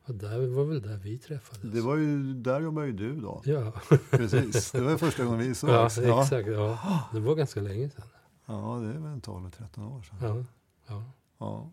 Ja, 0.06 0.14
där 0.14 0.48
var 0.48 0.66
väl 0.66 0.82
där 0.82 0.98
vi 0.98 1.18
träffades. 1.18 1.74
det 1.74 1.82
var 1.82 1.96
ju, 1.96 2.34
där 2.34 2.62
jobbar 2.62 2.84
ju 2.84 2.92
du 2.92 3.22
då. 3.22 3.42
Ja, 3.46 3.74
Precis, 4.10 4.72
det 4.72 4.82
var 4.82 4.98
första 4.98 5.24
gången 5.26 5.40
vi 5.40 5.48
ja 5.48 5.54
sågs. 5.54 5.98
Ja, 5.98 6.24
exakt. 6.24 6.48
Ja. 6.48 6.80
Det 7.14 7.20
var 7.20 7.36
ganska 7.36 7.60
länge 7.62 7.90
sedan. 7.90 8.06
ja, 8.46 8.80
det 8.84 8.90
är 8.90 9.00
väl 9.00 9.20
12-13 9.20 9.98
år 9.98 10.02
sedan. 10.02 10.18
Ja, 10.22 10.46
ja. 10.88 11.04
Ja. 11.40 11.72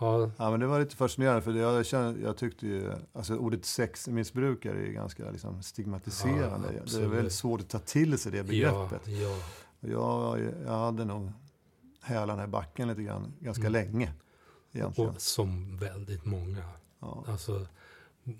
ja, 0.00 0.30
Ja, 0.36 0.50
men 0.50 0.60
det 0.60 0.66
var 0.66 0.80
lite 0.80 0.96
fascinerande 0.96 1.42
för 1.42 1.52
jag, 1.52 1.86
kände, 1.86 2.20
jag 2.20 2.36
tyckte 2.36 2.66
ju, 2.66 2.92
alltså 3.12 3.36
ordet 3.36 3.64
sexmissbrukare 3.64 4.86
är 4.86 4.92
ganska 4.92 5.30
liksom 5.30 5.62
stigmatiserande. 5.62 6.68
Ja, 6.76 6.98
det 6.98 7.04
är 7.04 7.08
väldigt 7.08 7.32
svårt 7.32 7.60
att 7.60 7.68
ta 7.68 7.78
till 7.78 8.18
sig 8.18 8.32
det 8.32 8.38
ja, 8.38 8.44
begreppet. 8.44 9.08
ja. 9.08 9.28
Och 9.28 9.71
Jag, 9.90 10.40
jag 10.64 10.78
hade 10.78 11.04
nog 11.04 11.32
hälarna 12.00 12.44
i 12.44 12.46
backen 12.46 12.88
lite 12.88 13.02
grann, 13.02 13.32
ganska 13.40 13.66
Mm. 13.66 13.72
länge. 13.72 14.12
Egentligen. 14.72 15.10
Och 15.10 15.20
som 15.22 15.76
väldigt 15.76 16.24
många. 16.24 16.64
Ja. 17.00 17.24
Alltså 17.28 17.66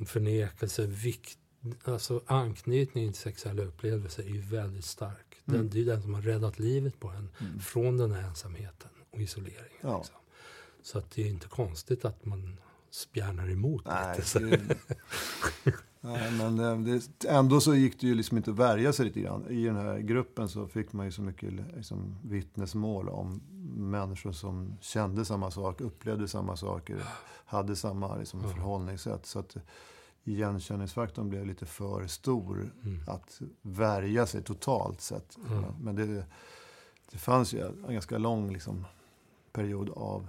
förnekelse, 0.06 0.86
vikt, 0.86 1.38
alltså 1.84 2.22
anknytningen 2.26 3.12
till 3.12 3.22
sexuella 3.22 3.62
upplevelser 3.62 4.22
är 4.22 4.26
ju 4.28 4.40
väldigt 4.40 4.84
stark. 4.84 5.36
Den, 5.44 5.54
Mm. 5.54 5.70
det 5.70 5.80
är 5.80 5.84
den 5.84 6.02
som 6.02 6.14
har 6.14 6.22
räddat 6.22 6.58
livet 6.58 7.00
på 7.00 7.08
en 7.08 7.30
Mm. 7.40 7.60
från 7.60 7.96
den 7.96 8.12
här 8.12 8.22
ensamheten 8.22 8.90
och 9.10 9.20
isoleringen. 9.20 9.78
Ja. 9.80 9.98
Liksom. 9.98 10.16
Så 10.82 10.98
att 10.98 11.10
det 11.10 11.22
är 11.22 11.26
inte 11.28 11.48
konstigt 11.48 12.04
att 12.04 12.24
man 12.24 12.60
spjärnar 12.90 13.50
emot 13.50 13.84
Nej, 13.86 14.18
lite. 14.18 14.76
Nej, 16.04 16.32
men 16.32 16.60
eh, 16.60 16.78
det, 16.78 17.28
ändå 17.28 17.60
så 17.60 17.74
gick 17.74 18.00
det 18.00 18.06
ju 18.06 18.14
liksom 18.14 18.36
inte 18.36 18.50
att 18.50 18.56
värja 18.56 18.92
sig 18.92 19.06
lite 19.06 19.20
grann. 19.20 19.46
I 19.48 19.64
den 19.64 19.76
här 19.76 19.98
gruppen 19.98 20.48
så 20.48 20.66
fick 20.66 20.92
man 20.92 21.06
ju 21.06 21.12
så 21.12 21.22
mycket 21.22 21.52
liksom, 21.76 22.16
vittnesmål 22.22 23.08
om 23.08 23.40
människor 23.76 24.32
som 24.32 24.76
kände 24.80 25.24
samma 25.24 25.50
sak, 25.50 25.80
upplevde 25.80 26.28
samma 26.28 26.56
saker, 26.56 27.02
hade 27.46 27.76
samma 27.76 28.16
liksom, 28.16 28.42
förhållningssätt. 28.42 29.26
Så 29.26 29.38
att 29.38 29.56
igenkänningsfaktorn 30.24 31.28
blev 31.28 31.46
lite 31.46 31.66
för 31.66 32.06
stor 32.06 32.70
Mm. 32.84 33.00
att 33.06 33.40
värja 33.62 34.26
sig 34.26 34.42
totalt 34.42 35.00
sett. 35.00 35.38
Ja. 35.50 35.74
Men 35.80 35.94
det, 35.96 36.24
det 37.12 37.18
fanns 37.18 37.54
ju 37.54 37.60
en 37.86 37.92
ganska 37.94 38.18
lång 38.18 38.52
liksom, 38.52 38.84
period 39.52 39.90
av 39.90 40.28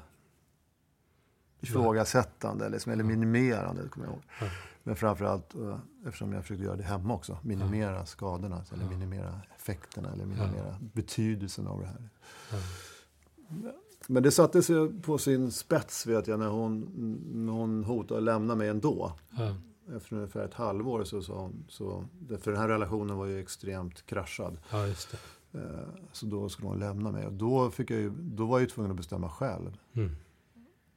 ifrågasättande 1.60 2.70
liksom, 2.70 2.92
eller 2.92 3.04
minimerande. 3.04 3.90
Kommer 3.90 4.08
jag 4.08 4.14
ihåg. 4.14 4.50
Ja. 4.84 4.90
Men 4.90 4.96
framförallt 4.96 5.56
eh, 5.56 5.78
eftersom 6.06 6.34
jag 6.34 6.42
försökte 6.42 6.64
göra 6.64 6.76
det 6.76 6.84
hemma 6.84 7.14
också. 7.14 7.38
Minimera 7.42 8.06
skadorna, 8.06 8.64
eller 8.74 8.84
Ja. 8.84 8.90
minimera 8.90 9.42
effekterna 9.56 10.14
eller 10.14 10.26
minimera 10.26 10.76
betydelsen 10.94 11.68
av 11.68 11.80
det 11.80 11.88
här. 11.88 12.10
Ja. 12.52 12.58
Men 14.08 14.24
det 14.24 14.32
satte 14.32 14.64
sig 14.64 15.02
på 15.02 15.18
sin 15.18 15.52
spets 15.52 16.06
vet 16.08 16.28
jag 16.28 16.40
när 16.40 16.50
hon, 16.50 16.82
när 17.34 17.54
hon 17.54 17.84
hotade 17.84 18.18
att 18.18 18.24
lämna 18.24 18.56
mig 18.56 18.70
ändå. 18.70 19.12
Ja. 19.30 19.56
Efter 19.96 20.16
ungefär 20.16 20.46
ett 20.46 20.54
halvår 20.54 21.04
så 21.04 21.22
sa 21.22 21.34
hon, 21.42 21.66
så, 21.70 22.06
för 22.40 22.52
den 22.52 22.60
här 22.62 22.68
relationen 22.68 23.18
var 23.18 23.26
ju 23.26 23.40
extremt 23.40 24.06
kraschad. 24.06 24.58
ja. 24.72 24.88
Eh, 24.88 25.62
Så 26.12 26.26
då 26.26 26.50
skulle 26.50 26.68
hon 26.68 26.80
lämna 26.80 27.12
mig. 27.12 27.26
Och 27.28 27.34
då, 27.34 27.70
fick 27.72 27.92
jag 27.92 28.00
ju, 28.00 28.10
då 28.10 28.46
var 28.46 28.56
jag 28.58 28.62
ju 28.62 28.68
tvungen 28.70 28.92
att 28.92 28.98
bestämma 28.98 29.30
själv. 29.30 29.78
Mm. 29.94 30.12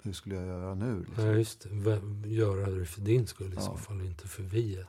Hur 0.07 0.13
skulle 0.13 0.35
jag 0.35 0.47
göra 0.47 0.75
nu? 0.75 1.05
Liksom. 1.05 1.25
Ja, 1.27 1.33
just 1.33 1.61
det. 1.61 1.69
Vem- 1.73 2.23
Göra 2.27 2.71
det 2.71 2.87
för 2.87 3.01
din 3.01 3.27
skull 3.27 3.53
i 3.53 3.55
Ja. 3.57 3.61
så 3.61 3.77
fall, 3.77 4.01
inte 4.01 4.29
för 4.29 4.43
viet. 4.43 4.87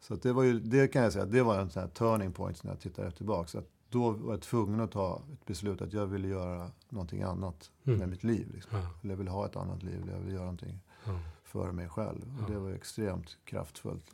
Så 0.00 0.14
att 0.14 0.22
det, 0.22 0.32
var 0.32 0.42
ju, 0.42 0.60
det 0.60 0.88
kan 0.88 1.02
jag 1.02 1.12
säga, 1.12 1.24
det 1.26 1.42
var 1.42 1.60
en 1.60 1.70
sån 1.70 1.90
turning 1.90 2.32
point 2.32 2.64
när 2.64 2.70
jag 2.70 2.80
tittar 2.80 3.10
tillbaka. 3.10 3.48
Så 3.48 3.58
att 3.58 3.68
då 3.90 4.10
var 4.10 4.32
jag 4.32 4.42
tvungen 4.42 4.80
att 4.80 4.90
ta 4.92 5.22
ett 5.32 5.46
beslut 5.46 5.82
att 5.82 5.92
jag 5.92 6.06
ville 6.06 6.28
göra 6.28 6.70
någonting 6.88 7.22
annat 7.22 7.70
Mm. 7.86 7.98
med 7.98 8.08
mitt 8.08 8.24
liv. 8.24 8.50
Liksom. 8.54 8.78
Ja. 8.78 8.88
Jag 9.02 9.16
ville 9.16 9.30
ha 9.30 9.46
ett 9.46 9.56
annat 9.56 9.82
liv, 9.82 10.02
eller 10.02 10.12
jag 10.12 10.20
ville 10.20 10.32
göra 10.32 10.44
någonting 10.44 10.80
Ja. 11.04 11.20
för 11.44 11.72
mig 11.72 11.88
själv. 11.88 12.40
Och 12.44 12.50
det 12.50 12.58
var 12.58 12.70
extremt 12.70 13.36
kraftfullt. 13.44 14.04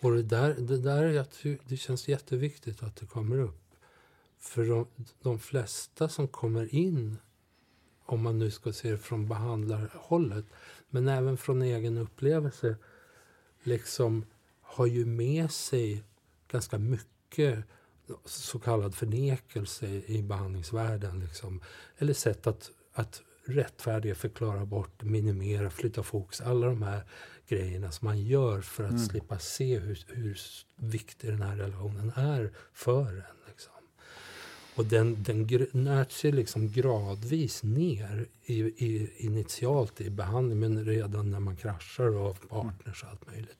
Och 0.00 0.10
det 0.12 0.22
där, 0.22 0.54
det 0.54 0.78
där 0.78 1.02
jag 1.08 1.30
ty- 1.30 1.58
det 1.68 1.76
känns 1.76 2.08
jätteviktigt 2.08 2.82
att 2.82 2.96
det 2.96 3.06
kommer 3.06 3.38
upp. 3.38 3.60
För 4.38 4.64
de, 4.64 4.86
de 5.22 5.38
flesta 5.38 6.08
som 6.08 6.28
kommer 6.28 6.74
in, 6.74 7.16
om 8.06 8.22
man 8.22 8.38
nu 8.38 8.50
ska 8.50 8.72
se 8.72 8.90
det 8.90 8.98
från 8.98 9.28
behandlarhållet, 9.28 10.44
men 10.90 11.08
även 11.08 11.36
från 11.36 11.62
egen 11.62 11.98
upplevelse, 11.98 12.76
liksom 13.62 14.26
har 14.62 14.86
ju 14.86 15.06
med 15.06 15.50
sig 15.50 16.04
ganska 16.50 16.78
mycket 16.78 17.64
så 18.24 18.58
kallad 18.58 18.94
förnekelse 18.94 19.86
i 19.86 20.22
behandlingsvärlden. 20.22 21.20
Liksom. 21.20 21.60
Eller 21.98 22.12
sätt 22.12 22.46
att, 22.46 22.70
att 22.92 23.22
rättfärdiga, 23.44 24.14
förklara 24.14 24.66
bort, 24.66 25.02
minimera, 25.02 25.70
flytta 25.70 26.02
fokus. 26.02 26.40
Alla 26.40 26.66
de 26.66 26.82
här 26.82 27.02
grejerna 27.48 27.90
som 27.92 28.06
man 28.06 28.20
gör 28.20 28.60
för 28.60 28.84
att 28.84 28.90
Mm. 28.90 29.02
slippa 29.02 29.38
se 29.38 29.78
hur, 29.78 30.04
hur 30.08 30.38
viktig 30.76 31.30
den 31.30 31.42
här 31.42 31.56
relationen 31.56 32.12
är 32.16 32.52
för 32.72 33.06
en. 33.06 33.22
Liksom. 33.48 33.73
Och 34.76 34.86
den, 34.86 35.22
den 35.22 35.66
nöts 35.72 36.18
sig 36.18 36.32
liksom 36.32 36.68
gradvis 36.70 37.62
ner 37.62 38.26
i, 38.44 38.60
i, 38.62 39.10
initialt 39.16 40.00
i 40.00 40.10
behandling, 40.10 40.60
men 40.60 40.84
redan 40.84 41.30
när 41.30 41.40
man 41.40 41.56
kraschar 41.56 42.06
och 42.16 42.22
har 42.24 42.34
partners 42.34 43.02
och 43.02 43.08
allt 43.10 43.26
möjligt. 43.26 43.58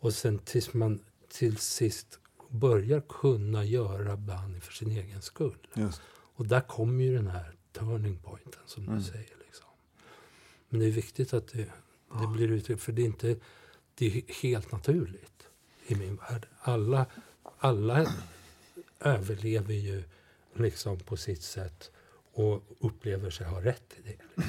Och 0.00 0.14
sen 0.14 0.38
tills 0.38 0.74
man 0.74 1.00
till 1.28 1.56
sist 1.56 2.18
börjar 2.48 3.00
kunna 3.08 3.64
göra 3.64 4.16
behandling 4.16 4.60
för 4.60 4.72
sin 4.72 4.90
egen 4.90 5.22
skull. 5.22 5.66
Just. 5.74 6.00
Och 6.36 6.46
där 6.46 6.60
kommer 6.60 7.04
ju 7.04 7.16
den 7.16 7.26
här 7.26 7.54
turning 7.72 8.16
pointen 8.18 8.60
som 8.66 8.82
Mm. 8.84 8.98
du 8.98 9.04
säger. 9.04 9.36
Liksom. 9.46 9.66
Men 10.68 10.80
det 10.80 10.86
är 10.86 10.90
viktigt 10.90 11.34
att 11.34 11.48
det, 11.48 11.66
det 12.20 12.26
blir 12.32 12.50
uttryckt, 12.50 12.82
för 12.82 12.92
det 12.92 13.02
är 13.02 13.06
inte 13.06 13.36
det 13.94 14.06
är 14.06 14.34
helt 14.42 14.72
naturligt 14.72 15.48
i 15.86 15.94
min 15.94 16.16
värld. 16.16 16.46
Alla, 16.60 17.06
alla 17.58 18.06
överlever 19.00 19.74
ju 19.74 20.02
liksom 20.56 20.98
på 20.98 21.16
sitt 21.16 21.42
sätt 21.42 21.90
och 22.34 22.62
upplever 22.80 23.30
sig 23.30 23.46
ha 23.46 23.60
rätt 23.64 23.92
i 23.98 24.02
det. 24.08 24.42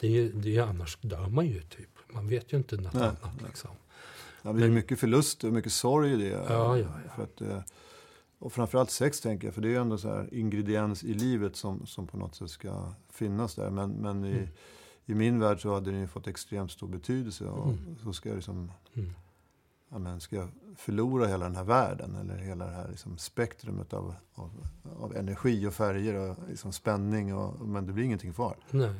Det 0.00 0.06
är 0.06 0.10
ju, 0.10 0.32
det 0.32 0.56
är 0.56 0.62
annars 0.62 0.98
dör 1.00 1.28
man 1.28 1.46
ju 1.46 1.60
typ. 1.62 1.88
Man 2.12 2.28
vet 2.28 2.52
ju 2.52 2.56
inte 2.56 2.76
något 2.76 2.92
Nej, 2.94 3.02
annat. 3.02 3.22
nej. 3.36 3.44
Liksom. 3.46 3.70
Ja, 4.42 4.52
det 4.52 4.64
är 4.64 4.68
mycket 4.70 4.98
förlust 4.98 5.44
och 5.44 5.52
mycket 5.52 5.72
sorg 5.72 6.12
i 6.12 6.16
det. 6.16 6.28
Ja, 6.28 6.44
ja, 6.48 6.78
ja. 6.78 7.12
För 7.16 7.22
att, 7.22 7.40
eh, 7.40 7.62
och 8.38 8.52
framförallt 8.52 8.90
sex 8.90 9.20
tänker 9.20 9.46
jag, 9.46 9.54
för 9.54 9.62
det 9.62 9.68
är 9.68 9.70
ju 9.70 9.76
ändå 9.80 9.98
så 9.98 10.08
här 10.08 10.34
ingrediens 10.34 11.04
i 11.04 11.14
livet 11.14 11.56
som, 11.56 11.86
som 11.86 12.06
på 12.06 12.16
något 12.16 12.34
sätt 12.34 12.50
ska 12.50 12.92
finnas 13.12 13.54
där. 13.54 13.70
Men, 13.70 13.90
men 13.90 14.24
i, 14.24 14.30
Mm. 14.32 14.48
i 15.06 15.14
min 15.14 15.38
värld 15.40 15.62
så 15.62 15.74
hade 15.74 15.90
den 15.90 16.00
ju 16.00 16.06
fått 16.06 16.26
extremt 16.26 16.70
stor 16.72 16.88
betydelse. 16.88 17.44
Och 17.44 17.68
Mm. 17.68 17.96
så 18.04 18.12
ska 18.12 18.28
jag 18.28 18.36
liksom, 18.36 18.72
Mm. 18.94 19.12
Men 19.98 20.20
ska 20.20 20.36
jag 20.36 20.48
förlora 20.76 21.26
hela 21.26 21.44
den 21.44 21.56
här 21.56 21.64
världen 21.64 22.16
eller 22.16 22.36
hela 22.36 22.66
det 22.66 22.72
här 22.72 22.88
liksom 22.88 23.18
spektrumet 23.18 23.92
av, 23.92 24.14
av, 24.34 24.50
av 25.00 25.16
energi 25.16 25.66
och 25.66 25.74
färger 25.74 26.14
och 26.30 26.36
liksom 26.48 26.72
spänning. 26.72 27.34
Och, 27.34 27.68
men 27.68 27.86
det 27.86 27.92
blir 27.92 28.04
ingenting 28.04 28.32
kvar. 28.32 28.56
Nej. 28.70 28.94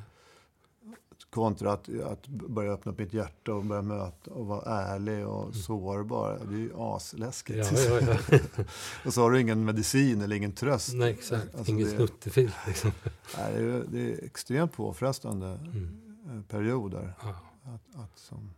Kontra 1.30 1.72
att, 1.72 1.88
att 2.04 2.26
börja 2.28 2.72
öppna 2.72 2.92
upp 2.92 2.98
mitt 2.98 3.12
hjärta 3.14 3.54
och 3.54 3.64
börja 3.64 3.82
möta 3.82 4.30
och 4.30 4.46
vara 4.46 4.62
ärlig 4.70 5.26
och 5.26 5.54
sårbar. 5.54 6.38
Det 6.48 6.54
är 6.54 6.58
ju 6.58 6.70
asläskigt. 6.76 7.72
Ja, 7.72 7.78
ja, 8.00 8.16
ja. 8.30 8.64
och 9.04 9.14
så 9.14 9.20
har 9.22 9.30
du 9.30 9.40
ingen 9.40 9.64
medicin 9.64 10.20
eller 10.20 10.36
ingen 10.36 10.52
tröst. 10.52 10.94
Nej, 10.94 11.10
exakt. 11.10 11.54
Alltså, 11.54 11.72
Ingen 11.72 11.86
det- 11.86 11.96
snuttefilt 11.96 12.54
liksom. 12.66 12.92
Nej, 13.38 13.52
det, 13.54 13.60
är, 13.62 13.84
det 13.88 14.12
är 14.12 14.24
extremt 14.24 14.72
påfrestande 14.72 15.46
Mm. 15.46 16.00
eh, 16.26 16.42
perioder. 16.42 17.14
Ja. 17.22 17.28
Att, 17.74 18.00
att 18.04 18.18
som, 18.18 18.50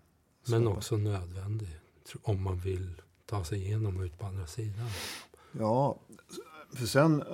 Men 0.49 0.67
också 0.69 0.97
nödvändig 0.97 1.69
om 2.23 2.43
man 2.43 2.59
vill 2.59 3.03
ta 3.27 3.45
sig 3.45 3.59
igenom 3.59 3.97
och 3.97 4.03
ut 4.03 4.19
på 4.19 4.27
andra 4.27 4.47
sidan. 4.47 4.87
Ja, 5.53 5.99
för 6.75 6.87
sen, 6.87 7.25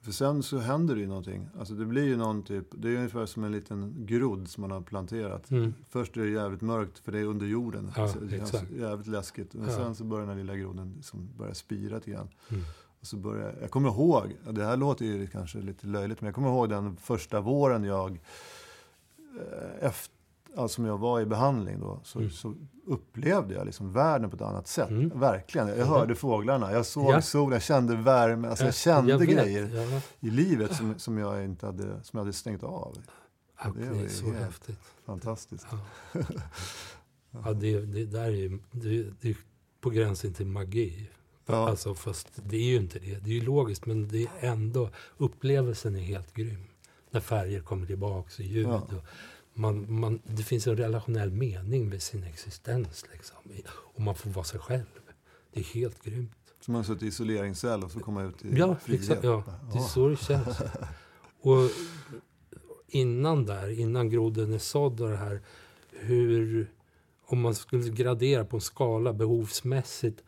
för 0.00 0.12
sen 0.12 0.42
så 0.42 0.58
händer 0.58 0.94
det 0.94 1.00
ju 1.00 1.06
någonting. 1.06 1.48
Alltså 1.58 1.74
det 1.74 1.84
blir 1.84 2.04
ju 2.04 2.16
någon 2.16 2.42
typ, 2.42 2.66
det 2.70 2.88
är 2.88 2.96
ungefär 2.96 3.26
som 3.26 3.44
en 3.44 3.52
liten 3.52 4.06
grodd 4.06 4.48
som 4.48 4.60
man 4.60 4.70
har 4.70 4.80
planterat. 4.80 5.50
Mm. 5.50 5.74
Först 5.88 6.16
är 6.16 6.20
det 6.20 6.28
jävligt 6.30 6.60
mörkt 6.60 6.98
för 6.98 7.12
det 7.12 7.18
är 7.18 7.24
under 7.24 7.46
jorden. 7.46 7.92
Ja, 7.96 8.08
så 8.08 8.18
det 8.18 8.30
känns 8.38 8.54
jävligt 8.78 9.06
läskigt. 9.06 9.54
Men 9.54 9.68
Ja. 9.68 9.76
sen 9.76 9.94
så 9.94 10.04
börjar 10.04 10.26
den 10.26 10.36
här 10.36 10.44
lilla 10.44 10.56
grodden 10.56 10.92
liksom 10.96 11.28
börja 11.36 11.54
spira 11.54 11.94
lite 11.94 12.10
grann. 12.10 12.28
Mm. 12.50 12.62
Och 13.00 13.06
så 13.06 13.16
börjar, 13.16 13.54
jag 13.60 13.70
kommer 13.70 13.88
ihåg, 13.88 14.36
det 14.50 14.64
här 14.64 14.76
låter 14.76 15.04
ju 15.04 15.26
kanske 15.26 15.58
lite 15.58 15.86
löjligt, 15.86 16.20
men 16.20 16.26
jag 16.26 16.34
kommer 16.34 16.48
ihåg 16.48 16.68
den 16.68 16.96
första 16.96 17.40
våren 17.40 17.84
jag, 17.84 18.20
eh, 19.18 19.86
efter, 19.86 20.14
alltså 20.56 20.74
som 20.74 20.84
jag 20.84 20.98
var 20.98 21.20
i 21.20 21.26
behandling 21.26 21.80
då, 21.80 22.00
så, 22.04 22.18
Mm. 22.18 22.30
så 22.30 22.54
upplevde 22.86 23.54
jag 23.54 23.66
liksom 23.66 23.92
världen 23.92 24.30
på 24.30 24.36
ett 24.36 24.42
annat 24.42 24.68
sätt. 24.68 24.90
Mm. 24.90 25.20
Verkligen. 25.20 25.68
Jag 25.68 25.78
Ja. 25.78 25.84
hörde 25.84 26.14
fåglarna, 26.14 26.72
jag 26.72 26.86
såg 26.86 27.10
Ja. 27.14 27.22
solen, 27.22 27.52
jag 27.52 27.62
kände 27.62 27.96
värme, 27.96 28.48
alltså 28.48 28.64
jag 28.64 28.68
Jag- 28.68 28.74
kände 28.74 29.10
jag 29.10 29.18
vet, 29.18 29.28
grejer 29.28 29.68
Ja, 29.92 30.00
i 30.20 30.30
livet 30.30 30.76
som, 30.76 30.98
som 30.98 31.18
jag 31.18 31.44
inte 31.44 31.66
hade, 31.66 31.82
som 31.84 32.16
jag 32.16 32.18
hade 32.18 32.32
stängt 32.32 32.62
av. 32.62 32.96
ja, 33.64 33.70
Det 33.76 33.80
det 33.84 33.90
var 33.90 34.02
är 34.04 34.08
så 34.08 34.32
häftigt. 34.32 34.78
Fantastiskt. 35.06 35.66
Ja. 35.70 36.20
Ja, 37.44 37.52
det, 37.52 37.80
det 37.80 38.04
där 38.06 38.30
är 38.30 38.58
det, 38.72 39.10
det 39.20 39.28
är 39.30 39.36
på 39.80 39.90
gränsen 39.90 40.34
till 40.34 40.46
magi. 40.46 41.10
Ja. 41.46 41.68
Alltså, 41.68 41.94
fast 41.94 42.28
det 42.34 42.56
är 42.56 42.64
ju 42.64 42.76
inte 42.76 42.98
det. 42.98 43.14
Det 43.14 43.30
är 43.30 43.34
ju 43.34 43.40
logiskt, 43.44 43.86
men 43.86 44.08
det 44.08 44.22
är 44.22 44.28
ändå, 44.52 44.90
upplevelsen 45.16 45.96
är 45.96 46.00
helt 46.00 46.32
grym. 46.34 46.64
När 47.10 47.20
färger 47.20 47.60
kommer 47.60 47.86
tillbaks 47.86 48.38
och 48.38 48.44
ljud. 48.44 48.66
Ja. 48.66 48.74
Och 48.96 49.04
man, 49.54 50.00
man, 50.00 50.20
det 50.24 50.42
finns 50.42 50.66
en 50.66 50.76
relationell 50.76 51.30
mening 51.30 51.88
med 51.88 52.02
sin 52.02 52.22
existens. 52.24 53.04
Liksom. 53.12 53.36
Och 53.68 54.00
man 54.00 54.14
får 54.14 54.30
vara 54.30 54.44
sig 54.44 54.60
själv. 54.60 54.84
Det 55.52 55.60
är 55.60 55.64
helt 55.64 56.02
grymt. 56.02 56.32
Som 56.60 56.72
man 56.72 56.84
suttit 56.84 57.02
i 57.02 57.06
isoleringscell 57.06 57.84
och 57.84 57.90
så 57.90 58.00
kommer 58.00 58.28
ut 58.28 58.44
i 58.44 58.56
Ja, 58.56 58.76
frihet. 58.76 59.00
exakt. 59.02 59.24
Ja, 59.24 59.44
det 59.72 59.78
är 59.78 59.82
så 59.82 60.08
det 60.08 60.16
känns. 60.16 60.58
Och 61.42 61.70
innan 62.88 63.46
där, 63.46 63.70
innan 63.80 64.08
groden 64.10 64.52
är 64.52 64.58
sådd 64.58 65.00
och 65.00 65.08
det 65.10 65.16
här, 65.16 65.40
hur, 65.90 66.70
om 67.26 67.40
man 67.40 67.54
skulle 67.54 67.88
gradera 67.90 68.44
på 68.44 68.56
en 68.56 68.60
skala 68.60 69.12
behovsmässigt 69.12 70.22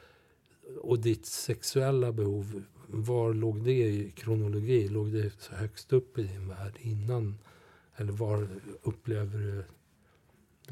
och 0.83 0.99
ditt 0.99 1.27
sexuella 1.27 2.13
behov, 2.13 2.63
var 2.87 3.35
låg 3.35 3.65
det 3.65 3.71
i 3.87 4.11
kronologi? 4.11 4.89
Låg 4.89 5.13
det 5.13 5.33
så 5.39 5.55
högst 5.55 5.93
upp 5.93 6.19
i 6.19 6.23
din 6.23 6.49
värld 6.49 6.75
innan? 6.81 7.39
Eller 7.97 8.13
var 8.13 8.49
upplever 8.83 9.39
du, 9.39 9.65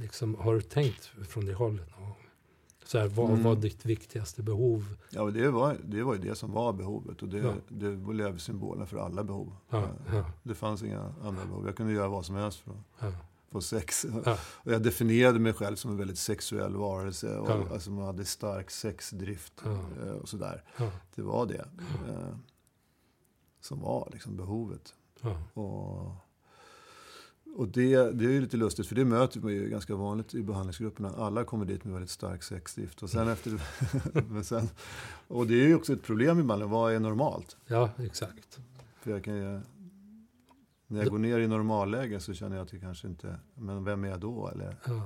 liksom, 0.02 0.34
har 0.34 0.54
du 0.54 0.60
tänkt 0.60 1.04
från 1.04 1.44
det 1.46 1.54
hållet? 1.54 1.88
Så 2.84 2.98
här, 2.98 3.08
vad 3.08 3.30
Mm. 3.30 3.42
var 3.42 3.56
ditt 3.56 3.84
viktigaste 3.86 4.42
behov? 4.42 4.96
Ja, 5.10 5.24
det 5.24 5.50
var, 5.50 5.76
det 5.84 6.02
var 6.02 6.14
ju 6.14 6.20
det 6.20 6.34
som 6.34 6.52
var 6.52 6.72
behovet 6.72 7.22
och 7.22 7.28
det, 7.28 7.38
Ja. 7.38 7.54
det 7.68 7.96
blev 7.96 8.38
symbolen 8.38 8.86
för 8.86 8.96
alla 8.98 9.24
behov. 9.24 9.56
Ja, 9.70 9.88
ja, 10.12 10.24
Det 10.42 10.54
fanns 10.54 10.82
inga 10.82 11.14
andra 11.22 11.44
behov. 11.44 11.66
Jag 11.66 11.76
kunde 11.76 11.92
göra 11.92 12.08
vad 12.08 12.26
som 12.26 12.34
helst 12.36 12.58
för 12.58 12.70
att 12.98 13.14
få 13.50 13.60
sex. 13.60 14.06
Och 14.44 14.72
jag 14.72 14.82
definierade 14.82 15.38
mig 15.38 15.52
själv 15.52 15.76
som 15.76 15.90
en 15.90 15.96
väldigt 15.96 16.18
sexuell 16.18 16.76
varelse. 16.76 17.36
Och, 17.38 17.50
Ja. 17.50 17.64
Alltså 17.72 17.90
man 17.90 18.04
hade 18.06 18.24
stark 18.24 18.70
sexdrift 18.70 19.62
eh, 19.64 20.10
och 20.10 20.28
sådär. 20.28 20.64
Det 21.14 21.22
var 21.22 21.46
det 21.46 21.68
eh, 22.08 22.34
som 23.60 23.80
var 23.80 24.08
liksom 24.12 24.36
behovet. 24.36 24.94
Och, 25.54 26.10
och 27.56 27.68
det, 27.68 27.96
det 27.96 28.24
är 28.24 28.30
ju 28.30 28.40
lite 28.40 28.56
lustigt, 28.56 28.86
för 28.86 28.94
det 28.94 29.04
möter 29.04 29.40
man 29.40 29.52
ju 29.52 29.68
ganska 29.68 29.94
vanligt 29.96 30.34
i 30.34 30.42
behandlingsgrupperna. 30.42 31.10
Alla 31.18 31.44
kommer 31.44 31.64
dit 31.64 31.84
med 31.84 31.92
väldigt 31.92 32.10
stark 32.10 32.42
sexdrift. 32.42 33.02
Och, 33.02 33.10
sen 33.10 33.28
efter, 33.28 33.62
men 34.28 34.44
sen, 34.44 34.68
och 35.28 35.46
det 35.46 35.54
är 35.62 35.66
ju 35.66 35.74
också 35.74 35.92
ett 35.92 36.02
problem 36.02 36.38
i 36.38 36.42
behandlingen. 36.42 36.70
Vad 36.72 36.92
är 36.94 37.00
normalt? 37.00 37.56
ja 37.66 37.90
exakt. 37.98 38.60
För 39.00 39.10
jag 39.10 39.24
kan 39.24 39.36
ju, 39.36 39.60
när 40.86 40.98
jag 41.02 41.08
går 41.08 41.18
ner 41.18 41.38
i 41.38 41.46
normalläge 41.48 42.20
så 42.20 42.34
känner 42.34 42.56
jag 42.56 42.62
att 42.64 42.70
det 42.70 42.78
kanske 42.78 43.08
inte... 43.08 43.36
Men 43.54 43.84
vem 43.84 44.04
är 44.04 44.08
jag 44.08 44.20
då? 44.20 44.48
Eller 44.48 44.76
Ja. 44.86 45.02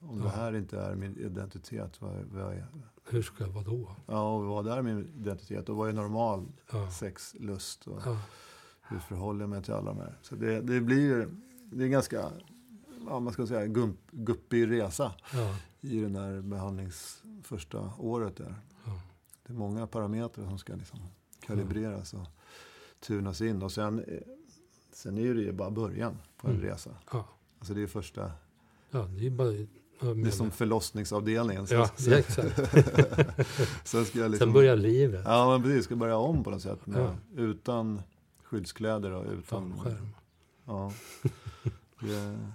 om 0.00 0.18
Ja. 0.18 0.24
det 0.24 0.30
här 0.30 0.56
inte 0.56 0.80
är 0.80 0.94
min 0.94 1.16
identitet, 1.16 2.00
vad, 2.00 2.12
vad 2.32 2.52
är 2.52 2.66
Hur 3.10 3.22
ska 3.22 3.44
jag 3.44 3.50
vara 3.50 3.64
då? 3.64 3.96
Ja, 4.06 4.34
och 4.36 4.44
vad 4.44 4.66
är 4.68 4.82
min 4.82 5.12
identitet? 5.18 5.68
Och 5.68 5.76
vad 5.76 5.88
är 5.88 5.92
normal 5.92 6.46
Ja. 6.72 6.90
sexlust? 6.90 7.86
Och 7.86 8.00
Ja. 8.04 8.18
hur 8.88 8.98
förhåller 8.98 9.40
jag 9.40 9.50
mig 9.50 9.62
till 9.62 9.74
alla 9.74 9.90
de 9.94 9.98
här? 10.00 10.18
Så 10.22 10.34
det, 10.34 10.60
det 10.60 10.80
blir... 10.80 11.28
Det 11.70 11.82
är 11.82 11.84
en 11.86 11.90
ganska, 11.90 12.30
ja, 13.06 13.20
man 13.20 13.32
ska 13.32 13.46
säga, 13.46 13.66
gump, 13.66 13.96
guppig 14.10 14.70
resa 14.70 15.12
Ja. 15.32 15.56
i 15.80 16.00
den 16.00 16.16
här 16.16 16.40
behandlings 16.40 17.22
första 17.42 17.92
året 17.98 18.36
där. 18.36 18.54
Ja. 18.84 19.00
Det 19.46 19.52
är 19.52 19.56
många 19.56 19.86
parametrar 19.86 20.44
som 20.44 20.58
ska 20.58 20.74
liksom 20.74 20.98
kalibreras 21.46 22.14
och 22.14 22.26
tunas 23.00 23.40
in. 23.40 23.62
Och 23.62 23.72
sen, 23.72 23.98
eh, 23.98 24.20
sen 24.92 25.18
är 25.18 25.34
det 25.34 25.40
ju 25.42 25.52
bara 25.52 25.70
början 25.70 26.18
på 26.36 26.48
en 26.48 26.54
Mm. 26.54 26.66
resa. 26.66 26.90
Ja. 27.12 27.28
Alltså 27.58 27.74
det 27.74 27.82
är 27.82 27.86
första, 27.86 28.30
ja, 28.90 28.98
det 29.18 29.26
är 29.26 29.30
bara... 29.30 29.48
det 30.14 30.28
är 30.28 30.30
som 30.30 30.50
förlossningsavdelningen. 30.50 31.66
Sen, 31.66 31.78
Ja, 31.78 31.88
sen, 31.96 32.22
sen 33.84 34.04
ska 34.04 34.18
jag 34.18 34.30
liksom, 34.30 34.46
Sen 34.46 34.52
börjar 34.52 34.76
livet. 34.76 35.22
Ja, 35.24 35.50
men 35.50 35.62
precis. 35.62 35.84
Ska 35.84 35.96
börja 35.96 36.16
om 36.16 36.44
på 36.44 36.50
något 36.50 36.62
sätt. 36.62 36.86
Med, 36.86 37.00
Ja. 37.00 37.14
Utan 37.42 38.02
skyddskläder 38.42 39.10
och 39.10 39.24
utan... 39.32 39.42
Fallskärm. 39.76 40.08
Ja. 40.64 40.92
Är 42.02 42.52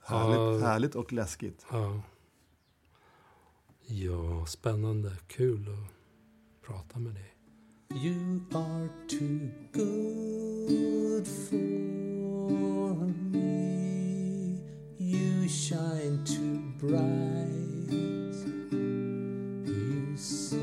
härligt, 0.00 0.36
Ja. 0.62 0.66
härligt 0.68 0.94
och 0.94 1.12
läskigt. 1.12 1.66
Ja. 1.70 2.02
ja, 3.86 4.46
spännande. 4.46 5.16
Kul 5.26 5.68
att 5.68 6.66
prata 6.66 6.98
med 6.98 7.14
dig. 7.14 7.34
You 8.04 8.40
are 8.54 8.88
too 9.08 9.48
good 9.72 11.26
for 11.26 13.06
me. 13.06 14.58
You 14.98 15.48
shine 15.48 16.24
too 16.26 16.60
bright. 16.88 17.92
You 19.66 20.16
see, 20.16 20.56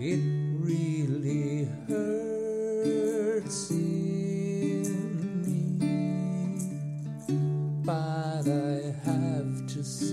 it 0.00 0.20
really 0.64 1.64
hurts 1.88 3.70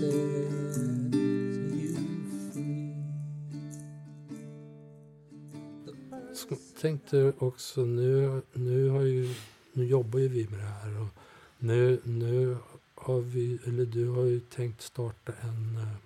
set 0.00 1.14
you 1.74 1.94
free. 2.52 2.94
Så 6.34 6.56
tänkte 6.80 7.32
också, 7.38 7.84
nu, 7.84 8.42
nu, 8.52 8.88
har 8.88 9.00
ju, 9.00 9.34
nu 9.72 9.84
jobbar 9.84 10.18
ju 10.18 10.28
vi 10.28 10.48
med 10.48 10.58
det 10.58 10.64
här. 10.64 11.00
Och 11.00 11.08
nu, 11.58 12.00
nu 12.04 12.56
har 12.94 13.20
vi, 13.20 13.58
eller 13.64 13.86
du 13.86 14.08
har 14.08 14.24
ju 14.24 14.40
tänkt 14.40 14.82
starta 14.82 15.32
en, 15.40 15.76
eh, 15.76 15.96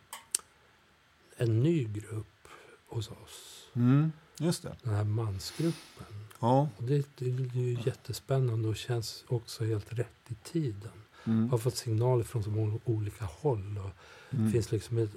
en 1.37 1.61
ny 1.61 1.85
grupp 1.85 2.49
hos 2.87 3.11
oss. 3.11 3.69
Mm, 3.75 4.13
just 4.39 4.63
det. 4.63 4.77
Den 4.83 4.95
här 4.95 5.05
mansgruppen. 5.05 6.07
Ja. 6.41 6.69
Och 6.77 6.85
det, 6.85 7.07
det 7.17 7.27
är 7.27 7.57
ju 7.57 7.79
jättespännande 7.87 8.69
och 8.69 8.77
känns 8.77 9.25
också 9.29 9.65
helt 9.65 9.93
rätt 9.93 10.31
i 10.31 10.35
tiden. 10.35 11.04
Mm. 11.27 11.49
Har 11.51 11.59
fått 11.59 11.77
signaler 11.77 12.25
från 12.25 12.43
så 12.45 12.51
många 12.51 12.79
olika 12.85 13.25
håll. 13.25 13.79
Och 13.85 13.91
Mm. 14.31 14.47
Det 14.47 14.53
finns 14.53 14.73
liksom 14.73 14.99
ett 14.99 15.11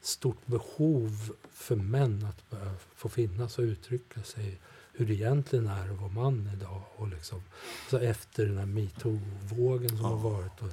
stort 0.00 0.46
behov 0.46 1.32
för 1.52 1.76
män 1.76 2.26
att 2.28 2.54
få 2.94 3.08
finnas 3.08 3.58
och 3.58 3.62
uttrycka 3.62 4.22
sig 4.22 4.60
hur 4.92 5.06
det 5.06 5.14
egentligen 5.14 5.66
är 5.66 5.90
att 5.90 5.98
vara 6.00 6.10
man 6.10 6.50
idag. 6.54 6.82
Och 6.96 7.08
liksom, 7.08 7.42
så 7.90 7.98
efter 7.98 8.46
den 8.46 8.58
här 8.58 8.66
metoo-vågen 8.66 9.88
som 9.88 9.98
Ja. 9.98 10.06
har 10.08 10.30
varit. 10.30 10.62
Och 10.62 10.68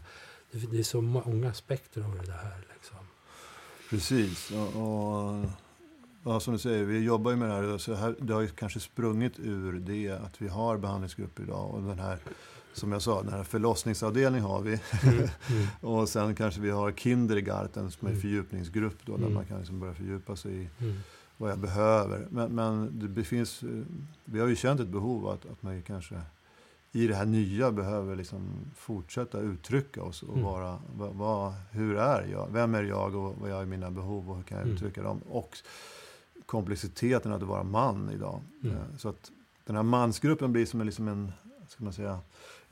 det, 0.51 0.71
det 0.71 0.79
är 0.79 0.83
så 0.83 1.01
många 1.01 1.49
aspekter 1.49 2.01
av 2.01 2.21
det 2.25 2.31
här. 2.31 2.67
Liksom. 2.73 2.97
Precis. 3.89 4.51
Och, 4.51 4.67
och, 4.67 5.45
ja, 6.23 6.39
som 6.39 6.53
du 6.53 6.59
säger, 6.59 6.83
vi 6.83 6.99
jobbar 6.99 7.31
ju 7.31 7.37
med 7.37 7.49
det 7.49 7.55
här. 7.55 7.77
Så 7.77 7.93
här. 7.93 8.15
Det 8.19 8.33
har 8.33 8.41
ju 8.41 8.47
kanske 8.47 8.79
sprungit 8.79 9.39
ur 9.39 9.79
det 9.79 10.09
att 10.11 10.41
vi 10.41 10.47
har 10.47 10.77
behandlingsgrupper 10.77 11.43
idag. 11.43 11.71
Och 11.73 11.81
den 11.81 11.99
här, 11.99 12.19
som 12.73 12.91
jag 12.91 13.01
sa, 13.01 13.23
den 13.23 13.33
här 13.33 13.43
förlossningsavdelningen 13.43 14.45
har 14.47 14.61
vi. 14.61 14.79
Mm, 15.03 15.15
mm, 15.49 15.67
Och 15.81 16.09
sen 16.09 16.35
kanske 16.35 16.61
vi 16.61 16.69
har 16.69 16.91
Kindergarten 16.91 17.91
som 17.91 18.07
är 18.07 18.11
Mm. 18.11 18.21
fördjupningsgrupp 18.21 18.97
då, 19.05 19.11
där 19.11 19.19
Mm. 19.23 19.33
man 19.33 19.45
kan 19.45 19.57
liksom 19.57 19.79
börja 19.79 19.93
fördjupa 19.93 20.35
sig 20.35 20.51
i 20.55 20.69
mm, 20.79 20.95
vad 21.37 21.51
jag 21.51 21.59
behöver. 21.59 22.27
Men, 22.29 22.55
men 22.55 22.99
det 22.99 23.07
befinns, 23.07 23.63
eh, 23.63 23.69
vi 24.25 24.39
har 24.39 24.47
ju 24.47 24.55
känt 24.55 24.79
ett 24.79 24.87
behov 24.87 25.27
att, 25.27 25.45
att 25.45 25.63
man 25.63 25.81
kanske 25.81 26.21
i 26.91 27.07
det 27.07 27.15
här 27.15 27.25
nya 27.25 27.71
behöver 27.71 28.15
liksom 28.15 28.49
fortsätta 28.75 29.39
uttrycka 29.39 30.03
oss 30.03 30.23
och 30.23 30.33
Mm. 30.33 30.43
vara, 30.45 30.79
vad, 30.95 31.13
vad, 31.15 31.53
hur 31.71 31.95
är 31.97 32.27
jag? 32.31 32.47
Vem 32.51 32.75
är 32.75 32.83
jag 32.83 33.15
och 33.15 33.35
vad 33.41 33.51
är 33.51 33.65
mina 33.65 33.91
behov 33.91 34.29
och 34.29 34.35
hur 34.35 34.43
kan 34.43 34.57
jag 34.59 34.67
uttrycka 34.67 35.01
dem? 35.03 35.21
Och 35.29 35.57
komplexiteten 36.45 37.31
att 37.33 37.43
vara 37.43 37.63
man 37.63 38.09
idag. 38.09 38.41
Eh, 38.65 38.97
Så 38.97 39.09
att 39.09 39.31
den 39.65 39.75
här 39.75 39.83
mansgruppen 39.83 40.51
blir 40.53 40.65
som 40.65 40.79
en, 40.79 40.85
liksom 40.85 41.07
en 41.07 41.31
ska 41.67 41.83
man 41.83 41.93
säga, 41.93 42.19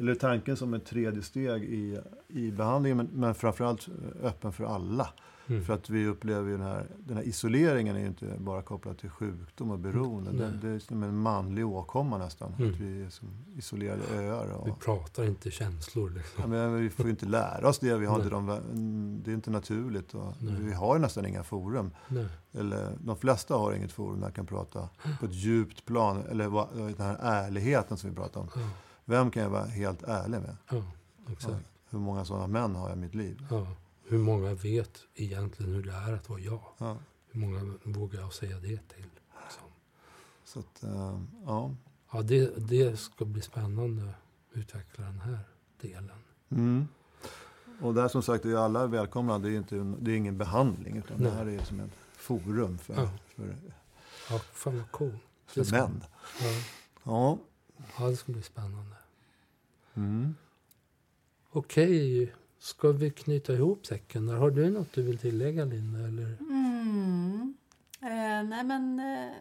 eller 0.02 0.16
tanken 0.16 0.58
som 0.58 0.74
ett 0.74 0.86
tredje 0.86 1.22
steg 1.22 1.64
i, 1.64 2.00
i 2.28 2.52
behandlingen, 2.52 2.98
men, 2.98 3.10
men 3.14 3.36
framförallt 3.36 3.88
eh, 3.88 4.26
öppen 4.26 4.52
för 4.52 4.64
alla. 4.64 5.08
mm. 5.48 5.64
För 5.66 5.74
att 5.74 5.90
vi 5.90 6.08
upplever 6.08 6.50
ju 6.50 6.58
den 6.58 6.66
här, 6.66 6.86
den 7.00 7.18
här 7.18 7.24
isoleringen 7.24 7.96
är 7.96 8.00
ju 8.00 8.06
inte 8.08 8.26
bara 8.40 8.62
kopplad 8.62 8.98
till 8.98 9.10
sjukdom 9.10 9.72
och 9.72 9.80
beroende. 9.80 10.32
Nej. 10.32 10.42
Det, 10.62 10.68
det 10.68 10.76
är 10.76 10.80
som 10.80 11.04
en 11.04 11.18
manlig 11.18 11.68
åkomma 11.68 12.18
nästan. 12.18 12.54
Mm. 12.60 12.72
Att 12.72 12.78
vi 12.80 13.02
är 13.04 13.10
som 13.10 13.28
isolerade 13.56 14.02
öar. 14.16 14.52
Och, 14.52 14.68
Vi 14.68 14.72
pratar 14.72 15.24
inte 15.24 15.52
känslor. 15.52 16.10
Liksom. 16.10 16.42
ja, 16.42 16.48
men 16.48 16.76
vi 16.76 16.90
får 16.90 17.06
ju 17.06 17.12
inte 17.12 17.26
lära 17.26 17.70
oss 17.70 17.80
det. 17.80 17.98
Vi 17.98 18.06
har 18.06 18.18
Nej. 18.18 18.26
inte 18.26 18.36
de, 18.36 19.22
det 19.24 19.32
är 19.32 19.36
inte 19.36 19.52
naturligt. 19.52 20.14
Och 20.14 20.34
Nej. 20.40 20.56
vi 20.60 20.74
har 20.74 20.96
ju 20.96 21.02
nästan 21.02 21.26
inga 21.26 21.44
forum. 21.44 21.92
Nej. 22.08 22.28
Eller, 22.54 22.92
de 23.00 23.16
flesta 23.18 23.56
har 23.56 23.74
inget 23.74 23.92
forum 23.92 24.20
där 24.20 24.28
jag 24.28 24.36
kan 24.36 24.46
prata 24.46 24.90
på 25.20 25.26
ett 25.26 25.34
djupt 25.34 25.86
plan. 25.86 26.24
Eller 26.30 26.50
den 26.98 27.06
här 27.06 27.18
ärligheten 27.22 27.98
som 27.98 28.10
vi 28.10 28.16
pratar 28.16 28.42
om. 28.42 28.48
Ja, 28.56 28.62
Vem 29.12 29.32
kan 29.32 29.44
jag 29.44 29.50
vara 29.50 29.66
helt 29.66 30.04
ärlig 30.04 30.38
med? 30.42 30.58
ja, 30.70 30.84
exakt. 31.32 31.66
Hur 31.90 32.00
många 32.00 32.26
sådana 32.26 32.48
män 32.48 32.76
har 32.76 32.90
jag 32.90 32.98
i 32.98 33.02
mitt 33.02 33.16
liv? 33.16 33.46
Ja. 33.50 33.68
Hur 34.08 34.18
många 34.18 34.54
vet 34.54 35.00
egentligen 35.16 35.74
hur 35.74 35.84
det 35.84 35.92
är 35.92 36.14
att 36.14 36.30
vara 36.30 36.40
jag? 36.40 36.62
Ja. 36.78 36.98
Hur 37.32 37.40
många 37.40 37.74
vågar 37.84 38.20
jag 38.22 38.34
säga 38.34 38.56
det 38.60 38.88
till? 38.88 39.06
Liksom. 39.44 39.64
Så 40.44 40.60
att, 40.60 40.84
eh, 40.84 41.20
ja. 41.46 41.76
Ja, 42.12 42.22
det, 42.22 42.68
det 42.70 43.00
ska 43.00 43.26
bli 43.26 43.42
spännande 43.42 44.10
att 44.10 44.58
utveckla 44.58 45.06
den 45.06 45.20
här 45.20 45.40
delen. 45.82 46.20
Mm. 46.50 46.88
Och 47.82 47.94
där 47.94 48.08
som 48.08 48.24
sagt 48.24 48.46
är 48.46 48.56
alla 48.56 48.88
välkomna. 48.88 49.40
Det 49.40 49.50
är, 49.50 49.58
inte, 49.58 49.76
det 50.00 50.12
är 50.12 50.16
ingen 50.16 50.38
behandling 50.38 50.98
utan 50.98 51.18
Nej. 51.18 51.32
det 51.32 51.38
här 51.38 51.46
är 51.48 51.64
som 51.64 51.80
en 51.80 51.92
forum 52.16 52.78
för, 52.78 52.94
Ja. 52.94 53.10
för, 53.36 53.56
Ja, 54.30 54.40
fan 54.40 54.78
vad 54.78 54.92
cool. 54.92 55.18
för 55.46 55.72
män. 55.72 56.04
Ja, 56.40 56.48
Ja. 57.04 57.38
ja, 57.98 58.08
det 58.10 58.16
ska 58.16 58.32
bli 58.32 58.42
spännande. 58.42 58.96
Mm. 59.94 60.36
Okej, 61.52 62.34
ska 62.60 62.92
vi 62.92 63.12
knyta 63.12 63.54
ihop 63.54 63.86
säcken? 63.86 64.30
Har 64.30 64.52
du 64.52 64.70
något 64.70 64.94
du 64.94 65.04
vill 65.04 65.18
tillägga, 65.18 65.66
Linda? 65.66 66.00
Eller? 66.00 66.38
Mm. 66.40 67.54
Eh, 68.02 68.44
nej 68.50 68.64
men 68.64 69.00
eh, 69.00 69.34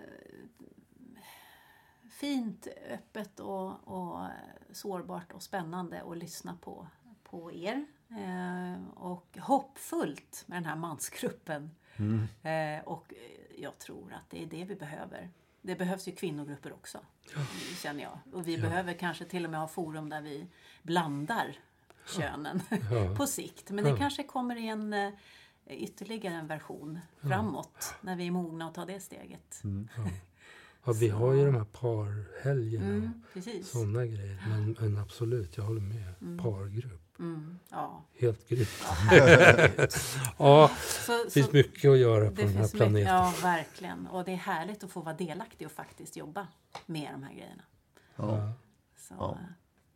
fint, 2.10 2.66
öppet 2.90 3.40
och, 3.40 3.88
och 3.88 4.26
sårbart 4.72 5.32
och 5.32 5.42
spännande 5.42 6.02
att 6.02 6.18
lyssna 6.18 6.56
på, 6.60 6.86
på 7.22 7.52
er. 7.52 7.86
Eh, 8.10 8.88
och 8.94 9.38
hoppfullt 9.40 10.44
med 10.46 10.56
den 10.56 10.64
här 10.64 10.76
mansgruppen. 10.76 11.70
Mm. 11.96 12.28
Eh, 12.42 12.84
och 12.84 13.14
jag 13.58 13.78
tror 13.78 14.12
att 14.12 14.30
det 14.30 14.42
är 14.42 14.46
det 14.46 14.64
vi 14.64 14.74
behöver. 14.74 15.30
Det 15.62 15.76
behövs 15.76 16.08
ju 16.08 16.12
kvinnogrupper 16.12 16.72
också, 16.72 16.98
känner 17.82 18.02
jag. 18.02 18.18
Och 18.32 18.48
vi 18.48 18.54
Ja. 18.54 18.60
behöver 18.62 18.92
kanske 18.94 19.24
till 19.24 19.44
och 19.44 19.50
med 19.50 19.60
ha 19.60 19.68
forum 19.68 20.08
där 20.08 20.22
vi 20.22 20.46
blandar 20.82 21.56
könen 22.16 22.62
Ja. 22.90 23.14
på 23.16 23.26
sikt. 23.26 23.70
Men 23.70 23.84
det 23.84 23.96
kanske 23.96 24.22
kommer 24.22 24.56
i 24.56 24.68
en 24.68 24.92
eh, 24.92 25.10
ytterligare 25.68 26.34
en 26.34 26.46
version 26.46 26.98
framåt 27.22 27.94
när 28.00 28.16
vi 28.16 28.26
är 28.26 28.30
mogna 28.30 28.66
att 28.68 28.74
ta 28.74 28.84
det 28.84 29.00
steget. 29.00 29.60
Mm. 29.64 29.88
Ja, 30.84 30.92
vi 31.00 31.08
har 31.08 31.32
ju 31.32 31.44
de 31.46 31.54
här 31.54 31.64
parhelgerna. 31.64 32.86
Mm, 32.86 33.22
precis. 33.32 33.70
Sådana 33.70 34.06
grejer. 34.06 34.44
Men, 34.48 34.76
men 34.80 34.96
absolut, 34.98 35.56
jag 35.56 35.64
håller 35.64 35.80
med. 35.80 36.38
Pargrupp. 36.42 37.09
Mm, 37.20 37.58
ja. 37.70 38.02
Helt 38.18 38.48
grymt. 38.48 38.68
ja, 40.38 40.70
Så, 41.06 41.24
det 41.24 41.30
finns 41.30 41.46
så 41.46 41.52
mycket 41.52 41.90
att 41.90 41.98
göra 41.98 42.24
på 42.30 42.36
den 42.36 42.48
här 42.48 42.54
finns 42.54 42.72
mycket, 42.72 42.76
planeten. 42.86 43.14
ja, 43.14 43.34
verkligen. 43.42 44.06
Och 44.06 44.24
det 44.24 44.32
är 44.32 44.36
härligt 44.36 44.84
att 44.84 44.90
få 44.90 45.00
vara 45.00 45.14
delaktig 45.14 45.66
och 45.66 45.72
faktiskt 45.72 46.16
jobba 46.16 46.46
med 46.86 47.08
de 47.12 47.22
här 47.22 47.32
grejerna. 47.34 47.62
Ja. 48.16 48.52
Så, 48.96 49.14
Ja. 49.18 49.38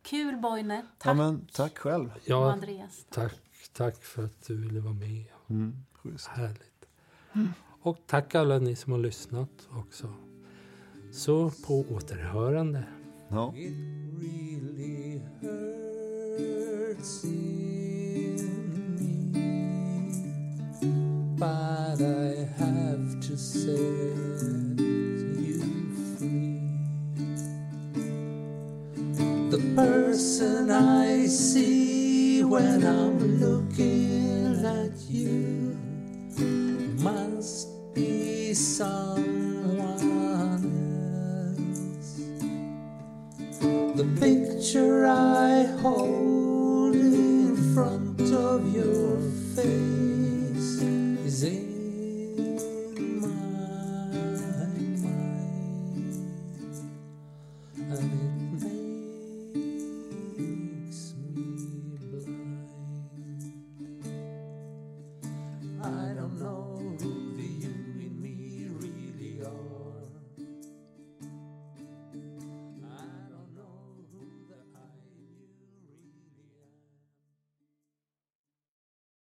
Kul 0.01 0.37
Boine. 0.37 0.71
ja, 0.75 0.81
Tack 0.97 1.17
men 1.17 1.47
tack 1.53 1.77
själv. 1.77 2.11
Ja, 2.25 2.51
Andreas. 2.51 3.05
tack, 3.09 3.33
tack 3.73 4.03
för 4.03 4.25
att 4.25 4.47
du 4.47 4.55
ville 4.61 4.79
vara 4.79 4.93
med. 4.93 5.25
Mm. 5.49 5.75
Härligt. 6.29 6.85
Och 7.81 7.97
tack 8.07 8.35
alla 8.35 8.59
ni 8.59 8.75
som 8.75 8.91
har 8.91 8.99
lyssnat 8.99 9.67
också. 9.71 10.13
Så 11.13 11.51
på 11.67 11.85
återhörande. 11.89 12.83
Ja. 13.29 13.53
Hurts 16.85 17.23
in 17.23 18.37
me, 18.95 19.33
but 21.35 21.97
I 21.99 22.47
have 22.59 23.19
to 23.21 23.35
set 23.35 23.71
you 25.41 25.61
free. 26.15 26.61
The 29.49 29.61
person 29.75 30.69
I 30.69 31.25
see 31.25 32.43
when 32.43 32.85
I'm 32.85 33.39
looking 33.39 34.63
at 34.63 34.95
you 35.09 35.75
must 37.01 37.67
be 37.95 38.53
someone 38.53 40.05
else. 41.57 42.19
The 43.97 44.05
picture 44.19 45.07
I 45.07 45.63
hold 45.81 46.34
front 47.75 48.21
of 48.33 48.73
your 48.73 49.19
face. 49.53 50.81
Is 51.27 51.43